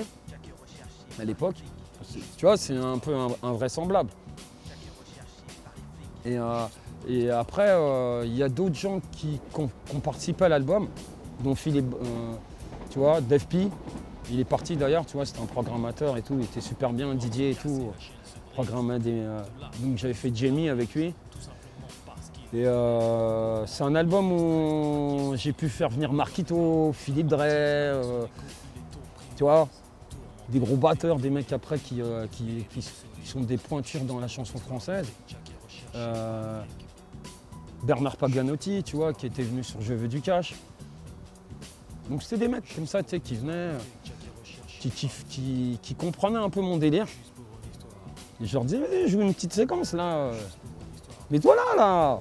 à 1.20 1.26
l'époque. 1.26 1.58
Tu 2.38 2.46
vois, 2.46 2.58
c'est 2.58 2.76
un 2.76 2.98
peu 2.98 3.16
invraisemblable. 3.42 4.10
Et, 6.26 6.38
euh, 6.38 6.66
et 7.08 7.30
après, 7.30 7.70
euh, 7.70 8.24
il 8.26 8.36
y 8.36 8.44
a 8.44 8.50
d'autres 8.50 8.76
gens 8.76 9.02
qui, 9.12 9.40
ont, 9.58 10.00
participé 10.00 10.46
à 10.46 10.50
l'album, 10.50 10.88
dont 11.44 11.56
Philippe, 11.56 11.94
euh, 11.94 12.34
tu 12.90 13.00
vois, 13.00 13.20
P. 13.22 13.68
Il 14.32 14.40
est 14.40 14.46
parti 14.46 14.78
d'ailleurs, 14.78 15.06
tu 15.06 15.18
vois, 15.18 15.26
c'était 15.26 15.42
un 15.42 15.46
programmateur 15.46 16.16
et 16.16 16.22
tout, 16.22 16.36
il 16.38 16.46
était 16.46 16.62
super 16.62 16.94
bien, 16.94 17.14
Didier 17.14 17.52
et 17.52 17.56
tout. 17.56 17.92
Programmait 18.54 19.00
des, 19.00 19.24
donc 19.80 19.98
j'avais 19.98 20.14
fait 20.14 20.32
Jamie 20.34 20.70
avec 20.70 20.94
lui. 20.94 21.14
Et 22.54 22.66
c'est 23.66 23.84
un 23.84 23.96
album 23.96 24.32
où 24.32 25.34
j'ai 25.36 25.54
pu 25.54 25.68
faire 25.68 25.90
venir 25.90 26.14
Marquito, 26.14 26.94
Philippe 26.94 27.28
Drey, 27.28 27.92
tu 29.36 29.44
vois, 29.44 29.68
des 30.54 30.60
gros 30.60 30.76
batteurs, 30.78 31.18
des 31.18 31.30
mecs 31.30 31.52
après 31.52 31.80
qui, 31.80 32.02
euh, 32.02 32.28
qui- 32.28 32.66
sont 33.26 33.42
des 33.42 33.58
pointures 33.58 34.02
dans 34.02 34.20
la 34.20 34.28
chanson 34.28 34.58
française. 34.60 35.08
Euh, 35.96 36.62
Bernard 37.84 38.18
Paganotti, 38.18 38.84
tu 38.84 38.96
vois, 38.96 39.14
qui 39.14 39.26
était 39.26 39.44
venu 39.44 39.64
sur 39.64 39.82
Je 39.82 39.94
veux 39.94 40.08
du 40.08 40.22
cash. 40.22 40.54
Donc 42.10 42.22
c'était 42.24 42.38
des 42.38 42.48
mecs 42.48 42.74
comme 42.76 42.86
ça, 42.88 43.02
tu 43.02 43.10
sais, 43.12 43.20
qui 43.20 43.36
venaient, 43.36 43.72
qui, 44.80 44.90
qui, 44.92 45.10
qui- 45.30 45.80
qui 45.82 45.96
comprenaient 45.96 46.38
un 46.40 46.50
peu 46.50 46.62
mon 46.62 46.78
délire. 46.78 47.08
Et 48.42 48.46
je 48.46 48.54
leur 48.54 48.66
disais, 48.66 48.80
vas-y, 48.80 49.08
joue 49.10 49.22
une 49.22 49.34
petite 49.34 49.54
séquence 49.54 49.94
là. 49.94 50.32
Mets-toi 51.32 51.56
là, 51.56 51.76
là 51.78 52.20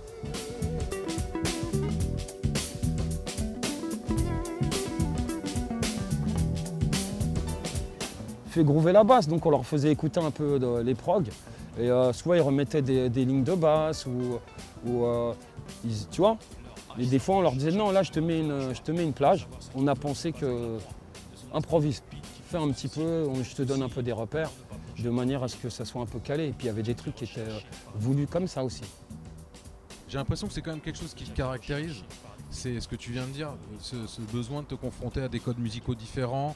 Fait 8.52 8.64
groover 8.64 8.92
la 8.92 9.02
basse, 9.02 9.28
donc 9.28 9.46
on 9.46 9.50
leur 9.50 9.64
faisait 9.64 9.90
écouter 9.90 10.20
un 10.20 10.30
peu 10.30 10.82
les 10.84 10.94
progs. 10.94 11.30
Et 11.78 11.90
euh, 11.90 12.12
soit 12.12 12.36
ils 12.36 12.42
remettaient 12.42 12.82
des, 12.82 13.08
lignes 13.08 13.44
de 13.44 13.54
basse 13.54 14.06
ou, 14.06 14.38
euh, 15.04 15.32
ils- 15.84 16.06
tu 16.10 16.20
vois. 16.20 16.36
Et 16.98 17.06
des 17.06 17.18
fois 17.18 17.36
on 17.36 17.40
leur 17.40 17.52
disait 17.52 17.70
non 17.70 17.90
là 17.90 18.02
je 18.02 18.10
te 18.10 18.20
mets 18.20 18.40
une, 18.40 18.74
je 18.74 18.82
te 18.82 18.92
mets 18.92 19.04
une 19.04 19.14
plage. 19.14 19.48
On 19.74 19.86
a 19.86 19.94
pensé 19.94 20.32
que 20.32 20.76
improvise, 21.54 22.02
fais 22.46 22.58
un 22.58 22.68
petit 22.70 22.88
peu, 22.88 23.24
je 23.42 23.54
te 23.54 23.62
donne 23.62 23.82
un 23.82 23.88
peu 23.88 24.02
des 24.02 24.12
repères 24.12 24.50
de 24.98 25.08
manière 25.08 25.42
à 25.42 25.48
ce 25.48 25.56
que 25.56 25.70
ça 25.70 25.86
soit 25.86 26.02
un 26.02 26.06
peu 26.06 26.18
calé. 26.18 26.48
Et 26.48 26.52
puis 26.52 26.64
il 26.64 26.66
y 26.66 26.70
avait 26.70 26.82
des 26.82 26.94
trucs 26.94 27.14
qui 27.14 27.24
étaient 27.24 27.40
euh, 27.40 27.58
voulus 27.94 28.26
comme 28.26 28.46
ça 28.46 28.62
aussi. 28.62 28.82
J'ai 30.08 30.18
l'impression 30.18 30.46
que 30.46 30.52
c'est 30.52 30.60
quand 30.60 30.72
même 30.72 30.82
quelque 30.82 30.98
chose 30.98 31.14
qui 31.14 31.24
te 31.24 31.34
caractérise. 31.34 32.04
C'est 32.50 32.78
ce 32.80 32.86
que 32.86 32.96
tu 32.96 33.12
viens 33.12 33.26
de 33.26 33.30
dire, 33.30 33.54
ce, 33.80 33.96
besoin 34.30 34.60
de 34.60 34.66
te 34.66 34.74
confronter 34.74 35.22
à 35.22 35.28
des 35.28 35.40
codes 35.40 35.58
musicaux 35.58 35.94
différents, 35.94 36.54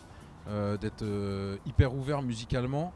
d'être 0.77 1.03
euh, 1.03 1.57
hyper 1.67 1.95
ouvert 1.95 2.23
musicalement. 2.23 2.93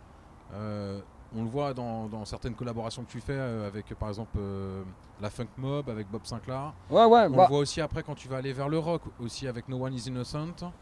Euh, 0.54 1.00
on 1.36 1.44
le 1.44 1.48
voit 1.48 1.74
dans, 1.74 2.08
dans 2.08 2.24
certaines 2.24 2.54
collaborations 2.54 3.04
que 3.04 3.10
tu 3.10 3.20
fais 3.20 3.36
euh, 3.36 3.66
avec 3.66 3.94
par 3.94 4.08
exemple 4.08 4.36
euh, 4.38 4.82
la 5.20 5.30
Funk 5.30 5.46
Mob, 5.58 5.88
avec 5.88 6.10
Bob 6.10 6.24
Sinclair. 6.24 6.72
Ouais, 6.90 7.04
ouais, 7.04 7.26
on 7.26 7.30
bah- 7.36 7.42
le 7.44 7.48
voit 7.48 7.58
aussi 7.58 7.80
après 7.80 8.02
quand 8.02 8.14
tu 8.16 8.28
vas 8.28 8.38
aller 8.38 8.52
vers 8.52 8.68
le 8.68 8.78
rock, 8.78 9.02
aussi 9.20 9.46
avec 9.46 9.68
No 9.68 9.84
One 9.84 9.94
Is 9.94 10.08
Innocent. 10.08 10.72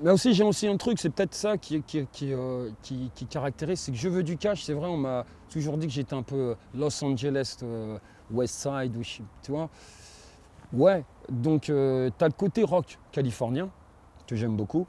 Mais 0.00 0.10
aussi, 0.10 0.34
j'ai 0.34 0.42
aussi 0.42 0.66
un 0.66 0.76
truc, 0.76 0.98
c'est 0.98 1.10
peut-être 1.10 1.34
ça 1.34 1.56
qui, 1.56 1.80
qui, 1.82 2.04
qui, 2.10 2.32
euh, 2.32 2.70
qui- 2.82 3.10
qui 3.14 3.26
caractérise, 3.26 3.78
c'est 3.78 3.92
que 3.92 3.98
je 3.98 4.08
veux 4.08 4.24
du 4.24 4.36
cash. 4.36 4.64
C'est 4.64 4.72
vrai, 4.72 4.88
on 4.88 4.96
m'a 4.96 5.24
toujours 5.48 5.78
dit 5.78 5.86
que 5.86 5.92
j'étais 5.92 6.14
un 6.14 6.22
peu 6.24 6.56
Los 6.74 7.04
Angeles, 7.04 7.58
euh, 7.62 7.96
West 8.30 8.56
Side, 8.60 8.96
ou 8.96 9.02
tu 9.02 9.52
vois. 9.52 9.68
Ouais, 10.72 11.04
donc 11.30 11.62
tu 11.64 11.72
as 11.72 12.26
le 12.26 12.32
côté 12.36 12.64
rock 12.64 12.98
californien, 13.12 13.68
que 14.26 14.34
j'aime 14.34 14.56
beaucoup, 14.56 14.86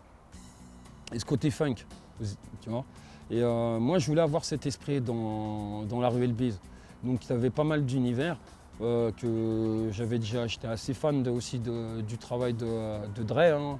et 1.16 1.20
ce 1.20 1.26
côté 1.26 1.50
funk, 1.50 1.76
tu 2.62 2.70
vois. 2.70 2.84
Et 3.32 3.42
euh, 3.42 3.80
moi, 3.80 3.98
je 3.98 4.06
voulais 4.08 4.22
avoir 4.22 4.44
cet 4.44 4.66
esprit 4.66 5.00
dans, 5.00 5.84
dans 5.84 6.02
la 6.02 6.10
ruelle 6.10 6.34
bise. 6.34 6.60
Donc, 7.04 7.22
tu 7.22 7.32
avais 7.32 7.50
pas 7.50 7.64
mal 7.64 7.86
d'univers 7.86 8.38
euh, 8.82 9.12
que 9.14 9.90
j'avais 9.92 10.20
déjà. 10.20 10.46
J'étais 10.46 10.68
assez 10.68 10.94
fan 10.94 11.24
de- 11.24 11.32
aussi 11.32 11.60
du 11.60 12.18
travail 12.18 12.54
de, 12.54 13.24
Dre 13.24 13.40
hein, 13.40 13.80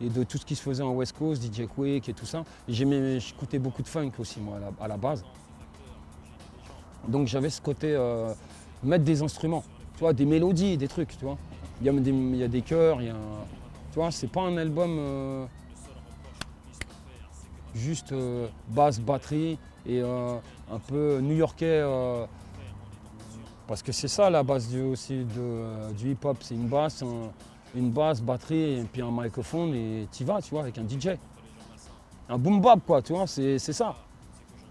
et 0.00 0.08
de 0.08 0.24
tout 0.24 0.36
ce 0.36 0.44
qui 0.44 0.56
se 0.56 0.62
faisait 0.62 0.82
en 0.82 0.92
West 0.92 1.16
Coast, 1.16 1.42
DJ 1.42 1.66
Quick 1.66 2.08
et 2.08 2.12
tout 2.12 2.26
ça. 2.26 2.44
J'écoutais 2.68 3.60
beaucoup 3.60 3.82
de 3.82 3.88
funk 3.88 4.10
aussi, 4.18 4.40
moi, 4.40 4.58
à 4.80 4.88
la, 4.88 4.96
base. 4.96 5.24
Donc, 7.06 7.28
j'avais 7.28 7.50
ce 7.50 7.60
côté 7.60 7.94
euh, 7.94 8.34
mettre 8.82 9.04
des 9.04 9.22
instruments, 9.22 9.62
tu 9.94 10.00
vois, 10.00 10.12
des 10.12 10.26
mélodies, 10.26 10.76
des 10.76 10.88
trucs, 10.88 11.16
tu 11.16 11.24
vois. 11.24 11.38
Il 11.80 11.86
y 11.86 11.88
a 11.88 11.92
des, 11.92 12.10
il 12.10 12.36
y 12.36 12.42
a 12.42 12.48
des 12.48 12.62
chœurs, 12.62 13.00
il 13.00 13.06
y 13.06 13.10
a. 13.10 13.16
Tu 13.92 14.00
vois, 14.00 14.10
c'est 14.10 14.26
pas 14.26 14.42
un 14.42 14.56
album. 14.56 15.46
Juste 17.74 18.12
euh, 18.12 18.46
basse, 18.68 19.00
batterie 19.00 19.58
et 19.86 20.00
euh, 20.02 20.36
un 20.72 20.78
peu 20.78 21.18
new-yorkais. 21.20 21.80
euh, 21.82 22.26
parce 23.66 23.82
que 23.82 23.92
c'est 23.92 24.08
ça 24.08 24.28
la 24.28 24.42
base 24.42 24.68
du, 24.68 24.80
aussi 24.82 25.24
de, 25.24 25.92
du 25.94 26.12
hip-hop, 26.12 26.36
c'est 26.40 26.54
une 26.54 26.68
basse, 26.68 27.02
un- 27.02 27.30
une 27.74 27.90
basse, 27.90 28.20
batterie 28.20 28.80
et 28.80 28.84
puis 28.92 29.00
un 29.02 29.10
microphone 29.10 29.74
et 29.74 30.06
t'y 30.10 30.22
vas, 30.22 30.40
tu 30.42 30.50
vois, 30.50 30.60
avec 30.62 30.76
un 30.78 30.84
DJ. 30.88 31.16
Un 32.28 32.38
boom 32.38 32.60
bap 32.60 32.80
quoi, 32.86 33.00
tu 33.02 33.12
vois, 33.14 33.26
c'est 33.26 33.58
ça. 33.58 33.94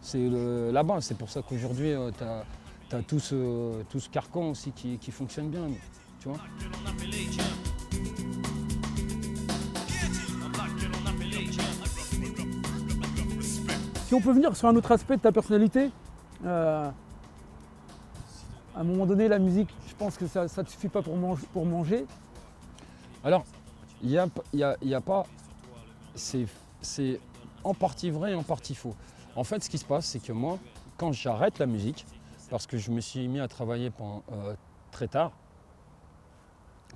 C'est 0.01 0.29
la 0.71 0.83
base, 0.83 1.05
c'est 1.05 1.17
pour 1.17 1.29
ça 1.29 1.41
qu'aujourd'hui 1.41 1.93
tu 2.17 2.23
as, 2.95 3.01
tout, 3.07 3.19
ce, 3.19 3.81
tout 3.89 3.99
ce 3.99 4.09
carcan 4.09 4.49
aussi 4.51 4.71
qui, 4.71 4.97
qui 4.99 5.09
fonctionne 5.11 5.49
bien, 5.49 5.67
tu 6.19 6.29
vois. 6.29 6.37
On 14.13 14.21
peut 14.21 14.31
venir 14.31 14.55
sur 14.55 14.67
un 14.67 14.75
autre 14.75 14.91
aspect 14.91 15.17
de 15.17 15.21
ta 15.21 15.31
personnalité, 15.31 15.89
euh, 16.45 16.89
à 18.75 18.79
un 18.79 18.83
moment 18.83 19.05
donné, 19.05 19.27
la 19.27 19.39
musique, 19.39 19.69
je 19.87 19.95
pense 19.95 20.17
que 20.17 20.27
ça 20.27 20.43
ne 20.43 20.47
te 20.47 20.69
suffit 20.69 20.87
pas 20.89 21.01
pour, 21.01 21.15
mange- 21.17 21.45
pour 21.51 21.65
manger. 21.65 22.05
Alors, 23.23 23.43
il 24.01 24.09
n'y 24.09 24.17
a, 24.17 24.27
y 24.53 24.63
a- 24.63 24.77
y 24.81 24.93
a 24.93 25.01
pas. 25.01 25.25
C'est 26.15 26.47
en 27.63 27.73
partie 27.73 28.09
vrai 28.11 28.31
et 28.33 28.35
en 28.35 28.43
partie 28.43 28.75
faux. 28.75 28.95
En 29.35 29.43
fait, 29.43 29.63
ce 29.63 29.69
qui 29.69 29.77
se 29.77 29.85
passe, 29.85 30.05
c'est 30.05 30.19
que 30.21 30.31
moi, 30.31 30.59
quand 30.97 31.11
j'arrête 31.11 31.57
la 31.59 31.65
musique, 31.65 32.05
parce 32.49 32.67
que 32.67 32.77
je 32.77 32.91
me 32.91 32.99
suis 33.01 33.27
mis 33.27 33.39
à 33.39 33.47
travailler 33.47 33.91
euh, 34.31 34.53
très 34.91 35.07
tard, 35.07 35.31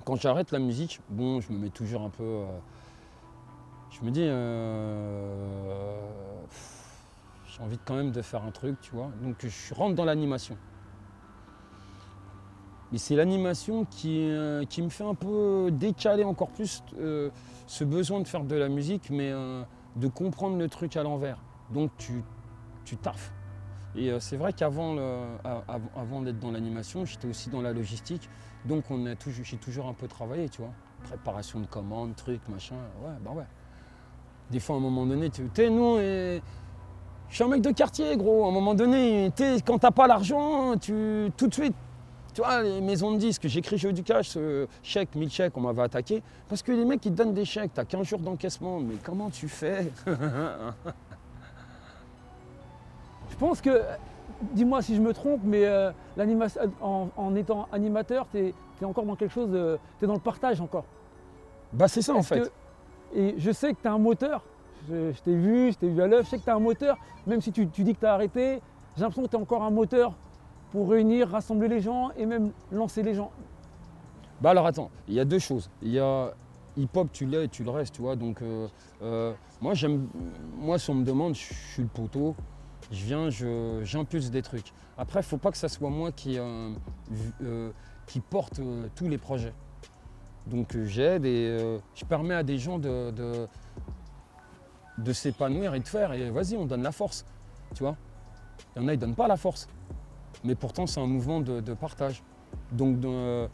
quand 0.04 0.16
j'arrête 0.16 0.52
la 0.52 0.58
musique, 0.60 1.00
bon, 1.08 1.40
je 1.40 1.50
me 1.52 1.58
mets 1.58 1.70
toujours 1.70 2.02
un 2.02 2.10
peu. 2.10 2.22
euh, 2.22 2.46
je 3.90 4.04
me 4.04 4.10
dis. 4.10 4.28
J'ai 7.58 7.64
envie 7.64 7.78
quand 7.84 7.94
même 7.96 8.12
de 8.12 8.22
faire 8.22 8.44
un 8.44 8.50
truc, 8.50 8.80
tu 8.80 8.92
vois. 8.94 9.10
Donc, 9.22 9.44
je 9.46 9.74
rentre 9.74 9.94
dans 9.94 10.04
l'animation. 10.04 10.56
Mais 12.90 12.98
c'est 12.98 13.16
l'animation 13.16 13.84
qui, 13.84 14.30
euh, 14.30 14.64
qui 14.64 14.80
me 14.80 14.88
fait 14.88 15.04
un 15.04 15.14
peu 15.14 15.70
décaler 15.70 16.24
encore 16.24 16.48
plus 16.48 16.82
euh, 16.98 17.28
ce 17.66 17.84
besoin 17.84 18.20
de 18.20 18.26
faire 18.28 18.44
de 18.44 18.56
la 18.56 18.68
musique, 18.68 19.10
mais 19.10 19.30
euh, 19.30 19.62
de 19.96 20.08
comprendre 20.08 20.56
le 20.56 20.68
truc 20.68 20.96
à 20.96 21.02
l'envers. 21.02 21.38
Donc 21.70 21.90
tu, 21.98 22.22
tu 22.86 22.96
taffes. 22.96 23.30
Et 23.94 24.10
c'est 24.20 24.36
vrai 24.36 24.52
qu'avant 24.54 24.94
le- 24.94 25.02
a- 25.44 25.64
av- 25.68 25.88
avant 25.96 26.22
d'être 26.22 26.38
dans 26.38 26.50
l'animation, 26.50 27.04
j'étais 27.04 27.26
aussi 27.28 27.50
dans 27.50 27.60
la 27.60 27.72
logistique. 27.72 28.30
Donc 28.64 28.84
j'ai 29.26 29.56
toujours 29.58 29.86
un 29.86 29.94
peu 29.94 30.08
travaillé, 30.08 30.48
tu 30.48 30.62
vois. 30.62 30.72
Préparation 31.04 31.60
de 31.60 31.66
commandes, 31.66 32.14
trucs, 32.16 32.46
machin. 32.48 32.76
Ouais, 33.02 33.12
bah 33.22 33.32
ouais. 33.34 33.46
Des 34.50 34.60
fois, 34.60 34.76
à 34.76 34.78
un 34.78 34.82
moment 34.82 35.04
donné, 35.04 35.28
tu 35.28 35.42
sais, 35.54 35.68
nous, 35.68 35.98
et- 35.98 36.40
je 37.30 37.34
suis 37.34 37.44
un 37.44 37.48
mec 37.48 37.62
de 37.62 37.70
quartier, 37.70 38.16
gros. 38.16 38.46
À 38.46 38.48
un 38.48 38.52
moment 38.52 38.74
donné, 38.74 39.30
quand 39.66 39.78
t'as 39.78 39.90
pas 39.90 40.06
l'argent, 40.06 40.76
tu 40.78 41.30
tout 41.36 41.46
de 41.46 41.54
suite, 41.54 41.74
tu 42.34 42.40
vois, 42.42 42.62
les 42.62 42.80
maisons 42.80 43.12
de 43.12 43.18
disques, 43.18 43.46
j'écris 43.46 43.78
jeu 43.78 43.92
du 43.92 44.02
cash, 44.02 44.28
ce 44.28 44.66
chèque, 44.82 45.14
1000 45.14 45.30
chèques, 45.30 45.52
on 45.56 45.60
m'avait 45.60 45.82
attaqué. 45.82 46.22
Parce 46.48 46.62
que 46.62 46.72
les 46.72 46.84
mecs, 46.84 47.04
ils 47.04 47.12
te 47.12 47.16
donnent 47.16 47.34
des 47.34 47.44
chèques, 47.44 47.72
t'as 47.74 47.84
15 47.84 48.06
jours 48.06 48.20
d'encaissement. 48.20 48.80
Mais 48.80 48.94
comment 49.02 49.28
tu 49.28 49.48
fais? 49.48 49.90
Je 53.30 53.36
pense 53.36 53.60
que, 53.60 53.82
dis-moi 54.52 54.82
si 54.82 54.96
je 54.96 55.00
me 55.00 55.12
trompe, 55.12 55.40
mais 55.44 55.64
euh, 55.66 55.90
en, 56.80 57.34
étant 57.36 57.68
animateur, 57.72 58.26
tu 58.30 58.38
es, 58.38 58.54
encore 58.84 59.04
dans 59.04 59.16
quelque 59.16 59.34
chose, 59.34 59.50
tu 59.98 60.04
es 60.04 60.08
dans 60.08 60.14
le 60.14 60.20
partage 60.20 60.60
encore. 60.60 60.84
Bah 61.72 61.86
c'est 61.86 62.02
ça 62.02 62.14
en 62.14 62.22
fait. 62.22 62.50
et 63.14 63.34
je 63.36 63.50
sais 63.52 63.74
que 63.74 63.82
tu 63.82 63.88
as 63.88 63.92
un 63.92 63.98
moteur, 63.98 64.42
je, 64.88 65.20
t'ai 65.22 65.34
vu, 65.36 65.72
je 65.72 65.78
t'ai 65.78 65.88
vu 65.88 66.02
à 66.02 66.06
l'œuvre, 66.06 66.24
je 66.24 66.30
sais 66.30 66.38
que 66.38 66.44
tu 66.44 66.50
un 66.50 66.58
moteur, 66.58 66.96
même 67.26 67.40
si 67.40 67.52
tu, 67.52 67.66
dis 67.66 67.94
que 67.94 68.00
tu 68.00 68.06
as 68.06 68.14
arrêté, 68.14 68.60
j'ai 68.96 69.02
l'impression 69.02 69.22
que 69.24 69.30
tu 69.30 69.36
as 69.36 69.40
encore 69.40 69.62
un 69.62 69.70
moteur 69.70 70.14
pour 70.70 70.90
réunir, 70.90 71.28
rassembler 71.28 71.68
les 71.68 71.80
gens 71.80 72.10
et 72.16 72.26
même 72.26 72.52
lancer 72.72 73.02
les 73.02 73.14
gens. 73.14 73.30
Bah 74.40 74.50
alors 74.50 74.66
attends, 74.66 74.90
il 75.08 75.14
y 75.14 75.20
a 75.20 75.24
deux 75.24 75.38
choses. 75.38 75.70
Il 75.82 75.90
y 75.90 75.98
a 75.98 76.32
hip-hop, 76.76 77.08
tu 77.12 77.26
l'es 77.26 77.44
et 77.44 77.48
tu 77.48 77.64
le 77.64 77.70
restes, 77.70 77.94
tu 77.94 78.02
vois. 78.02 78.16
Donc 78.16 78.40
euh, 78.42 78.68
euh, 79.02 79.32
moi 79.60 79.74
j'aime, 79.74 80.08
moi 80.56 80.78
si 80.78 80.90
on 80.90 80.94
me 80.94 81.04
demande, 81.04 81.34
je 81.34 81.52
suis 81.54 81.82
le 81.82 81.88
poteau, 81.88 82.36
je 82.92 83.04
viens, 83.04 83.30
je- 83.30 83.80
j'impulse 83.82 84.30
des 84.30 84.42
trucs. 84.42 84.72
Après, 84.96 85.20
il 85.20 85.24
faut 85.24 85.38
pas 85.38 85.50
que 85.50 85.56
ça 85.56 85.68
soit 85.68 85.90
moi 85.90 86.10
qui, 86.12 86.38
euh, 86.38 87.70
porte 88.30 88.60
tous 88.94 89.08
les 89.08 89.18
projets. 89.18 89.52
Donc 90.46 90.76
j'aide 90.84 91.24
et 91.24 91.78
je 91.94 92.04
permets 92.04 92.34
à 92.34 92.42
des 92.42 92.58
gens 92.58 92.78
de, 92.78 93.10
de 94.98 95.12
s'épanouir 95.12 95.74
et 95.74 95.80
de 95.80 95.88
faire. 95.88 96.12
Et 96.12 96.30
vas-y, 96.30 96.56
on 96.56 96.66
donne 96.66 96.82
la 96.82 96.92
force, 96.92 97.24
tu 97.74 97.82
vois. 97.82 97.96
Il 98.76 98.82
y 98.82 98.84
en 98.84 98.88
a, 98.88 98.94
ils 98.94 98.98
donnent 98.98 99.14
pas 99.14 99.28
la 99.28 99.36
force. 99.36 99.68
Mais 100.44 100.54
pourtant, 100.54 100.86
c'est 100.86 101.00
un 101.00 101.06
mouvement 101.06 101.40
de, 101.40 101.74
partage. 101.74 102.22
Donc, 102.72 103.04
euh, 103.04 103.48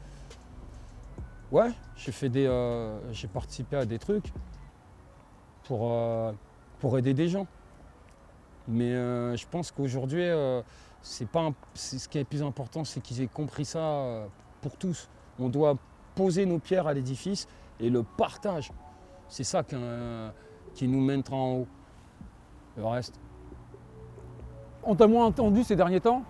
ouais, 1.52 1.70
j'ai 1.96 2.12
fait 2.12 2.28
des, 2.28 2.46
euh, 2.46 2.98
j'ai 3.12 3.28
participé 3.28 3.76
à 3.76 3.84
des 3.84 3.98
trucs 3.98 4.32
pour, 5.64 5.90
euh, 5.92 6.32
aider 6.98 7.14
des 7.14 7.28
gens. 7.28 7.46
Mais 8.68 8.92
je 8.92 9.46
pense 9.50 9.70
qu'aujourd'hui, 9.70 10.24
c'est 11.00 11.28
pas, 11.28 11.50
ce 11.74 12.08
qui 12.08 12.18
est 12.18 12.24
plus 12.24 12.42
important, 12.42 12.84
c'est 12.84 13.00
qu'ils 13.00 13.22
aient 13.22 13.26
compris 13.26 13.64
ça 13.64 14.26
pour 14.60 14.76
tous. 14.76 15.08
On 15.38 15.48
doit 15.48 15.76
poser 16.14 16.44
nos 16.46 16.58
pierres 16.58 16.86
à 16.86 16.94
l'édifice 16.94 17.48
et 17.80 17.90
le 17.90 18.02
partage. 18.02 18.70
C'est 19.28 19.44
ça 19.44 19.62
qu'un- 19.62 20.32
qui 20.74 20.88
nous 20.88 21.00
mènera 21.00 21.36
en 21.36 21.52
haut. 21.52 21.66
Le 22.76 22.84
reste. 22.84 23.18
On 24.82 24.94
t'a 24.94 25.06
moins 25.06 25.26
entendu 25.26 25.62
ces 25.64 25.76
derniers 25.76 26.00
temps? 26.00 26.22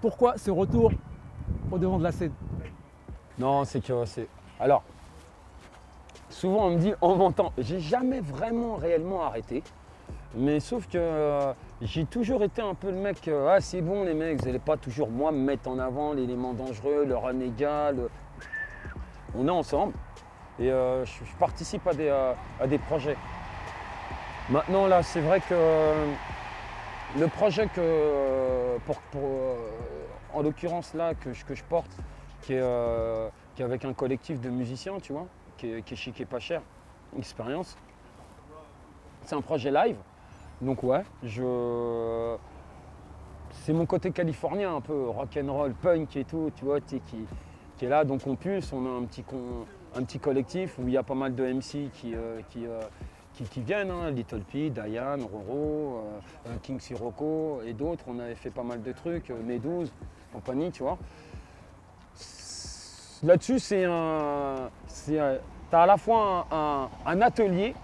Pourquoi 0.00 0.36
ce 0.36 0.50
retour 0.50 0.92
au 1.70 1.78
devant 1.78 1.98
de 1.98 2.02
la 2.04 2.12
scène? 2.12 2.32
Non, 3.38 3.64
c'est 3.64 3.80
que 3.82 4.04
c'est. 4.04 4.28
Alors, 4.58 4.82
souvent 6.28 6.66
on 6.66 6.70
me 6.70 6.78
dit 6.78 6.92
on 7.00 7.16
m'entend. 7.16 7.52
J'ai 7.58 7.80
jamais 7.80 8.20
vraiment 8.20 8.76
réellement 8.76 9.22
arrêté. 9.22 9.62
Mais 10.34 10.60
sauf 10.60 10.86
que 10.86 10.96
euh, 10.96 11.52
j'ai 11.80 12.04
toujours 12.04 12.42
été 12.44 12.62
un 12.62 12.74
peu 12.74 12.90
le 12.90 12.96
mec. 12.96 13.26
euh, 13.26 13.48
ah, 13.50 13.60
c'est 13.60 13.80
bon, 13.80 14.04
les 14.04 14.14
mecs, 14.14 14.38
vous 14.40 14.46
n'allez 14.46 14.60
pas 14.60 14.76
toujours 14.76 15.10
moi 15.10 15.32
me 15.32 15.38
mettre 15.38 15.68
en 15.68 15.78
avant 15.78 16.12
l'élément 16.12 16.52
dangereux, 16.52 17.04
le 17.04 17.16
renégat. 17.16 17.92
le- 17.92 18.10
On 19.34 19.46
est 19.46 19.50
ensemble 19.50 19.92
et 20.60 20.70
euh, 20.70 21.04
je, 21.06 21.24
participe 21.38 21.86
à 21.86 21.94
des, 21.94 22.08
euh, 22.08 22.34
à 22.60 22.66
des 22.66 22.78
projets. 22.78 23.16
Maintenant, 24.50 24.86
là, 24.86 25.02
c'est 25.02 25.20
vrai 25.20 25.40
que 25.40 25.52
euh, 25.52 26.12
le 27.18 27.26
projet 27.28 27.66
que, 27.68 28.76
en 30.34 30.42
l'occurrence 30.42 30.94
là, 30.94 31.14
que, 31.14 31.32
je- 31.32 31.44
que 31.44 31.54
je 31.54 31.64
porte, 31.64 31.90
qui 32.42 32.54
est, 32.54 33.62
avec 33.62 33.84
un 33.84 33.92
collectif 33.92 34.40
de 34.40 34.50
musiciens, 34.50 34.98
tu 35.00 35.12
vois, 35.12 35.26
qui 35.56 35.68
est, 35.68 35.94
chic 35.94 36.20
et 36.20 36.24
pas 36.24 36.40
cher, 36.40 36.62
expérience. 37.18 37.76
C'est 39.24 39.34
un 39.34 39.42
projet 39.42 39.70
live, 39.70 39.96
donc 40.60 40.82
ouais, 40.82 41.02
je... 41.22 42.36
c'est 43.52 43.72
mon 43.72 43.86
côté 43.86 44.10
californien 44.10 44.74
un 44.76 44.80
peu, 44.80 45.08
rock 45.08 45.38
and 45.42 45.52
roll, 45.52 45.74
punk 45.74 46.16
et 46.16 46.24
tout, 46.24 46.50
tu 46.56 46.64
vois, 46.64 46.80
qui, 46.80 47.00
est 47.82 47.88
là, 47.88 48.04
donc 48.04 48.26
on 48.26 48.34
pulse, 48.34 48.72
on 48.72 48.84
a 48.86 48.88
un 48.88 49.04
petit, 49.04 49.22
con- 49.22 49.66
un 49.96 50.04
petit 50.04 50.18
collectif 50.18 50.78
où 50.78 50.82
il 50.86 50.90
y 50.94 50.96
a 50.96 51.02
pas 51.02 51.14
mal 51.14 51.34
de 51.34 51.44
MC 51.44 51.90
qui, 51.92 52.14
euh, 52.14 52.40
euh, 52.56 52.80
qui, 53.34 53.44
qui 53.44 53.60
viennent, 53.60 53.90
hein, 53.90 54.10
Little 54.10 54.40
P, 54.42 54.70
Diane, 54.70 55.22
Roro, 55.22 56.02
euh, 56.46 56.56
King 56.62 56.78
Sirocco 56.80 57.60
et 57.64 57.72
d'autres, 57.72 58.04
on 58.06 58.18
avait 58.18 58.34
fait 58.34 58.50
pas 58.50 58.62
mal 58.62 58.82
de 58.82 58.92
trucs, 58.92 59.30
Meduse, 59.30 59.92
compagnie, 60.32 60.70
tu 60.70 60.82
vois. 60.82 60.98
Là-dessus, 63.22 63.58
c'est 63.58 63.84
un. 63.84 64.70
T'as 65.70 65.82
à 65.82 65.86
la 65.86 65.96
fois 65.96 66.46
un, 66.50 66.88
un- 67.06 67.20
atelier 67.20 67.74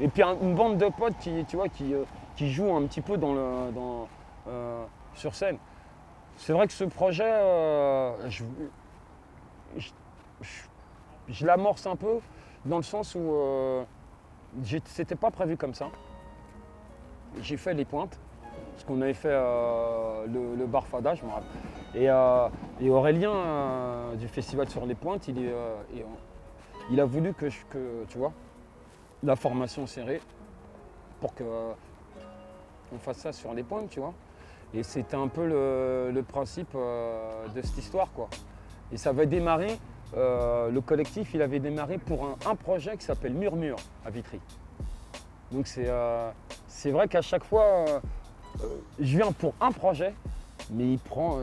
et 0.00 0.08
puis 0.08 0.22
un- 0.22 0.36
une 0.42 0.54
bande 0.54 0.76
de 0.78 0.88
potes 0.88 1.16
qui, 1.20 1.44
tu 1.46 1.56
vois, 1.56 1.68
qui, 1.68 1.94
qui 2.36 2.50
jouent 2.52 2.74
un 2.74 2.86
petit 2.86 3.00
peu 3.00 3.16
dans 3.16 3.32
le, 3.34 3.72
dans, 3.72 4.08
sur 5.14 5.34
scène. 5.34 5.56
C'est 6.36 6.52
vrai 6.52 6.66
que 6.66 6.72
ce 6.72 6.84
projet, 6.84 7.30
je, 8.28 8.44
je, 9.78 9.90
je- 10.40 10.62
je 11.32 11.46
l'amorce 11.46 11.86
un 11.86 11.96
peu 11.96 12.18
dans 12.64 12.76
le 12.76 12.82
sens 12.82 13.14
où 13.14 13.32
euh, 13.32 13.82
c'était 14.84 15.16
pas 15.16 15.30
prévu 15.30 15.56
comme 15.56 15.74
ça. 15.74 15.88
J'ai 17.40 17.56
fait 17.56 17.74
les 17.74 17.86
pointes, 17.86 18.18
parce 18.72 18.84
qu'on 18.84 19.00
avait 19.00 19.14
fait 19.14 19.30
euh, 19.32 20.26
le, 20.26 20.54
le 20.54 20.66
bar 20.66 20.86
Fada, 20.86 21.14
je 21.14 21.24
me 21.24 21.30
rappelle. 21.30 21.48
Et, 21.94 22.10
euh, 22.10 22.48
Aurélien 22.90 23.32
du 24.18 24.28
Festival 24.28 24.68
sur 24.68 24.84
les 24.84 24.94
Pointes, 24.94 25.28
il, 25.28 27.00
a 27.00 27.04
voulu 27.04 27.32
que, 27.32 27.46
tu 28.08 28.18
vois, 28.18 28.32
la 29.22 29.36
formation 29.36 29.86
serrée 29.86 30.20
pour 31.20 31.34
que 31.34 31.44
on 32.94 32.98
fasse 32.98 33.18
ça 33.18 33.32
sur 33.32 33.54
les 33.54 33.62
pointes, 33.62 33.88
tu 33.88 34.00
vois. 34.00 34.12
Et 34.74 34.82
c'était 34.82 35.16
un 35.16 35.28
peu 35.28 35.46
le, 35.46 36.10
le 36.12 36.22
principe 36.22 36.74
de 36.74 37.62
cette 37.62 37.78
histoire, 37.78 38.12
quoi. 38.12 38.28
Et 38.92 38.98
ça 38.98 39.10
avait 39.10 39.26
démarré, 39.26 39.78
euh, 40.14 40.70
le 40.70 40.80
collectif, 40.80 41.32
il 41.34 41.42
avait 41.42 41.60
démarré 41.60 41.98
pour 41.98 42.36
un, 42.46 42.54
projet 42.54 42.96
qui 42.96 43.04
s'appelle 43.04 43.32
Murmure 43.32 43.76
à 44.04 44.10
Vitry. 44.10 44.40
Donc 45.50 45.66
c'est 45.66 45.88
euh, 45.88 46.30
vrai 46.86 47.08
qu'à 47.08 47.22
chaque 47.22 47.44
fois, 47.44 47.64
euh, 47.64 48.00
je 48.98 49.16
viens 49.16 49.32
pour 49.32 49.54
un 49.60 49.72
projet, 49.72 50.14
mais 50.70 50.92
il 50.92 50.98
prend, 50.98 51.38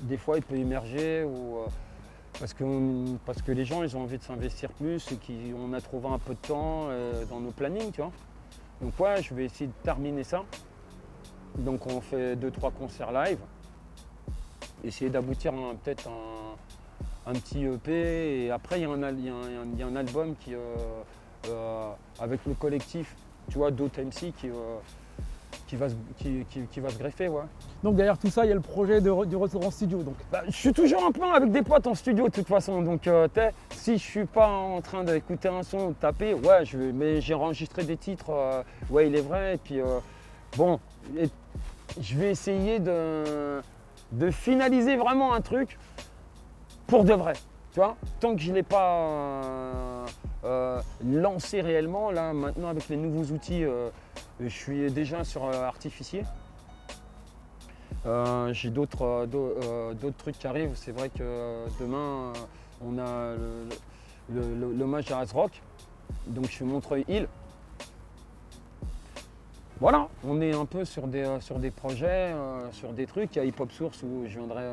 des 0.00 0.16
fois 0.16 0.36
il 0.38 0.42
peut 0.42 0.56
émerger 0.56 1.24
ou, 1.24 1.58
parce, 2.38 2.52
que, 2.52 2.64
parce 3.24 3.42
que 3.42 3.52
les 3.52 3.64
gens 3.64 3.82
ils 3.82 3.96
ont 3.96 4.02
envie 4.02 4.18
de 4.18 4.22
s'investir 4.22 4.70
plus 4.72 5.06
et 5.12 5.16
qu'on 5.16 5.72
a 5.72 5.80
trouvé 5.80 6.08
un 6.08 6.18
peu 6.18 6.34
de 6.34 6.46
temps 6.46 6.88
dans 7.30 7.40
nos 7.40 7.50
plannings, 7.52 7.92
tu 7.92 8.00
vois. 8.00 8.12
Donc 8.80 8.98
ouais, 8.98 9.22
je 9.22 9.34
vais 9.34 9.44
essayer 9.44 9.66
de 9.66 9.84
terminer 9.84 10.24
ça. 10.24 10.44
Donc 11.56 11.86
on 11.86 12.00
fait 12.00 12.36
deux 12.36 12.50
trois 12.50 12.70
concerts 12.70 13.12
live, 13.12 13.38
essayer 14.84 15.10
d'aboutir 15.10 15.52
peut-être 15.82 16.08
un, 16.08 16.47
un 17.28 17.32
petit 17.34 17.64
EP 17.64 18.44
et 18.46 18.50
après 18.50 18.78
il 18.80 18.82
y, 18.82 18.86
a 18.86 18.90
un 18.90 19.02
al- 19.02 19.18
il 19.18 19.26
y 19.26 19.28
a 19.28 19.32
un- 19.34 19.66
il 19.74 19.78
y 19.78 19.82
a 19.82 19.86
un 19.86 19.96
album 19.96 20.34
qui 20.40 20.54
euh, 20.54 20.58
euh, 21.48 21.90
avec 22.18 22.40
le 22.46 22.54
collectif, 22.54 23.14
tu 23.50 23.58
vois, 23.58 23.70
d'autres 23.70 24.00
MC 24.00 24.32
qui, 24.36 24.48
euh, 24.48 24.52
qui, 25.66 25.76
va 25.76 25.88
se, 25.88 25.94
qui, 26.16 26.44
qui- 26.50 26.66
qui 26.70 26.80
va 26.80 26.88
se 26.90 26.98
greffer, 26.98 27.28
ouais. 27.28 27.42
Donc 27.84 27.94
derrière 27.96 28.18
tout 28.18 28.28
ça, 28.30 28.44
il 28.44 28.48
y 28.48 28.52
a 28.52 28.54
le 28.54 28.60
projet 28.60 29.00
de 29.00 29.24
du 29.26 29.36
retour 29.36 29.64
en 29.66 29.70
studio. 29.70 30.02
Donc. 30.02 30.14
Bah, 30.32 30.42
je 30.46 30.52
suis 30.52 30.72
toujours 30.72 31.04
un 31.04 31.12
peu 31.12 31.22
avec 31.24 31.52
des 31.52 31.62
potes 31.62 31.86
en 31.86 31.94
studio 31.94 32.26
de 32.28 32.32
toute 32.32 32.48
façon, 32.48 32.82
donc 32.82 33.06
euh, 33.06 33.28
si 33.72 33.98
je 33.98 34.02
suis 34.02 34.24
pas 34.24 34.48
en 34.48 34.80
train 34.80 35.04
d'écouter 35.04 35.48
un 35.48 35.62
son 35.62 35.78
ou 35.78 35.88
de 35.90 35.94
taper, 35.94 36.34
ouais, 36.34 36.64
je, 36.64 36.78
vais- 36.78 36.92
mais 36.92 37.20
j'ai 37.20 37.34
enregistré 37.34 37.84
des 37.84 37.96
titres, 37.96 38.30
euh, 38.30 38.62
ouais, 38.90 39.06
il 39.08 39.14
est 39.14 39.20
vrai, 39.22 39.54
et 39.54 39.58
puis 39.58 39.80
euh, 39.80 39.98
bon, 40.56 40.80
et 41.16 41.28
je 42.00 42.18
vais 42.18 42.30
essayer 42.30 42.78
de, 42.80 43.60
de 44.12 44.30
finaliser 44.30 44.96
vraiment 44.96 45.34
un 45.34 45.40
truc 45.40 45.78
pour 46.88 47.04
de 47.04 47.12
vrai, 47.12 47.34
tu 47.72 47.78
vois, 47.80 47.96
tant 48.18 48.34
que 48.34 48.40
je 48.40 48.50
ne 48.50 48.56
l'ai 48.56 48.62
pas 48.64 48.96
euh, 48.96 50.06
euh, 50.44 50.80
lancé 51.04 51.60
réellement, 51.60 52.10
là 52.10 52.32
maintenant 52.32 52.68
avec 52.68 52.88
les 52.88 52.96
nouveaux 52.96 53.32
outils, 53.32 53.62
euh, 53.62 53.90
je 54.40 54.48
suis 54.48 54.90
déjà 54.90 55.22
sur 55.22 55.44
Artificier. 55.44 56.24
J'ai 58.52 58.70
d'autres 58.70 59.26
d'au- 59.26 59.54
d'autres 60.00 60.16
trucs 60.16 60.38
qui 60.38 60.46
arrivent. 60.46 60.72
C'est 60.76 60.92
vrai 60.92 61.10
que 61.10 61.66
demain, 61.78 62.32
on 62.82 62.98
a 62.98 63.34
l'hommage 64.30 65.10
à 65.12 65.24
Rock. 65.24 65.60
Donc 66.28 66.46
je 66.46 66.56
fais 66.56 66.64
Montreuil 66.64 67.04
Hill. 67.06 67.28
Voilà, 69.78 70.08
on 70.26 70.40
est 70.40 70.54
un 70.54 70.64
peu 70.64 70.86
sur 70.86 71.06
des, 71.06 71.36
sur 71.40 71.58
des 71.58 71.70
projets, 71.70 72.34
sur 72.72 72.94
des 72.94 73.04
trucs. 73.06 73.36
Il 73.36 73.40
y 73.40 73.42
a 73.42 73.44
Hip 73.44 73.60
Hop 73.60 73.72
Source 73.72 74.02
où 74.02 74.22
je 74.26 74.38
viendrai 74.38 74.64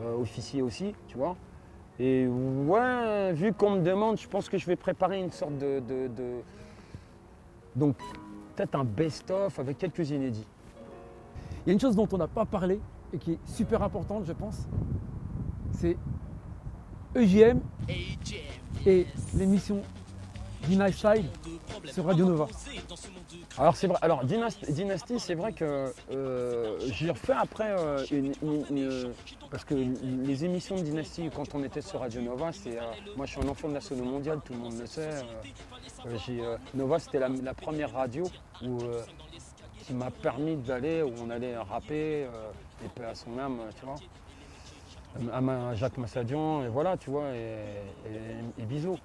euh, 0.00 0.16
officier 0.16 0.62
aussi, 0.62 0.94
tu 1.08 1.16
vois. 1.18 1.36
Et 1.98 2.26
ouais, 2.26 3.32
vu 3.34 3.52
qu'on 3.52 3.72
me 3.72 3.82
demande, 3.82 4.18
je 4.18 4.26
pense 4.28 4.48
que 4.48 4.56
je 4.58 4.66
vais 4.66 4.76
préparer 4.76 5.20
une 5.20 5.30
sorte 5.30 5.58
de. 5.58 5.80
de- 5.80 6.08
de- 6.08 6.40
Donc, 7.76 7.96
peut-être 8.56 8.74
un 8.74 8.84
best-of 8.84 9.58
avec 9.58 9.78
quelques 9.78 10.10
inédits. 10.10 10.46
Il 11.64 11.68
y 11.68 11.70
a 11.70 11.72
une 11.74 11.80
chose 11.80 11.94
dont 11.96 12.08
on 12.12 12.18
n'a 12.18 12.28
pas 12.28 12.44
parlé 12.44 12.80
et 13.12 13.18
qui 13.18 13.32
est 13.32 13.38
super 13.46 13.82
importante, 13.82 14.24
je 14.24 14.32
pense. 14.32 14.66
C'est 15.72 15.96
EJM 17.14 17.60
et 18.86 19.06
l'émission 19.34 19.82
Style 20.92 21.24
sur 21.86 22.04
Radio 22.06 22.24
Nova. 22.24 22.46
Alors 23.58 23.76
c'est 23.76 23.86
vrai. 23.86 23.98
Alors 24.02 24.24
Dynasty, 24.24 25.18
c'est 25.18 25.34
vrai 25.34 25.52
que 25.52 25.92
euh, 26.12 26.78
j'ai 26.92 27.10
refait 27.10 27.32
après 27.36 27.70
euh, 27.78 28.04
une, 28.10 28.32
une- 28.42 29.12
parce 29.50 29.64
que 29.64 29.74
les 29.74 30.44
émissions 30.44 30.76
de 30.76 30.82
Dynasty 30.82 31.28
quand 31.34 31.54
on 31.54 31.62
était 31.64 31.80
sur 31.82 32.00
Radio 32.00 32.20
Nova, 32.22 32.52
c'est 32.52 32.78
euh, 32.78 32.82
moi 33.16 33.26
je 33.26 33.32
suis 33.32 33.40
un 33.40 33.48
enfant 33.48 33.68
de 33.68 33.74
la 33.74 33.80
sono 33.80 34.04
mondiale, 34.04 34.40
tout 34.44 34.52
le 34.52 34.58
monde 34.60 34.78
le 34.78 34.86
sait. 34.86 35.10
euh, 35.10 35.22
euh, 36.06 36.16
euh, 36.30 36.56
Nova 36.74 36.98
c'était 36.98 37.18
la, 37.18 37.28
première 37.54 37.92
radio 37.92 38.24
euh, 38.62 39.02
qui 39.84 39.92
m'a 39.94 40.10
permis 40.10 40.56
d'aller 40.56 41.02
où 41.02 41.12
on 41.22 41.30
allait 41.30 41.56
rapper 41.56 42.24
euh, 42.24 42.50
et 42.84 42.88
paix 42.88 43.04
à 43.04 43.14
son 43.14 43.38
âme, 43.38 43.58
tu 43.78 43.84
vois. 43.84 43.96
À 45.32 45.74
Jacques 45.74 45.98
Massadian 45.98 46.64
et 46.64 46.68
voilà, 46.68 46.96
tu 46.96 47.10
vois, 47.10 47.26
et 47.36 48.62
bisous, 48.64 48.98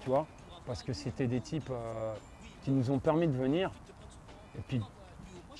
tu 0.00 0.10
vois, 0.10 0.26
parce 0.66 0.82
que 0.82 0.92
c'était 0.92 1.26
des 1.26 1.40
types 1.40 1.70
euh, 1.70 2.14
qui 2.62 2.70
nous 2.70 2.90
ont 2.90 2.98
permis 2.98 3.26
de 3.26 3.36
venir 3.36 3.70
et 4.56 4.62
puis 4.66 4.80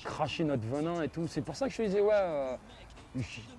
cracher 0.03 0.43
notre 0.43 0.65
venin 0.67 1.01
et 1.01 1.09
tout. 1.09 1.27
C'est 1.27 1.41
pour 1.41 1.55
ça 1.55 1.67
que 1.67 1.73
je 1.73 1.77
te 1.77 1.81
disais, 1.83 2.01
ouais, 2.01 2.13
euh, 2.13 2.55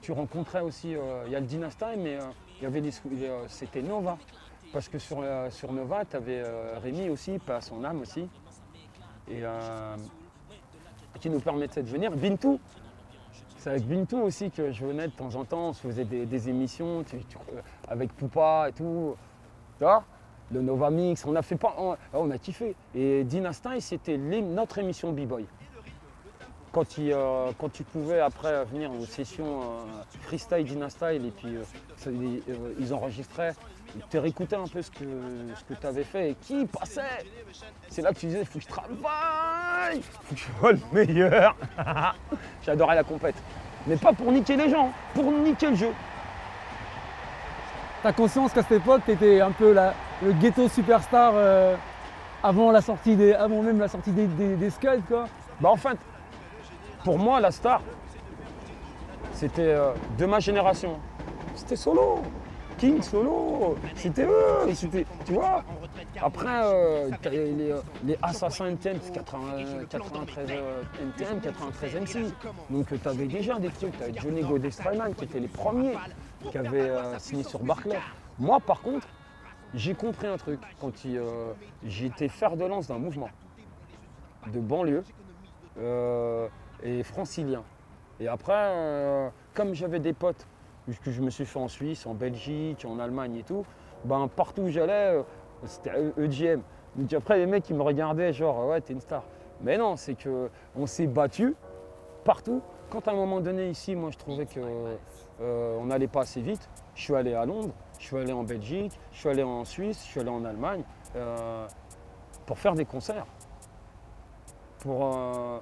tu 0.03 0.12
rencontrais 0.12 0.61
aussi, 0.61 0.94
euh, 0.94 1.24
il 1.26 1.32
y 1.32 1.36
a 1.36 1.40
le 1.40 1.47
Dynasty, 1.47 1.84
mais 1.99 2.18
il 2.59 2.62
y 2.62 2.66
avait 2.66 2.80
des, 2.80 2.90
c'était 3.49 3.82
Nova. 3.82 4.18
Parce 4.72 4.88
que 4.88 4.99
sur, 4.99 5.24
sur 5.51 5.72
Nova, 5.72 6.05
tu 6.05 6.16
avais 6.16 6.42
Rémi 6.82 7.09
aussi, 7.09 7.38
pas 7.38 7.61
son 7.61 7.84
âme 7.84 8.01
aussi, 8.01 8.28
et 9.30 9.42
qui 11.20 11.30
nous 11.30 11.40
permettait 11.40 11.82
de 11.82 11.88
venir. 11.88 12.11
Bintou, 12.11 12.61
c'est 13.57 13.70
avec 13.70 13.86
Bintou 13.86 14.18
aussi 14.18 14.51
que 14.51 14.72
je 14.72 14.84
venais 14.84 15.07
de 15.07 15.12
temps 15.12 15.34
en 15.36 15.44
temps, 15.44 15.68
on 15.68 15.72
se 15.72 15.80
faisait 15.80 16.05
des, 16.05 16.49
émissions 16.49 17.05
avec 17.88 18.12
Poupa 18.12 18.66
et 18.68 18.72
tout. 18.72 19.16
Tu 19.78 19.84
vois? 19.84 20.05
Le 20.53 20.62
Nova 20.62 20.90
Mix, 20.90 21.24
on 21.26 21.34
a 21.34 21.42
fait 21.42 21.57
pas, 21.57 21.74
on, 22.12 22.30
a 22.30 22.38
kiffé. 22.38 22.74
Et 22.94 23.24
Dynasty, 23.24 23.80
c'était 23.80 24.16
notre 24.16 24.78
émission 24.78 25.12
B-Boy. 25.12 25.47
Quand, 26.72 26.99
il, 26.99 27.12
euh, 27.12 27.53
tu 27.72 27.84
pouvais 27.84 28.20
après 28.20 28.64
venir 28.66 28.90
aux 28.92 29.07
sessions 29.07 29.62
euh, 29.62 29.84
freestyle 30.22 30.64
Dynasty 30.64 31.05
et 31.14 31.32
puis 31.34 31.57
euh, 31.57 31.62
ils, 32.07 32.42
ils 32.78 32.92
enregistraient, 32.92 33.55
tu 34.11 34.18
un 34.18 34.66
peu 34.66 34.82
ce 34.82 34.90
que, 34.90 35.74
tu 35.80 35.86
avais 35.86 36.05
fait 36.05 36.30
et 36.30 36.34
qui 36.34 36.66
passait. 36.66 37.01
C'est 37.88 38.03
là 38.03 38.12
que 38.12 38.18
tu 38.18 38.26
disais, 38.26 38.44
faut 38.44 38.59
que 38.59 38.64
je 38.64 38.68
travaille, 38.68 39.97
il 39.97 40.03
faut 40.03 40.34
que 40.34 40.40
je 40.40 40.59
sois 40.59 40.72
le 40.72 40.80
meilleur. 40.92 41.57
J'adorais 42.62 42.94
la 42.94 43.05
compète. 43.05 43.36
Mais 43.86 43.97
pas 43.97 44.12
pour 44.12 44.32
niquer 44.32 44.57
les 44.57 44.68
gens, 44.68 44.90
pour 45.14 45.30
niquer 45.30 45.70
le 45.70 45.76
jeu. 45.76 45.92
T'as 48.03 48.12
conscience 48.12 48.53
qu'à 48.53 48.62
cette 48.62 48.82
époque, 48.82 49.03
t'étais 49.07 49.40
un 49.40 49.53
peu 49.53 49.72
la- 49.72 49.94
le 50.22 50.32
ghetto 50.32 50.68
superstar 50.68 51.32
euh, 51.34 51.76
avant, 52.42 52.70
la 52.70 52.80
sortie 52.80 53.16
des, 53.16 53.32
avant 53.32 53.62
même 53.62 53.78
la 53.78 53.88
sortie 53.88 54.12
des, 54.12 54.26
des, 54.26 54.70
Skulls, 54.70 55.02
quoi 55.08 55.26
Bah 55.60 55.70
en 55.70 55.76
fait, 55.76 55.98
pour 57.04 57.18
moi, 57.18 57.40
la 57.40 57.50
star, 57.50 57.80
c'était 59.32 59.62
euh, 59.62 59.92
de 60.18 60.26
ma 60.26 60.40
génération. 60.40 60.98
C'était 61.54 61.76
solo. 61.76 62.22
King 62.78 63.02
solo. 63.02 63.76
C'était 63.94 64.24
eux. 64.24 64.72
Tu 65.24 65.32
vois. 65.32 65.62
Après, 66.22 66.62
euh, 66.64 67.10
les, 67.30 67.74
les, 68.04 68.18
assassins 68.22 68.66
NTM, 68.66 68.98
c'est 69.02 69.12
80, 69.12 69.40
93 69.88 70.48
euh, 70.50 70.82
NTM, 71.18 71.40
93 71.40 71.94
MC. 71.94 72.32
Donc 72.70 72.86
tu 72.88 73.08
avais 73.08 73.26
déjà 73.26 73.58
des 73.58 73.70
trucs. 73.70 73.96
Tu 73.96 74.02
avais 74.02 74.14
Johnny 74.18 74.42
Godet 74.42 74.70
Strayman 74.70 75.14
qui 75.14 75.24
étaient 75.24 75.40
les 75.40 75.48
premiers 75.48 75.96
qui 76.50 76.58
avaient 76.58 76.92
signé 77.18 77.44
sur 77.44 77.60
Barclay. 77.60 77.98
Moi, 78.38 78.60
par 78.60 78.80
contre, 78.80 79.06
j'ai 79.74 79.94
compris 79.94 80.26
un 80.26 80.36
truc 80.36 80.60
quand 80.80 80.92
euh, 81.18 81.52
fer 82.28 82.56
de 82.56 82.64
lance 82.64 82.88
d'un 82.88 82.98
mouvement 82.98 83.28
de 84.52 84.60
banlieue 84.60 85.02
euh, 85.78 86.48
et 86.82 87.02
francilien. 87.02 87.62
Et 88.20 88.28
après, 88.28 88.54
euh, 88.54 89.28
comme 89.54 89.74
j'avais 89.74 89.98
des 89.98 90.12
potes 90.12 90.46
que 91.04 91.10
je 91.10 91.20
me 91.20 91.30
suis 91.30 91.44
fait 91.44 91.58
en 91.58 91.68
Suisse, 91.68 92.06
en 92.06 92.14
Belgique, 92.14 92.84
en 92.88 92.98
Allemagne 93.00 93.36
et 93.36 93.42
tout, 93.42 93.66
ben 94.04 94.28
partout 94.28 94.62
où 94.62 94.68
j'allais, 94.68 95.20
c'était 95.64 95.90
E- 95.90 96.14
EGM. 96.16 96.60
Donc 96.94 97.12
après, 97.12 97.38
les 97.38 97.46
mecs 97.46 97.68
ils 97.68 97.76
me 97.76 97.82
regardaient 97.82 98.32
genre 98.32 98.68
ouais 98.68 98.80
t'es 98.80 98.92
une 98.92 99.00
star. 99.00 99.24
Mais 99.62 99.76
non, 99.78 99.96
c'est 99.96 100.14
que 100.14 100.48
on 100.76 100.86
s'est 100.86 101.06
battu 101.06 101.54
partout. 102.24 102.62
Quand 102.88 103.08
à 103.08 103.10
un 103.10 103.14
moment 103.14 103.40
donné 103.40 103.68
ici, 103.68 103.96
moi 103.96 104.10
je 104.12 104.18
trouvais 104.18 104.46
que 104.46 104.60
on 105.40 105.86
n'allait 105.86 106.06
pas 106.06 106.22
assez 106.22 106.40
vite, 106.40 106.68
je 106.94 107.02
suis 107.02 107.14
allé 107.14 107.34
à 107.34 107.44
Londres, 107.44 107.74
je 107.99 108.05
suis 108.05 108.16
allé 108.16 108.32
en 108.32 108.44
Belgique, 108.44 108.99
je 109.12 109.18
suis 109.18 109.28
allé 109.28 109.42
en 109.42 109.64
Suisse, 109.64 109.99
je 110.05 110.11
suis 110.11 110.20
allé 110.20 110.30
en 110.30 110.44
Allemagne 110.44 110.82
euh, 111.14 111.66
pour 112.47 112.59
faire 112.59 112.74
des 112.74 112.84
concerts 112.84 113.26
pour, 114.86 115.16
euh, 115.16 115.59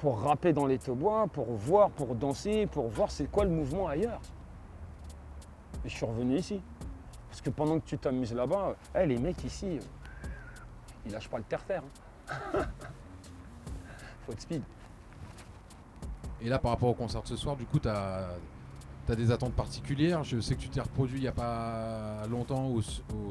pour 0.00 0.20
rapper 0.20 0.52
dans 0.52 0.66
les 0.66 0.78
bois, 0.78 1.26
pour 1.26 1.52
voir, 1.52 1.90
pour 1.90 2.14
danser, 2.14 2.66
pour 2.66 2.88
voir 2.88 3.10
c'est 3.10 3.26
quoi 3.30 3.44
le 3.44 3.50
mouvement 3.50 3.88
ailleurs. 3.88 4.20
Et 5.84 5.88
je 5.88 5.96
suis 5.96 6.06
revenu 6.06 6.36
ici. 6.36 6.62
Parce 7.28 7.40
que 7.40 7.50
pendant 7.50 7.80
que 7.80 7.84
tu 7.86 7.98
t'amuses 7.98 8.34
là-bas, 8.34 8.76
eh, 8.94 9.06
les 9.06 9.18
mecs 9.18 9.42
ici, 9.42 9.78
euh, 9.78 10.28
ils 11.06 11.12
lâchent 11.12 11.28
pas 11.28 11.38
le 11.38 11.44
terre-terre. 11.44 11.82
hein. 12.28 12.34
Faut 14.26 14.32
de 14.34 14.40
speed. 14.40 14.62
Et 16.40 16.48
là, 16.48 16.58
par 16.58 16.72
rapport 16.72 16.90
au 16.90 16.94
concert 16.94 17.22
de 17.22 17.26
ce 17.26 17.36
soir, 17.36 17.56
du 17.56 17.64
coup, 17.64 17.80
tu 17.80 17.88
as, 17.88 18.28
des 19.08 19.30
attentes 19.30 19.54
particulières. 19.54 20.24
Je 20.24 20.40
sais 20.40 20.54
que 20.54 20.60
tu 20.60 20.68
t'es 20.68 20.80
reproduit 20.80 21.18
il 21.18 21.22
n'y 21.22 21.28
a 21.28 21.32
pas 21.32 22.26
longtemps 22.30 22.66
au, 22.68 22.80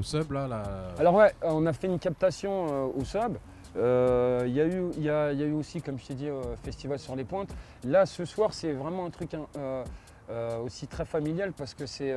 sub, 0.03 0.31
là. 0.31 0.93
Alors 0.99 1.15
ouais, 1.15 1.33
on 1.41 1.65
a 1.65 1.73
fait 1.73 1.87
une 1.87 1.99
captation 1.99 2.67
euh, 2.69 2.99
au 2.99 3.03
sub. 3.03 3.37
Euh, 3.77 4.43
Il 4.47 4.53
y, 4.53 5.09
a 5.09 5.33
eu- 5.33 5.53
aussi, 5.53 5.81
comme 5.81 5.97
je 5.97 6.07
t'ai 6.07 6.13
dit, 6.13 6.27
euh, 6.27 6.41
Festival 6.63 6.99
sur 6.99 7.15
les 7.15 7.23
pointes. 7.23 7.53
Là, 7.85 8.05
ce 8.05 8.25
soir, 8.25 8.53
c'est 8.53 8.73
vraiment 8.73 9.05
un 9.05 9.09
truc 9.09 9.33
hein, 9.33 9.45
aussi 10.63 10.87
très 10.87 11.05
familial 11.05 11.53
parce 11.53 11.73
que 11.73 11.85
c'est 11.85 12.13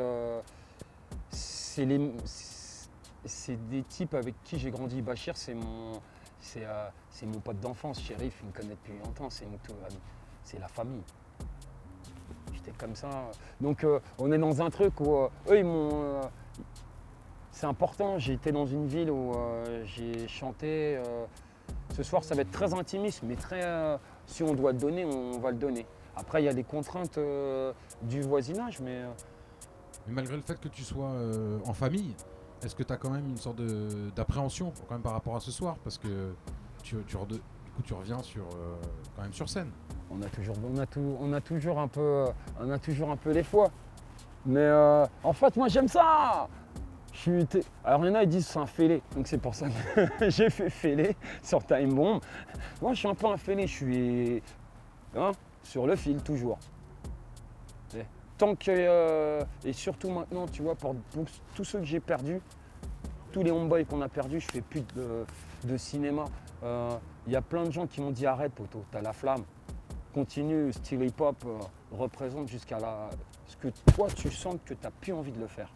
des 3.70 3.82
types 3.88 4.14
avec 4.14 4.34
qui 4.44 4.58
j'ai 4.58 4.70
grandi. 4.70 5.00
Bachir, 5.00 5.36
c'est 5.36 5.54
mon, 5.54 5.92
c'est 6.40 7.26
mon 7.26 7.38
pote 7.40 7.60
d'enfance. 7.60 8.00
Shérif, 8.00 8.34
il 8.42 8.48
me 8.48 8.52
connaît 8.52 8.74
depuis 8.74 8.98
longtemps. 9.04 9.30
C'est. 9.30 9.46
C'est 10.44 10.58
la 10.60 10.68
famille. 10.68 11.02
J'étais 12.64 12.76
comme 12.78 12.94
ça. 12.94 13.30
Donc, 13.60 13.84
euh, 13.84 14.00
on 14.18 14.30
est 14.32 14.38
dans 14.38 14.62
un 14.62 14.70
truc 14.70 15.00
où 15.00 15.16
euh, 15.16 15.28
eux, 15.48 15.58
ils 15.58 15.64
m'ont. 15.64 15.90
euh, 15.92 16.22
c'est 17.50 17.66
important, 17.66 18.18
été 18.18 18.50
dans 18.50 18.66
une 18.66 18.86
ville 18.88 19.12
où 19.12 19.32
j'ai 19.84 20.26
chanté. 20.26 21.00
ce 21.94 22.02
soir, 22.02 22.24
ça 22.24 22.34
va 22.34 22.42
être 22.42 22.50
très 22.50 22.74
intimiste, 22.74 23.22
mais 23.22 23.36
très. 23.36 23.96
si 24.26 24.42
on 24.42 24.54
doit 24.54 24.72
le 24.72 24.78
donner, 24.78 25.04
on 25.04 25.38
va 25.38 25.52
le 25.52 25.56
donner. 25.56 25.86
Après, 26.16 26.42
il 26.42 26.46
y 26.46 26.48
a 26.48 26.52
les 26.52 26.64
contraintes 26.64 27.16
du 28.02 28.22
voisinage, 28.22 28.80
mais. 28.80 29.04
Mais 30.08 30.14
malgré 30.14 30.34
le 30.34 30.42
fait 30.42 30.58
que 30.58 30.66
tu 30.66 30.82
sois 30.82 31.12
en 31.64 31.72
famille, 31.74 32.16
est-ce 32.64 32.74
que 32.74 32.82
tu 32.82 32.92
as 32.92 32.96
quand 32.96 33.10
même 33.10 33.28
une 33.28 33.36
sorte 33.36 33.60
d'appréhension 34.16 34.72
quand 34.88 34.94
même 34.96 35.02
par 35.02 35.12
rapport 35.12 35.36
à 35.36 35.40
ce 35.40 35.52
soir? 35.52 35.76
Parce 35.84 35.96
que 35.96 36.34
tu, 36.82 36.96
du 36.96 37.16
coup, 37.16 37.82
tu 37.84 37.94
reviens 37.94 38.20
sur, 38.24 38.48
quand 39.14 39.22
même 39.22 39.32
sur 39.32 39.48
scène. 39.48 39.70
On 40.10 40.22
a 40.22 40.28
toujours, 40.28 40.56
on 41.20 41.32
a 41.32 41.40
toujours 41.40 41.78
un 41.78 41.88
peu, 41.88 42.26
on 42.60 42.70
a 42.70 42.78
toujours 42.78 43.10
un 43.10 43.16
peu 43.16 43.30
les 43.32 43.42
fois. 43.42 43.70
Mais 44.46 44.60
euh, 44.60 45.06
en 45.22 45.32
fait, 45.32 45.56
moi, 45.56 45.68
j'aime 45.68 45.88
ça. 45.88 46.48
Je 47.12 47.18
suis, 47.18 47.62
alors 47.84 48.04
il 48.04 48.08
y 48.08 48.10
en 48.10 48.14
a, 48.16 48.22
ils 48.24 48.28
disent 48.28 48.46
c'est 48.46 48.58
un 48.58 48.66
fêlé, 48.66 49.00
donc 49.14 49.28
c'est 49.28 49.38
pour 49.38 49.54
ça 49.54 49.68
que 49.68 50.28
j'ai 50.30 50.50
fait 50.50 50.68
fêlé 50.68 51.16
sur 51.42 51.64
Time 51.64 51.94
Bomb. 51.94 52.20
Moi, 52.82 52.92
je 52.92 52.98
suis 52.98 53.08
un 53.08 53.14
peu 53.14 53.28
un 53.28 53.36
fêlé, 53.36 53.68
je 53.68 53.72
suis 53.72 54.42
hein, 55.16 55.30
sur 55.62 55.86
le 55.86 55.94
fil 55.94 56.20
toujours. 56.22 56.58
Et 57.96 58.04
tant 58.36 58.56
que 58.56 58.64
euh, 58.68 59.44
et 59.64 59.72
surtout 59.72 60.10
maintenant, 60.10 60.46
tu 60.46 60.62
vois, 60.62 60.74
pour, 60.74 60.96
tous 61.54 61.64
ceux 61.64 61.78
que 61.78 61.84
j'ai 61.84 62.00
perdus, 62.00 62.40
tous 63.32 63.44
les 63.44 63.52
homeboys 63.52 63.84
qu'on 63.84 64.02
a 64.02 64.08
perdus, 64.08 64.40
je 64.40 64.48
fais 64.50 64.60
plus 64.60 64.82
de, 64.96 65.76
cinéma. 65.76 66.24
Euh, 66.64 66.96
Il 67.26 67.32
y 67.32 67.36
a 67.36 67.42
plein 67.42 67.64
de 67.64 67.70
gens 67.70 67.86
qui 67.86 68.00
m'ont 68.00 68.10
dit 68.10 68.26
arrête, 68.26 68.52
poto, 68.52 68.84
t'as 68.90 69.00
la 69.00 69.12
flamme. 69.12 69.44
Continue, 70.14 70.72
style 70.72 71.02
hip-hop, 71.02 71.36
euh, 71.46 71.58
représente 71.92 72.48
jusqu'à 72.48 72.78
la... 72.78 73.10
ce 73.46 73.56
que 73.56 73.68
toi 73.94 74.06
tu 74.14 74.30
sens 74.30 74.54
que 74.64 74.74
tu 74.74 74.80
n'as 74.82 74.90
plus 74.90 75.12
envie 75.12 75.32
de 75.32 75.40
le 75.40 75.48
faire. 75.48 75.68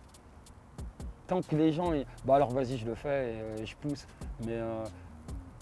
Tant 1.27 1.43
que 1.43 1.57
les 1.57 1.73
gens, 1.73 1.93
ils- 1.93 2.07
bah 2.25 2.37
alors 2.37 2.51
vas-y 2.53 2.79
je 2.79 2.87
le 2.87 2.95
fais 2.95 3.35
et 3.35 3.41
euh, 3.41 3.67
je 3.67 3.75
pousse. 3.77 4.07
Mais 4.47 4.53
euh, 4.55 4.85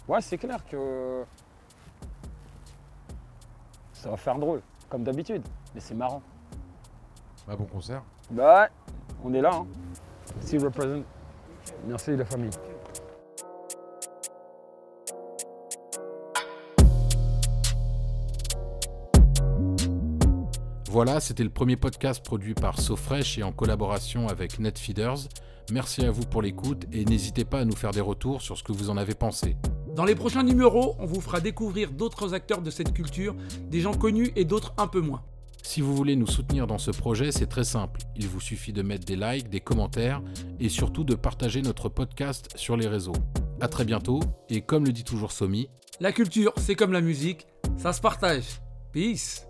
ouais 0.08 0.20
c'est 0.20 0.38
clair 0.38 0.64
que 0.66 1.24
ça 3.92 4.10
va 4.10 4.16
faire 4.16 4.36
drôle, 4.38 4.60
comme 4.88 5.02
d'habitude, 5.02 5.42
mais 5.74 5.80
c'est 5.80 5.94
marrant. 5.94 6.22
Bah, 7.48 7.56
bon 7.56 7.64
concert. 7.64 8.02
Bah 8.30 8.62
ouais, 8.62 8.68
on 9.24 9.32
est 9.34 9.40
là. 9.40 9.54
Hein. 9.54 9.66
Si 10.40 10.58
represent. 10.58 11.02
Merci 11.86 12.16
la 12.16 12.24
famille. 12.24 12.50
Voilà, 20.96 21.20
c'était 21.20 21.44
le 21.44 21.50
premier 21.50 21.76
podcast 21.76 22.24
produit 22.24 22.54
par 22.54 22.80
SoFresh 22.80 23.36
et 23.36 23.42
en 23.42 23.52
collaboration 23.52 24.28
avec 24.28 24.58
Netfeeders. 24.58 25.28
Merci 25.70 26.06
à 26.06 26.10
vous 26.10 26.24
pour 26.24 26.40
l'écoute 26.40 26.86
et 26.90 27.04
n'hésitez 27.04 27.44
pas 27.44 27.60
à 27.60 27.64
nous 27.66 27.76
faire 27.76 27.90
des 27.90 28.00
retours 28.00 28.40
sur 28.40 28.56
ce 28.56 28.62
que 28.62 28.72
vous 28.72 28.88
en 28.88 28.96
avez 28.96 29.12
pensé. 29.14 29.58
Dans 29.94 30.06
les 30.06 30.14
prochains 30.14 30.42
numéros, 30.42 30.96
on 30.98 31.04
vous 31.04 31.20
fera 31.20 31.40
découvrir 31.40 31.90
d'autres 31.90 32.32
acteurs 32.32 32.62
de 32.62 32.70
cette 32.70 32.94
culture, 32.94 33.36
des 33.68 33.82
gens 33.82 33.92
connus 33.92 34.32
et 34.36 34.46
d'autres 34.46 34.72
un 34.78 34.86
peu 34.86 35.02
moins. 35.02 35.22
Si 35.62 35.82
vous 35.82 35.94
voulez 35.94 36.16
nous 36.16 36.26
soutenir 36.26 36.66
dans 36.66 36.78
ce 36.78 36.92
projet, 36.92 37.30
c'est 37.30 37.44
très 37.44 37.64
simple. 37.64 38.00
Il 38.16 38.28
vous 38.28 38.40
suffit 38.40 38.72
de 38.72 38.80
mettre 38.80 39.04
des 39.04 39.16
likes, 39.16 39.50
des 39.50 39.60
commentaires 39.60 40.22
et 40.60 40.70
surtout 40.70 41.04
de 41.04 41.14
partager 41.14 41.60
notre 41.60 41.90
podcast 41.90 42.48
sur 42.56 42.74
les 42.74 42.88
réseaux. 42.88 43.16
A 43.60 43.68
très 43.68 43.84
bientôt 43.84 44.20
et 44.48 44.62
comme 44.62 44.86
le 44.86 44.92
dit 44.92 45.04
toujours 45.04 45.32
Somi, 45.32 45.68
La 46.00 46.12
culture, 46.12 46.54
c'est 46.56 46.74
comme 46.74 46.92
la 46.92 47.02
musique, 47.02 47.46
ça 47.76 47.92
se 47.92 48.00
partage. 48.00 48.62
Peace 48.92 49.45